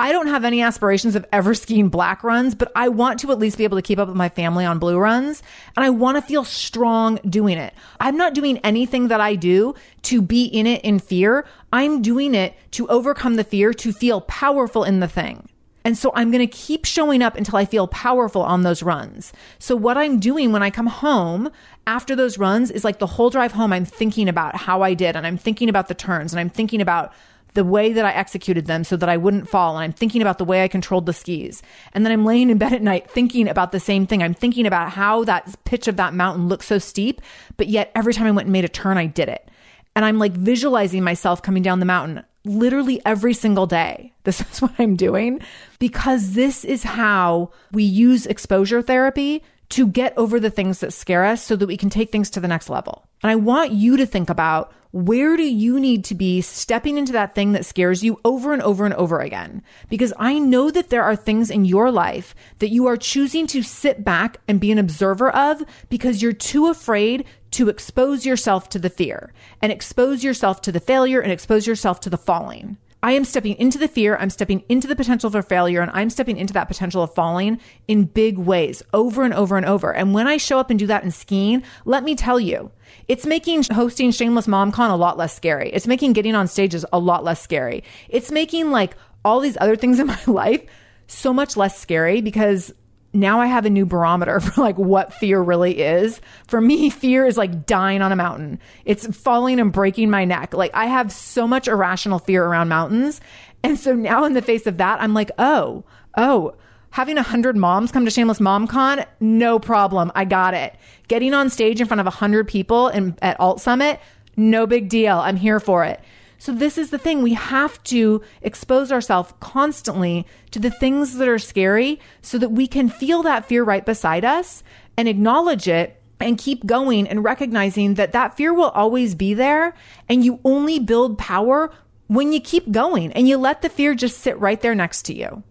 I 0.00 0.12
don't 0.12 0.28
have 0.28 0.46
any 0.46 0.62
aspirations 0.62 1.14
of 1.14 1.26
ever 1.30 1.52
skiing 1.52 1.90
black 1.90 2.24
runs, 2.24 2.54
but 2.54 2.72
I 2.74 2.88
want 2.88 3.20
to 3.20 3.32
at 3.32 3.38
least 3.38 3.58
be 3.58 3.64
able 3.64 3.76
to 3.76 3.82
keep 3.82 3.98
up 3.98 4.08
with 4.08 4.16
my 4.16 4.30
family 4.30 4.64
on 4.64 4.78
blue 4.78 4.96
runs. 4.96 5.42
And 5.76 5.84
I 5.84 5.90
want 5.90 6.16
to 6.16 6.22
feel 6.22 6.42
strong 6.42 7.18
doing 7.28 7.58
it. 7.58 7.74
I'm 8.00 8.16
not 8.16 8.32
doing 8.32 8.56
anything 8.64 9.08
that 9.08 9.20
I 9.20 9.34
do 9.34 9.74
to 10.04 10.22
be 10.22 10.46
in 10.46 10.66
it 10.66 10.80
in 10.84 11.00
fear. 11.00 11.44
I'm 11.70 12.00
doing 12.00 12.34
it 12.34 12.56
to 12.70 12.88
overcome 12.88 13.36
the 13.36 13.44
fear, 13.44 13.74
to 13.74 13.92
feel 13.92 14.22
powerful 14.22 14.84
in 14.84 15.00
the 15.00 15.06
thing. 15.06 15.46
And 15.84 15.98
so 15.98 16.12
I'm 16.14 16.30
going 16.30 16.46
to 16.46 16.56
keep 16.56 16.86
showing 16.86 17.20
up 17.20 17.36
until 17.36 17.56
I 17.56 17.66
feel 17.66 17.86
powerful 17.86 18.42
on 18.42 18.62
those 18.62 18.82
runs. 18.82 19.34
So 19.58 19.76
what 19.76 19.98
I'm 19.98 20.18
doing 20.18 20.50
when 20.50 20.62
I 20.62 20.70
come 20.70 20.86
home 20.86 21.50
after 21.86 22.16
those 22.16 22.38
runs 22.38 22.70
is 22.70 22.84
like 22.84 23.00
the 23.00 23.06
whole 23.06 23.28
drive 23.28 23.52
home, 23.52 23.72
I'm 23.72 23.84
thinking 23.84 24.30
about 24.30 24.56
how 24.56 24.80
I 24.80 24.94
did 24.94 25.14
and 25.14 25.26
I'm 25.26 25.36
thinking 25.36 25.68
about 25.68 25.88
the 25.88 25.94
turns 25.94 26.32
and 26.32 26.40
I'm 26.40 26.50
thinking 26.50 26.80
about 26.80 27.12
the 27.54 27.64
way 27.64 27.92
that 27.92 28.04
I 28.04 28.12
executed 28.12 28.66
them 28.66 28.84
so 28.84 28.96
that 28.96 29.08
I 29.08 29.16
wouldn't 29.16 29.48
fall. 29.48 29.76
And 29.76 29.84
I'm 29.84 29.92
thinking 29.92 30.22
about 30.22 30.38
the 30.38 30.44
way 30.44 30.62
I 30.62 30.68
controlled 30.68 31.06
the 31.06 31.12
skis. 31.12 31.62
And 31.92 32.04
then 32.04 32.12
I'm 32.12 32.24
laying 32.24 32.50
in 32.50 32.58
bed 32.58 32.72
at 32.72 32.82
night 32.82 33.10
thinking 33.10 33.48
about 33.48 33.72
the 33.72 33.80
same 33.80 34.06
thing. 34.06 34.22
I'm 34.22 34.34
thinking 34.34 34.66
about 34.66 34.90
how 34.92 35.24
that 35.24 35.56
pitch 35.64 35.88
of 35.88 35.96
that 35.96 36.14
mountain 36.14 36.48
looked 36.48 36.64
so 36.64 36.78
steep, 36.78 37.20
but 37.56 37.68
yet 37.68 37.90
every 37.94 38.14
time 38.14 38.26
I 38.26 38.30
went 38.30 38.46
and 38.46 38.52
made 38.52 38.64
a 38.64 38.68
turn, 38.68 38.98
I 38.98 39.06
did 39.06 39.28
it. 39.28 39.48
And 39.96 40.04
I'm 40.04 40.18
like 40.18 40.32
visualizing 40.32 41.02
myself 41.02 41.42
coming 41.42 41.62
down 41.62 41.80
the 41.80 41.86
mountain 41.86 42.24
literally 42.44 43.00
every 43.04 43.34
single 43.34 43.66
day. 43.66 44.12
This 44.24 44.42
is 44.42 44.60
what 44.60 44.72
I'm 44.78 44.96
doing 44.96 45.40
because 45.78 46.34
this 46.34 46.62
is 46.62 46.82
how 46.82 47.52
we 47.72 47.82
use 47.82 48.26
exposure 48.26 48.82
therapy 48.82 49.42
to 49.70 49.86
get 49.86 50.12
over 50.16 50.38
the 50.38 50.50
things 50.50 50.80
that 50.80 50.92
scare 50.92 51.24
us 51.24 51.42
so 51.42 51.56
that 51.56 51.66
we 51.66 51.76
can 51.76 51.90
take 51.90 52.10
things 52.10 52.30
to 52.30 52.40
the 52.40 52.48
next 52.48 52.68
level. 52.68 53.06
And 53.22 53.30
I 53.30 53.36
want 53.36 53.72
you 53.72 53.96
to 53.96 54.06
think 54.06 54.28
about 54.30 54.72
where 54.92 55.36
do 55.36 55.44
you 55.44 55.78
need 55.78 56.04
to 56.06 56.16
be 56.16 56.40
stepping 56.40 56.98
into 56.98 57.12
that 57.12 57.34
thing 57.34 57.52
that 57.52 57.64
scares 57.64 58.02
you 58.02 58.18
over 58.24 58.52
and 58.52 58.60
over 58.62 58.84
and 58.84 58.94
over 58.94 59.20
again? 59.20 59.62
Because 59.88 60.12
I 60.18 60.40
know 60.40 60.70
that 60.72 60.90
there 60.90 61.04
are 61.04 61.14
things 61.14 61.50
in 61.50 61.64
your 61.64 61.92
life 61.92 62.34
that 62.58 62.70
you 62.70 62.88
are 62.88 62.96
choosing 62.96 63.46
to 63.48 63.62
sit 63.62 64.02
back 64.02 64.38
and 64.48 64.58
be 64.58 64.72
an 64.72 64.78
observer 64.78 65.30
of 65.30 65.62
because 65.88 66.20
you're 66.20 66.32
too 66.32 66.66
afraid 66.66 67.24
to 67.52 67.68
expose 67.68 68.26
yourself 68.26 68.68
to 68.70 68.80
the 68.80 68.90
fear 68.90 69.32
and 69.62 69.70
expose 69.70 70.24
yourself 70.24 70.60
to 70.62 70.72
the 70.72 70.80
failure 70.80 71.20
and 71.20 71.30
expose 71.30 71.68
yourself 71.68 72.00
to 72.00 72.10
the 72.10 72.18
falling. 72.18 72.76
I 73.02 73.12
am 73.12 73.24
stepping 73.24 73.56
into 73.56 73.78
the 73.78 73.88
fear. 73.88 74.16
I'm 74.16 74.30
stepping 74.30 74.62
into 74.68 74.86
the 74.86 74.96
potential 74.96 75.30
for 75.30 75.42
failure 75.42 75.80
and 75.80 75.90
I'm 75.94 76.10
stepping 76.10 76.36
into 76.36 76.52
that 76.54 76.68
potential 76.68 77.02
of 77.02 77.14
falling 77.14 77.58
in 77.88 78.04
big 78.04 78.36
ways 78.38 78.82
over 78.92 79.24
and 79.24 79.32
over 79.32 79.56
and 79.56 79.64
over. 79.64 79.92
And 79.92 80.12
when 80.12 80.26
I 80.26 80.36
show 80.36 80.58
up 80.58 80.70
and 80.70 80.78
do 80.78 80.86
that 80.88 81.04
in 81.04 81.10
skiing, 81.10 81.62
let 81.84 82.04
me 82.04 82.14
tell 82.14 82.38
you, 82.38 82.70
it's 83.08 83.24
making 83.24 83.64
hosting 83.72 84.10
Shameless 84.10 84.46
MomCon 84.46 84.90
a 84.90 84.96
lot 84.96 85.16
less 85.16 85.34
scary. 85.34 85.70
It's 85.70 85.86
making 85.86 86.12
getting 86.12 86.34
on 86.34 86.46
stages 86.46 86.84
a 86.92 86.98
lot 86.98 87.24
less 87.24 87.40
scary. 87.40 87.84
It's 88.08 88.30
making 88.30 88.70
like 88.70 88.96
all 89.24 89.40
these 89.40 89.56
other 89.60 89.76
things 89.76 89.98
in 89.98 90.06
my 90.06 90.20
life 90.26 90.62
so 91.06 91.32
much 91.32 91.56
less 91.56 91.78
scary 91.78 92.20
because 92.20 92.72
now 93.12 93.40
I 93.40 93.46
have 93.46 93.66
a 93.66 93.70
new 93.70 93.86
barometer 93.86 94.40
for 94.40 94.60
like 94.60 94.78
what 94.78 95.12
fear 95.12 95.40
really 95.40 95.80
is. 95.80 96.20
For 96.46 96.60
me, 96.60 96.90
fear 96.90 97.26
is 97.26 97.36
like 97.36 97.66
dying 97.66 98.02
on 98.02 98.12
a 98.12 98.16
mountain. 98.16 98.58
It's 98.84 99.06
falling 99.16 99.58
and 99.60 99.72
breaking 99.72 100.10
my 100.10 100.24
neck. 100.24 100.54
Like 100.54 100.70
I 100.74 100.86
have 100.86 101.12
so 101.12 101.46
much 101.46 101.68
irrational 101.68 102.18
fear 102.18 102.44
around 102.44 102.68
mountains. 102.68 103.20
And 103.62 103.78
so 103.78 103.94
now 103.94 104.24
in 104.24 104.32
the 104.32 104.42
face 104.42 104.66
of 104.66 104.78
that, 104.78 105.00
I'm 105.02 105.12
like, 105.12 105.30
oh, 105.38 105.84
oh, 106.16 106.54
having 106.90 107.18
a 107.18 107.22
hundred 107.22 107.56
moms 107.56 107.92
come 107.92 108.04
to 108.04 108.10
Shameless 108.10 108.40
Mom 108.40 108.66
Con, 108.66 109.04
no 109.20 109.58
problem. 109.58 110.10
I 110.14 110.24
got 110.24 110.54
it. 110.54 110.74
Getting 111.08 111.34
on 111.34 111.50
stage 111.50 111.80
in 111.80 111.86
front 111.86 112.00
of 112.00 112.06
a 112.06 112.10
hundred 112.10 112.48
people 112.48 112.88
in, 112.88 113.16
at 113.20 113.38
Alt 113.38 113.60
Summit, 113.60 114.00
no 114.36 114.66
big 114.66 114.88
deal. 114.88 115.18
I'm 115.18 115.36
here 115.36 115.60
for 115.60 115.84
it. 115.84 116.00
So 116.40 116.52
this 116.52 116.78
is 116.78 116.88
the 116.88 116.98
thing. 116.98 117.22
We 117.22 117.34
have 117.34 117.82
to 117.84 118.22
expose 118.40 118.90
ourselves 118.90 119.34
constantly 119.40 120.26
to 120.52 120.58
the 120.58 120.70
things 120.70 121.18
that 121.18 121.28
are 121.28 121.38
scary 121.38 122.00
so 122.22 122.38
that 122.38 122.48
we 122.48 122.66
can 122.66 122.88
feel 122.88 123.22
that 123.24 123.44
fear 123.44 123.62
right 123.62 123.84
beside 123.84 124.24
us 124.24 124.64
and 124.96 125.06
acknowledge 125.06 125.68
it 125.68 126.00
and 126.18 126.38
keep 126.38 126.64
going 126.64 127.06
and 127.06 127.22
recognizing 127.22 127.94
that 127.94 128.12
that 128.12 128.38
fear 128.38 128.54
will 128.54 128.70
always 128.70 129.14
be 129.14 129.34
there. 129.34 129.74
And 130.08 130.24
you 130.24 130.40
only 130.42 130.78
build 130.78 131.18
power 131.18 131.70
when 132.06 132.32
you 132.32 132.40
keep 132.40 132.72
going 132.72 133.12
and 133.12 133.28
you 133.28 133.36
let 133.36 133.60
the 133.60 133.68
fear 133.68 133.94
just 133.94 134.20
sit 134.20 134.40
right 134.40 134.62
there 134.62 134.74
next 134.74 135.02
to 135.02 135.14
you. 135.14 135.42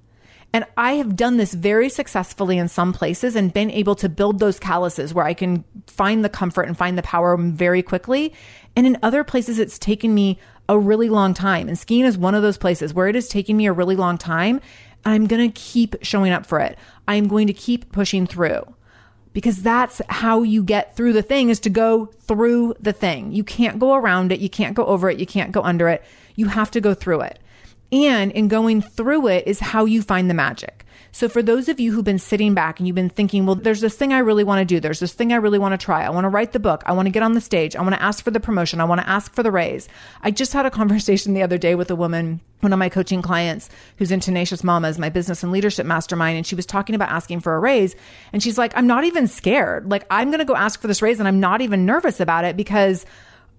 And 0.52 0.66
I 0.76 0.94
have 0.94 1.16
done 1.16 1.38
this 1.38 1.54
very 1.54 1.90
successfully 1.90 2.58
in 2.58 2.68
some 2.68 2.94
places 2.94 3.36
and 3.36 3.54
been 3.54 3.70
able 3.70 3.94
to 3.98 4.10
build 4.10 4.40
those 4.40 4.60
calluses 4.60 5.14
where 5.14 5.26
I 5.26 5.36
can 5.36 5.64
find 5.86 6.26
the 6.26 6.30
comfort 6.30 6.64
and 6.64 6.76
find 6.76 6.98
the 6.98 7.04
power 7.04 7.38
very 7.38 7.84
quickly. 7.84 8.34
And 8.76 8.88
in 8.88 8.98
other 9.04 9.24
places, 9.24 9.60
it's 9.60 9.78
taken 9.78 10.16
me 10.16 10.40
a 10.70 10.80
really 10.80 11.09
long 11.09 11.34
time. 11.34 11.67
And 11.67 11.78
skiing 11.78 12.05
is 12.05 12.17
one 12.17 12.36
of 12.36 12.43
those 12.43 12.57
places 12.57 12.93
where 12.93 13.07
it 13.09 13.15
is 13.15 13.28
taking 13.28 13.57
me 13.57 13.65
a 13.65 13.74
really 13.74 13.97
long 13.97 14.17
time. 14.17 14.61
I'm 15.03 15.28
going 15.28 15.51
to 15.51 15.59
keep 15.59 15.95
showing 16.01 16.32
up 16.32 16.45
for 16.45 16.59
it. 16.59 16.78
I'm 17.07 17.28
going 17.28 17.47
to 17.47 17.53
keep 17.53 17.91
pushing 17.91 18.28
through 18.28 18.61
because 19.34 19.63
that's 19.63 20.01
how 20.09 20.43
you 20.43 20.63
get 20.63 20.95
through 20.95 21.13
the 21.13 21.22
thing 21.22 21.49
is 21.49 21.59
to 21.61 21.70
go 21.70 22.05
through 22.05 22.76
the 22.80 22.93
thing. 22.93 23.32
You 23.32 23.43
can't 23.43 23.80
go 23.80 23.95
around 23.95 24.32
it. 24.32 24.39
You 24.39 24.49
can't 24.49 24.76
go 24.76 24.86
over 24.86 25.09
it. 25.09 25.20
You 25.20 25.26
can't 25.26 25.51
go 25.51 25.61
under 25.63 25.89
it. 25.89 26.03
You 26.36 26.47
have 26.47 26.72
to 26.72 26.82
go 26.82 26.93
through 26.93 27.22
it. 27.22 27.39
And 27.91 28.32
in 28.34 28.47
going 28.47 28.82
through 28.82 29.28
it 29.28 29.47
is 29.47 29.59
how 29.59 29.86
you 29.86 30.03
find 30.03 30.30
the 30.30 30.36
magic. 30.36 30.86
So 31.12 31.28
for 31.28 31.41
those 31.41 31.70
of 31.70 31.80
you 31.80 31.91
who've 31.91 32.05
been 32.05 32.20
sitting 32.20 32.53
back 32.53 32.80
and 32.80 32.88
you've 32.88 32.95
been 32.95 33.10
thinking, 33.10 33.45
well, 33.45 33.55
there's 33.55 33.82
this 33.82 33.95
thing 33.95 34.14
I 34.14 34.20
really 34.20 34.43
want 34.43 34.60
to 34.60 34.66
do. 34.66 34.80
There's 34.80 34.99
this 34.99 35.14
thing 35.14 35.34
I 35.34 35.38
really 35.38 35.60
want 35.60 35.80
to 35.80 35.84
try. 35.84 36.03
I 36.03 36.10
want 36.10 36.26
to 36.26 36.30
write 36.30 36.53
the 36.53 36.60
book. 36.60 36.84
I 36.86 36.91
want 36.91 37.07
to 37.07 37.12
get 37.12 37.24
on 37.24 37.34
the 37.34 37.41
stage. 37.41 37.76
I 37.76 37.82
want 37.82 37.95
to 37.95 38.01
ask 38.01 38.24
for 38.24 38.32
the 38.32 38.39
promotion. 38.39 38.80
I 38.80 38.86
want 38.86 39.01
to 39.01 39.10
ask 39.10 39.34
for 39.34 39.43
the 39.43 39.51
raise. 39.51 39.89
I 40.22 40.32
just 40.32 40.53
had 40.53 40.66
a 40.66 40.72
conversation 40.80 41.34
the 41.34 41.43
other 41.43 41.57
day 41.57 41.76
with 41.76 41.89
a 41.91 41.95
woman, 41.95 42.41
one 42.60 42.74
of 42.74 42.80
my 42.80 42.89
coaching 42.89 43.22
clients 43.22 43.70
who's 43.97 44.12
in 44.12 44.20
Tenacious 44.20 44.64
Mamas, 44.64 44.99
my 44.99 45.10
business 45.10 45.43
and 45.43 45.51
leadership 45.51 45.86
mastermind. 45.86 46.38
And 46.38 46.45
she 46.45 46.55
was 46.55 46.66
talking 46.66 46.95
about 46.95 47.10
asking 47.10 47.39
for 47.39 47.55
a 47.55 47.60
raise. 47.60 47.95
And 48.34 48.43
she's 48.43 48.57
like, 48.57 48.76
I'm 48.76 48.88
not 48.88 49.03
even 49.03 49.28
scared. 49.28 49.89
Like, 49.89 50.05
I'm 50.10 50.30
going 50.30 50.39
to 50.39 50.45
go 50.45 50.55
ask 50.55 50.80
for 50.80 50.88
this 50.88 51.01
raise 51.01 51.20
and 51.20 51.28
I'm 51.28 51.39
not 51.39 51.62
even 51.62 51.86
nervous 51.86 52.20
about 52.20 52.45
it 52.45 52.55
because 52.55 53.05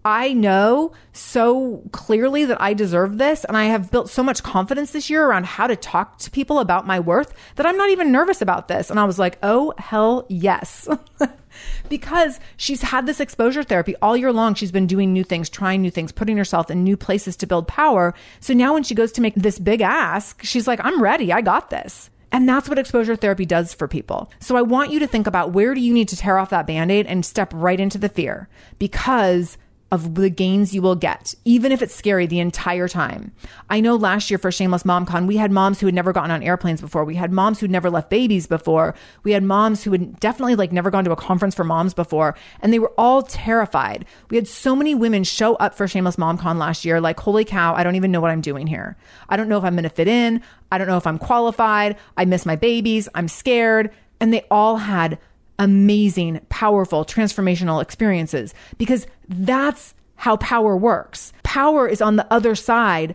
I 0.04 0.32
know 0.32 0.92
so 1.12 1.82
clearly 1.92 2.44
that 2.46 2.60
I 2.60 2.74
deserve 2.74 3.18
this. 3.18 3.44
And 3.44 3.56
I 3.56 3.64
have 3.64 3.90
built 3.90 4.08
so 4.08 4.22
much 4.22 4.42
confidence 4.42 4.92
this 4.92 5.10
year 5.10 5.26
around 5.26 5.46
how 5.46 5.66
to 5.66 5.76
talk 5.76 6.18
to 6.18 6.30
people 6.30 6.58
about 6.58 6.86
my 6.86 6.98
worth 6.98 7.34
that 7.56 7.66
I'm 7.66 7.76
not 7.76 7.90
even 7.90 8.12
nervous 8.12 8.40
about 8.40 8.68
this. 8.68 8.90
And 8.90 8.98
I 8.98 9.04
was 9.04 9.18
like, 9.18 9.38
oh, 9.42 9.74
hell 9.78 10.26
yes. 10.28 10.88
because 11.88 12.40
she's 12.56 12.82
had 12.82 13.06
this 13.06 13.20
exposure 13.20 13.62
therapy 13.62 13.94
all 14.00 14.16
year 14.16 14.32
long. 14.32 14.54
She's 14.54 14.72
been 14.72 14.86
doing 14.86 15.12
new 15.12 15.24
things, 15.24 15.50
trying 15.50 15.82
new 15.82 15.90
things, 15.90 16.12
putting 16.12 16.36
herself 16.36 16.70
in 16.70 16.82
new 16.82 16.96
places 16.96 17.36
to 17.36 17.46
build 17.46 17.68
power. 17.68 18.14
So 18.40 18.54
now 18.54 18.72
when 18.74 18.82
she 18.82 18.94
goes 18.94 19.12
to 19.12 19.20
make 19.20 19.34
this 19.34 19.58
big 19.58 19.82
ask, 19.82 20.42
she's 20.42 20.66
like, 20.66 20.80
I'm 20.82 21.02
ready. 21.02 21.32
I 21.32 21.42
got 21.42 21.70
this. 21.70 22.10
And 22.32 22.48
that's 22.48 22.68
what 22.68 22.78
exposure 22.78 23.16
therapy 23.16 23.44
does 23.44 23.74
for 23.74 23.88
people. 23.88 24.30
So 24.38 24.56
I 24.56 24.62
want 24.62 24.92
you 24.92 25.00
to 25.00 25.06
think 25.06 25.26
about 25.26 25.52
where 25.52 25.74
do 25.74 25.80
you 25.80 25.92
need 25.92 26.08
to 26.08 26.16
tear 26.16 26.38
off 26.38 26.50
that 26.50 26.66
band 26.66 26.92
aid 26.92 27.06
and 27.06 27.26
step 27.26 27.52
right 27.54 27.80
into 27.80 27.98
the 27.98 28.08
fear 28.08 28.48
because 28.78 29.58
of 29.90 30.14
the 30.14 30.30
gains 30.30 30.74
you 30.74 30.82
will 30.82 30.94
get, 30.94 31.34
even 31.44 31.72
if 31.72 31.82
it's 31.82 31.94
scary 31.94 32.26
the 32.26 32.38
entire 32.38 32.86
time. 32.86 33.32
I 33.68 33.80
know 33.80 33.96
last 33.96 34.30
year 34.30 34.38
for 34.38 34.52
Shameless 34.52 34.84
MomCon, 34.84 35.26
we 35.26 35.36
had 35.36 35.50
moms 35.50 35.80
who 35.80 35.86
had 35.86 35.94
never 35.94 36.12
gotten 36.12 36.30
on 36.30 36.42
airplanes 36.42 36.80
before. 36.80 37.04
We 37.04 37.16
had 37.16 37.32
moms 37.32 37.58
who'd 37.58 37.70
never 37.70 37.90
left 37.90 38.10
babies 38.10 38.46
before. 38.46 38.94
We 39.24 39.32
had 39.32 39.42
moms 39.42 39.82
who 39.82 39.92
had 39.92 40.20
definitely 40.20 40.54
like 40.54 40.70
never 40.70 40.90
gone 40.90 41.04
to 41.04 41.12
a 41.12 41.16
conference 41.16 41.54
for 41.54 41.64
moms 41.64 41.92
before, 41.92 42.36
and 42.60 42.72
they 42.72 42.78
were 42.78 42.92
all 42.96 43.22
terrified. 43.22 44.04
We 44.30 44.36
had 44.36 44.46
so 44.46 44.76
many 44.76 44.94
women 44.94 45.24
show 45.24 45.56
up 45.56 45.74
for 45.74 45.88
Shameless 45.88 46.16
MomCon 46.16 46.58
last 46.58 46.84
year, 46.84 47.00
like, 47.00 47.18
holy 47.18 47.44
cow, 47.44 47.74
I 47.74 47.82
don't 47.82 47.96
even 47.96 48.12
know 48.12 48.20
what 48.20 48.30
I'm 48.30 48.40
doing 48.40 48.66
here. 48.66 48.96
I 49.28 49.36
don't 49.36 49.48
know 49.48 49.58
if 49.58 49.64
I'm 49.64 49.74
going 49.74 49.82
to 49.84 49.90
fit 49.90 50.08
in. 50.08 50.42
I 50.70 50.78
don't 50.78 50.86
know 50.86 50.96
if 50.96 51.06
I'm 51.06 51.18
qualified. 51.18 51.96
I 52.16 52.24
miss 52.24 52.46
my 52.46 52.56
babies. 52.56 53.08
I'm 53.14 53.28
scared. 53.28 53.90
And 54.20 54.32
they 54.32 54.46
all 54.50 54.76
had 54.76 55.18
amazing, 55.60 56.40
powerful, 56.48 57.04
transformational 57.04 57.80
experiences 57.80 58.54
because 58.78 59.06
that's 59.28 59.94
how 60.16 60.36
power 60.38 60.76
works. 60.76 61.32
Power 61.44 61.86
is 61.86 62.02
on 62.02 62.16
the 62.16 62.26
other 62.32 62.56
side 62.56 63.14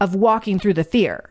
of 0.00 0.14
walking 0.14 0.58
through 0.58 0.74
the 0.74 0.84
fear. 0.84 1.30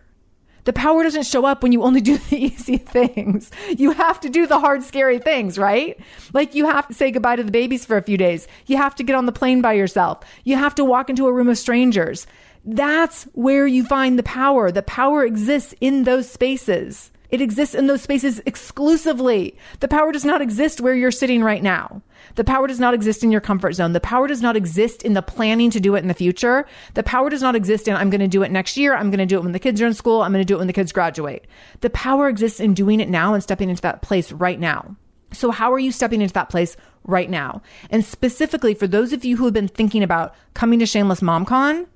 The 0.64 0.74
power 0.74 1.04
doesn't 1.04 1.26
show 1.28 1.46
up 1.46 1.62
when 1.62 1.72
you 1.72 1.84
only 1.84 2.02
do 2.10 2.18
the 2.18 2.46
easy 2.46 2.78
things. 2.78 3.52
You 3.78 3.92
have 3.92 4.20
to 4.22 4.30
do 4.30 4.48
the 4.48 4.60
hard, 4.60 4.84
scary 4.84 5.20
things, 5.20 5.58
right? 5.58 6.00
Like 6.34 6.56
you 6.56 6.66
have 6.66 6.88
to 6.88 6.94
say 6.94 7.12
goodbye 7.12 7.36
to 7.36 7.44
the 7.44 7.52
babies 7.52 7.86
for 7.86 7.98
a 7.98 8.04
few 8.04 8.18
days. 8.18 8.48
You 8.68 8.78
have 8.78 8.96
to 8.96 9.04
get 9.04 9.16
on 9.16 9.26
the 9.26 9.32
plane 9.32 9.62
by 9.62 9.74
yourself. 9.74 10.20
You 10.44 10.58
have 10.58 10.76
to 10.76 10.86
walk 10.86 11.10
into 11.10 11.28
a 11.28 11.34
room 11.34 11.50
of 11.50 11.58
strangers. 11.58 12.28
That's 12.64 13.24
where 13.34 13.68
you 13.68 13.84
find 13.84 14.18
the 14.18 14.24
power. 14.24 14.72
The 14.72 14.84
power 14.84 15.24
exists 15.24 15.74
in 15.82 16.04
those 16.04 16.30
spaces. 16.30 17.12
It 17.30 17.42
exists 17.42 17.76
in 17.76 17.88
those 17.88 18.02
spaces 18.02 18.42
exclusively. 18.46 19.58
The 19.80 19.88
power 19.88 20.12
does 20.12 20.26
not 20.26 20.42
exist 20.42 20.82
where 20.82 20.96
you're 20.96 21.12
sitting 21.12 21.44
right 21.44 21.64
now. 21.64 22.02
The 22.36 22.44
power 22.44 22.68
does 22.68 22.80
not 22.80 22.94
exist 22.94 23.24
in 23.24 23.32
your 23.32 23.42
comfort 23.42 23.74
zone. 23.74 23.94
The 23.94 24.00
power 24.00 24.28
does 24.28 24.42
not 24.42 24.56
exist 24.56 25.04
in 25.04 25.14
the 25.14 25.22
planning 25.22 25.70
to 25.72 25.80
do 25.80 25.96
it 25.96 26.00
in 26.00 26.08
the 26.08 26.14
future. 26.14 26.66
The 26.94 27.04
power 27.04 27.30
does 27.30 27.42
not 27.42 27.56
exist 27.56 27.88
in 27.88 27.96
I'm 27.96 28.10
going 28.10 28.22
to 28.22 28.28
do 28.28 28.44
it 28.44 28.52
next 28.52 28.78
year. 28.78 28.96
I'm 28.96 29.10
going 29.10 29.20
to 29.20 29.26
do 29.26 29.38
it 29.38 29.44
when 29.44 29.52
the 29.52 29.60
kids 29.60 29.82
are 29.82 29.88
in 29.88 29.94
school. 29.94 30.22
I'm 30.22 30.32
going 30.32 30.42
to 30.42 30.48
do 30.48 30.56
it 30.56 30.60
when 30.60 30.68
the 30.68 30.74
kids 30.74 30.92
graduate. 30.92 31.46
The 31.82 31.90
power 31.90 32.28
exists 32.28 32.60
in 32.60 32.74
doing 32.74 33.00
it 33.00 33.10
now 33.10 33.34
and 33.34 33.44
stepping 33.44 33.70
into 33.70 33.82
that 33.84 34.02
place 34.02 34.32
right 34.32 34.60
now. 34.60 34.96
So 35.32 35.52
how 35.52 35.74
are 35.74 35.80
you 35.80 35.92
stepping 35.92 36.22
into 36.22 36.34
that 36.34 36.50
place 36.50 36.78
right 37.04 37.30
now? 37.30 37.62
And 37.90 38.04
specifically 38.04 38.74
for 38.74 38.88
those 38.88 39.14
of 39.14 39.26
you 39.26 39.38
who 39.38 39.46
have 39.46 39.54
been 39.54 39.68
thinking 39.68 40.04
about 40.04 40.34
coming 40.54 40.80
to 40.80 40.86
Shameless 40.86 41.20
MomCon, 41.20 41.88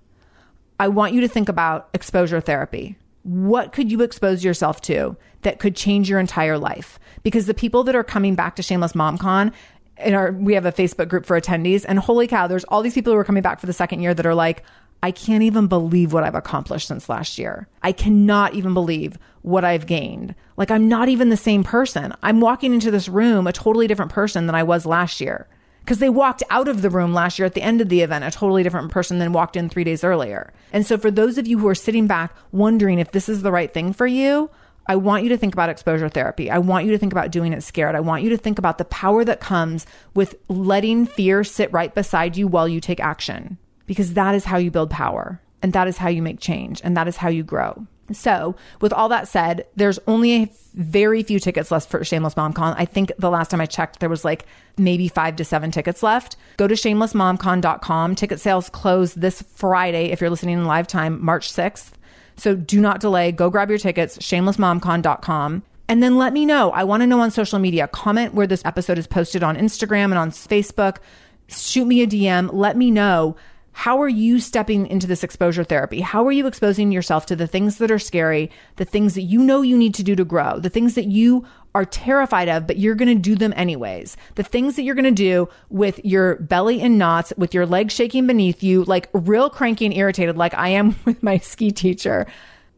I 0.80 0.88
want 0.88 1.14
you 1.14 1.22
to 1.22 1.28
think 1.28 1.50
about 1.50 1.90
exposure 1.94 2.42
therapy. 2.42 2.98
What 3.24 3.72
could 3.72 3.92
you 3.92 4.02
expose 4.02 4.44
yourself 4.44 4.82
to 4.82 5.18
that 5.42 5.60
could 5.60 5.76
change 5.76 6.10
your 6.10 6.20
entire 6.20 6.58
life? 6.58 7.00
Because 7.24 7.46
the 7.46 7.54
people 7.54 7.84
that 7.84 7.96
are 7.96 8.04
coming 8.04 8.36
back 8.36 8.56
to 8.56 8.64
Shameless 8.64 8.94
MomCon 8.94 9.54
in 9.98 10.14
our 10.14 10.32
we 10.32 10.54
have 10.54 10.66
a 10.66 10.72
Facebook 10.72 11.10
group 11.10 11.26
for 11.26 11.40
attendees 11.40 11.86
and 11.88 12.00
holy 12.00 12.28
cow, 12.28 12.48
there's 12.48 12.64
all 12.66 12.82
these 12.82 12.94
people 12.94 13.14
who 13.14 13.20
are 13.20 13.26
coming 13.26 13.44
back 13.44 13.60
for 13.60 13.66
the 13.66 13.74
second 13.74 14.02
year 14.02 14.14
that 14.14 14.26
are 14.26 14.36
like, 14.36 14.64
I 15.02 15.12
can't 15.12 15.44
even 15.44 15.68
believe 15.68 16.12
what 16.12 16.24
I've 16.24 16.36
accomplished 16.36 16.88
since 16.88 17.08
last 17.08 17.38
year. 17.38 17.68
I 17.84 17.92
cannot 17.92 18.54
even 18.54 18.74
believe 18.74 19.18
what 19.42 19.64
I've 19.64 19.86
gained. 19.86 20.36
Like 20.58 20.72
I'm 20.72 20.88
not 20.90 21.10
even 21.10 21.30
the 21.30 21.38
same 21.38 21.64
person. 21.64 22.14
I'm 22.22 22.42
walking 22.42 22.74
into 22.74 22.92
this 22.92 23.08
room 23.08 23.48
a 23.48 23.54
totally 23.54 23.88
different 23.88 24.12
person 24.12 24.46
than 24.46 24.56
I 24.56 24.64
was 24.64 24.86
last 24.86 25.22
year. 25.22 25.48
Because 25.90 25.98
they 25.98 26.10
walked 26.10 26.44
out 26.52 26.68
of 26.68 26.84
the 26.84 26.90
room 26.92 27.16
last 27.16 27.40
year 27.40 27.48
at 27.48 27.56
the 27.56 27.64
end 27.64 27.82
of 27.82 27.90
the 27.90 28.02
event, 28.02 28.24
a 28.24 28.30
totally 28.30 28.62
different 28.62 28.92
person 28.92 29.18
than 29.18 29.34
walked 29.34 29.56
in 29.56 29.70
three 29.70 29.84
days 29.84 30.04
earlier. 30.04 30.54
And 30.72 30.86
so, 30.86 31.00
for 31.00 31.10
those 31.10 31.40
of 31.40 31.48
you 31.48 31.58
who 31.58 31.68
are 31.68 31.74
sitting 31.74 32.06
back 32.06 32.32
wondering 32.52 33.00
if 33.00 33.12
this 33.12 33.28
is 33.28 33.42
the 33.42 33.52
right 33.52 33.74
thing 33.74 33.92
for 33.92 34.06
you, 34.06 34.52
I 34.86 34.98
want 34.98 35.24
you 35.24 35.30
to 35.30 35.38
think 35.38 35.56
about 35.56 35.72
exposure 35.72 36.08
therapy. 36.08 36.52
I 36.52 36.60
want 36.60 36.86
you 36.86 36.92
to 36.92 37.00
think 37.00 37.12
about 37.12 37.32
doing 37.32 37.54
it 37.54 37.64
scared. 37.64 37.96
I 37.96 38.02
want 38.02 38.22
you 38.22 38.30
to 38.30 38.38
think 38.38 38.60
about 38.60 38.78
the 38.78 38.86
power 38.86 39.26
that 39.26 39.40
comes 39.40 39.88
with 40.14 40.36
letting 40.48 41.08
fear 41.08 41.44
sit 41.44 41.74
right 41.74 41.96
beside 41.96 42.38
you 42.38 42.48
while 42.48 42.68
you 42.68 42.80
take 42.80 43.00
action, 43.00 43.58
because 43.88 44.14
that 44.14 44.36
is 44.36 44.46
how 44.46 44.58
you 44.58 44.70
build 44.70 44.92
power 44.92 45.42
and 45.64 45.74
that 45.74 45.88
is 45.88 45.98
how 45.98 46.10
you 46.10 46.22
make 46.22 46.40
change 46.40 46.82
and 46.84 46.96
that 46.98 47.08
is 47.08 47.18
how 47.18 47.30
you 47.30 47.42
grow. 47.42 47.88
So, 48.14 48.56
with 48.82 48.94
all 48.94 49.10
that 49.10 49.28
said, 49.28 49.66
there's 49.76 50.00
only 50.08 50.44
a 50.44 50.50
very 50.74 51.24
few 51.24 51.40
tickets 51.40 51.72
left 51.72 51.90
for 51.90 52.04
Shameless 52.04 52.36
MomCon. 52.36 52.76
I 52.78 52.86
think 52.86 53.12
the 53.18 53.30
last 53.30 53.52
time 53.52 53.62
I 53.62 53.66
checked, 53.66 54.00
there 54.00 54.10
was 54.10 54.26
like 54.26 54.46
maybe 54.78 55.08
five 55.08 55.36
to 55.38 55.46
seven 55.46 55.72
tickets 55.72 56.04
left. 56.04 56.36
Go 56.58 56.68
to 56.68 56.76
shamelessmomcon.com. 56.76 58.16
Ticket 58.16 58.40
sales 58.40 58.70
close 58.70 59.14
this 59.14 59.42
Friday 59.42 60.12
if 60.12 60.22
you're 60.22 60.30
listening 60.30 60.58
in 60.58 60.66
live 60.66 60.88
time, 60.88 61.24
March 61.24 61.52
6th. 61.52 61.92
So 62.38 62.56
do 62.56 62.80
not 62.80 63.02
delay. 63.02 63.32
Go 63.32 63.50
grab 63.50 63.70
your 63.70 63.80
tickets, 63.80 64.18
shamelessmomcon.com. 64.18 65.64
And 65.90 66.04
then 66.04 66.18
let 66.18 66.34
me 66.34 66.46
know. 66.46 66.72
I 66.72 66.84
want 66.84 67.02
to 67.02 67.08
know 67.08 67.20
on 67.20 67.32
social 67.32 67.58
media. 67.58 67.88
Comment 67.88 68.34
where 68.34 68.46
this 68.48 68.64
episode 68.64 69.00
is 69.00 69.08
posted 69.08 69.44
on 69.44 69.58
Instagram 69.58 70.06
and 70.06 70.20
on 70.20 70.30
Facebook. 70.30 70.98
Shoot 71.48 71.86
me 71.86 72.04
a 72.04 72.08
DM. 72.08 72.52
Let 72.54 72.78
me 72.78 72.92
know. 72.92 73.36
How 73.72 74.02
are 74.02 74.10
you 74.10 74.40
stepping 74.40 74.88
into 74.88 75.08
this 75.08 75.24
exposure 75.24 75.64
therapy? 75.64 76.02
How 76.02 76.26
are 76.26 76.32
you 76.32 76.48
exposing 76.48 76.92
yourself 76.92 77.26
to 77.28 77.36
the 77.36 77.48
things 77.48 77.78
that 77.78 77.92
are 77.92 78.00
scary, 78.00 78.52
the 78.76 78.86
things 78.86 79.16
that 79.16 79.22
you 79.22 79.42
know 79.42 79.62
you 79.62 79.78
need 79.78 79.94
to 79.96 80.04
do 80.04 80.16
to 80.16 80.26
grow, 80.26 80.60
the 80.60 80.70
things 80.70 80.96
that 80.96 81.06
you 81.06 81.46
are 81.76 81.86
terrified 81.86 82.50
of, 82.50 82.66
but 82.66 82.78
you're 82.78 82.96
going 82.96 83.16
to 83.16 83.22
do 83.22 83.36
them 83.36 83.54
anyways. 83.56 84.18
The 84.36 84.44
things 84.44 84.76
that 84.76 84.84
you're 84.84 84.96
going 84.96 85.06
to 85.06 85.12
do 85.12 85.50
with 85.70 86.04
your 86.04 86.36
belly 86.38 86.82
in 86.82 86.98
knots, 86.98 87.32
with 87.38 87.54
your 87.54 87.66
legs 87.66 87.94
shaking 87.94 88.28
beneath 88.28 88.64
you, 88.64 88.84
like 88.86 89.08
real 89.14 89.50
cranky 89.50 89.86
and 89.86 89.96
irritated, 89.96 90.36
like 90.36 90.54
I 90.56 90.70
am 90.70 90.96
with 91.06 91.22
my 91.22 91.38
ski 91.38 91.72
teacher, 91.72 92.26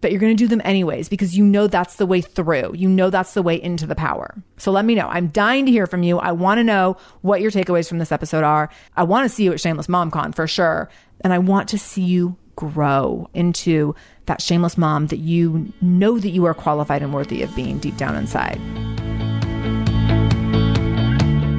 but 0.01 0.11
you're 0.11 0.19
going 0.19 0.35
to 0.35 0.43
do 0.43 0.47
them 0.47 0.61
anyways 0.65 1.07
because 1.07 1.37
you 1.37 1.45
know 1.45 1.67
that's 1.67 1.95
the 1.95 2.05
way 2.05 2.21
through. 2.21 2.73
You 2.75 2.89
know 2.89 3.09
that's 3.09 3.33
the 3.33 3.41
way 3.41 3.61
into 3.61 3.87
the 3.87 3.95
power. 3.95 4.35
So 4.57 4.71
let 4.71 4.85
me 4.85 4.95
know. 4.95 5.07
I'm 5.07 5.27
dying 5.27 5.65
to 5.67 5.71
hear 5.71 5.87
from 5.87 6.03
you. 6.03 6.17
I 6.17 6.31
want 6.31 6.57
to 6.57 6.63
know 6.63 6.97
what 7.21 7.41
your 7.41 7.51
takeaways 7.51 7.87
from 7.87 7.99
this 7.99 8.11
episode 8.11 8.43
are. 8.43 8.69
I 8.97 9.03
want 9.03 9.29
to 9.29 9.29
see 9.33 9.43
you 9.43 9.53
at 9.53 9.59
Shameless 9.61 9.87
MomCon 9.87 10.35
for 10.35 10.47
sure. 10.47 10.89
And 11.21 11.33
I 11.33 11.37
want 11.37 11.69
to 11.69 11.77
see 11.77 12.01
you 12.01 12.35
grow 12.55 13.29
into 13.33 13.95
that 14.25 14.41
shameless 14.41 14.77
mom 14.77 15.07
that 15.07 15.19
you 15.19 15.71
know 15.81 16.19
that 16.19 16.29
you 16.29 16.45
are 16.45 16.53
qualified 16.53 17.01
and 17.01 17.13
worthy 17.13 17.41
of 17.41 17.55
being 17.55 17.79
deep 17.79 17.97
down 17.97 18.15
inside. 18.15 18.59